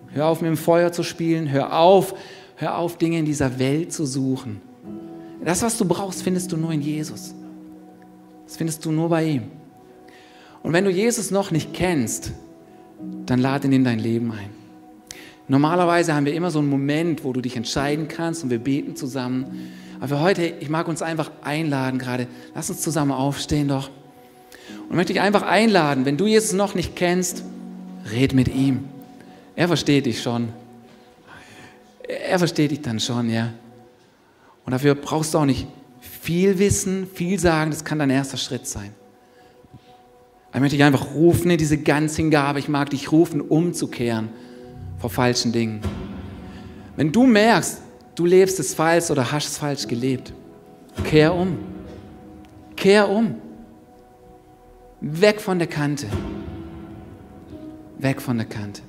Hör 0.08 0.26
auf 0.26 0.40
mit 0.40 0.48
dem 0.48 0.56
Feuer 0.56 0.90
zu 0.90 1.04
spielen. 1.04 1.50
Hör 1.50 1.78
auf, 1.78 2.14
hör 2.56 2.78
auf, 2.78 2.98
Dinge 2.98 3.18
in 3.18 3.24
dieser 3.24 3.60
Welt 3.60 3.92
zu 3.92 4.04
suchen. 4.04 4.60
Das, 5.44 5.62
was 5.62 5.78
du 5.78 5.84
brauchst, 5.84 6.22
findest 6.22 6.50
du 6.52 6.56
nur 6.56 6.72
in 6.72 6.82
Jesus. 6.82 7.34
Das 8.46 8.56
findest 8.56 8.84
du 8.84 8.90
nur 8.90 9.08
bei 9.08 9.24
ihm. 9.24 9.42
Und 10.62 10.72
wenn 10.72 10.84
du 10.84 10.90
Jesus 10.90 11.30
noch 11.30 11.50
nicht 11.50 11.72
kennst, 11.72 12.32
dann 13.26 13.38
lade 13.38 13.68
ihn 13.68 13.72
in 13.72 13.84
dein 13.84 13.98
Leben 13.98 14.32
ein. 14.32 14.50
Normalerweise 15.48 16.14
haben 16.14 16.26
wir 16.26 16.34
immer 16.34 16.50
so 16.50 16.58
einen 16.58 16.68
Moment, 16.68 17.24
wo 17.24 17.32
du 17.32 17.40
dich 17.40 17.56
entscheiden 17.56 18.08
kannst 18.08 18.44
und 18.44 18.50
wir 18.50 18.58
beten 18.58 18.94
zusammen. 18.96 19.72
Aber 20.00 20.08
für 20.08 20.20
heute, 20.20 20.46
ich 20.46 20.70
mag 20.70 20.88
uns 20.88 21.02
einfach 21.02 21.30
einladen 21.42 21.98
gerade. 21.98 22.26
Lass 22.54 22.70
uns 22.70 22.80
zusammen 22.80 23.12
aufstehen 23.12 23.68
doch. 23.68 23.90
Und 24.88 24.96
möchte 24.96 25.12
dich 25.12 25.22
einfach 25.22 25.42
einladen, 25.42 26.06
wenn 26.06 26.16
du 26.16 26.26
Jesus 26.26 26.54
noch 26.54 26.74
nicht 26.74 26.96
kennst, 26.96 27.44
red 28.10 28.32
mit 28.32 28.48
ihm. 28.48 28.84
Er 29.56 29.68
versteht 29.68 30.06
dich 30.06 30.22
schon. 30.22 30.48
Er 32.08 32.38
versteht 32.38 32.70
dich 32.70 32.80
dann 32.80 32.98
schon, 32.98 33.28
ja. 33.28 33.52
Und 34.64 34.72
dafür 34.72 34.94
brauchst 34.94 35.34
du 35.34 35.38
auch 35.38 35.44
nicht 35.44 35.66
viel 36.00 36.58
wissen, 36.58 37.06
viel 37.12 37.38
sagen, 37.38 37.70
das 37.70 37.84
kann 37.84 37.98
dein 37.98 38.10
erster 38.10 38.36
Schritt 38.36 38.66
sein. 38.66 38.92
Ich 40.52 40.60
möchte 40.60 40.76
dich 40.76 40.84
einfach 40.84 41.14
rufen 41.14 41.50
in 41.50 41.58
diese 41.58 41.78
Ganzhingabe. 41.78 42.58
Ich 42.58 42.68
mag 42.68 42.90
dich 42.90 43.12
rufen, 43.12 43.40
umzukehren 43.40 44.30
vor 44.98 45.10
falschen 45.10 45.52
Dingen. 45.52 45.80
Wenn 46.96 47.12
du 47.12 47.24
merkst, 47.24 47.82
du 48.20 48.26
lebst 48.26 48.60
es 48.60 48.74
falsch 48.74 49.10
oder 49.10 49.32
hast 49.32 49.48
es 49.48 49.56
falsch 49.56 49.88
gelebt, 49.88 50.34
kehr 51.04 51.34
um. 51.34 51.56
Kehr 52.76 53.08
um. 53.08 53.36
Weg 55.00 55.40
von 55.40 55.58
der 55.58 55.68
Kante. 55.68 56.06
Weg 57.96 58.20
von 58.20 58.36
der 58.36 58.46
Kante. 58.46 58.82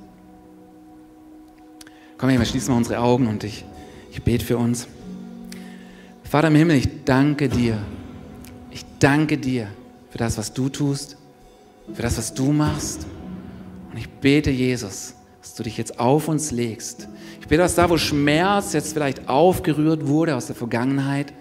Komm 2.18 2.30
wir 2.30 2.44
schließen 2.44 2.74
mal 2.74 2.78
unsere 2.78 3.00
Augen 3.00 3.28
und 3.28 3.46
ich, 3.46 3.64
ich 4.12 4.22
bete 4.22 4.44
für 4.44 4.58
uns. 4.58 4.86
Vater 6.26 6.50
im 6.50 6.56
Himmel, 6.56 6.76
ich 6.76 7.06
danke 7.06 7.48
dir. 7.48 7.78
Ich 8.70 8.84
danke 9.00 9.38
dir 9.38 9.70
für 10.10 10.18
das, 10.18 10.38
was 10.38 10.54
du 10.54 10.68
tust, 10.68 11.16
für 11.94 12.02
das, 12.02 12.18
was 12.18 12.34
du 12.34 12.52
machst. 12.52 13.08
Und 13.92 13.98
ich 13.98 14.10
bete, 14.10 14.52
Jesus, 14.52 15.14
dass 15.40 15.56
du 15.56 15.64
dich 15.64 15.78
jetzt 15.78 16.02
auf 16.02 16.28
uns 16.28 16.52
legst. 16.52 17.08
Dass 17.58 17.76
da, 17.76 17.89
wo 17.89 17.97
Schmerz 17.97 18.74
jetzt 18.74 18.93
vielleicht 18.93 19.28
aufgerührt 19.28 20.08
wurde 20.08 20.36
aus 20.36 20.47
der 20.47 20.56
Vergangenheit, 20.56 21.34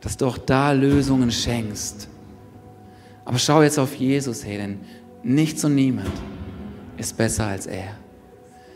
dass 0.00 0.16
du 0.16 0.26
auch 0.26 0.38
da 0.38 0.72
Lösungen 0.72 1.30
schenkst. 1.30 2.08
Aber 3.24 3.38
schau 3.38 3.62
jetzt 3.62 3.78
auf 3.78 3.94
Jesus, 3.94 4.44
hey, 4.44 4.58
denn 4.58 4.80
nichts 5.22 5.64
und 5.64 5.74
niemand 5.74 6.12
ist 6.96 7.16
besser 7.16 7.46
als 7.46 7.66
er. 7.66 7.96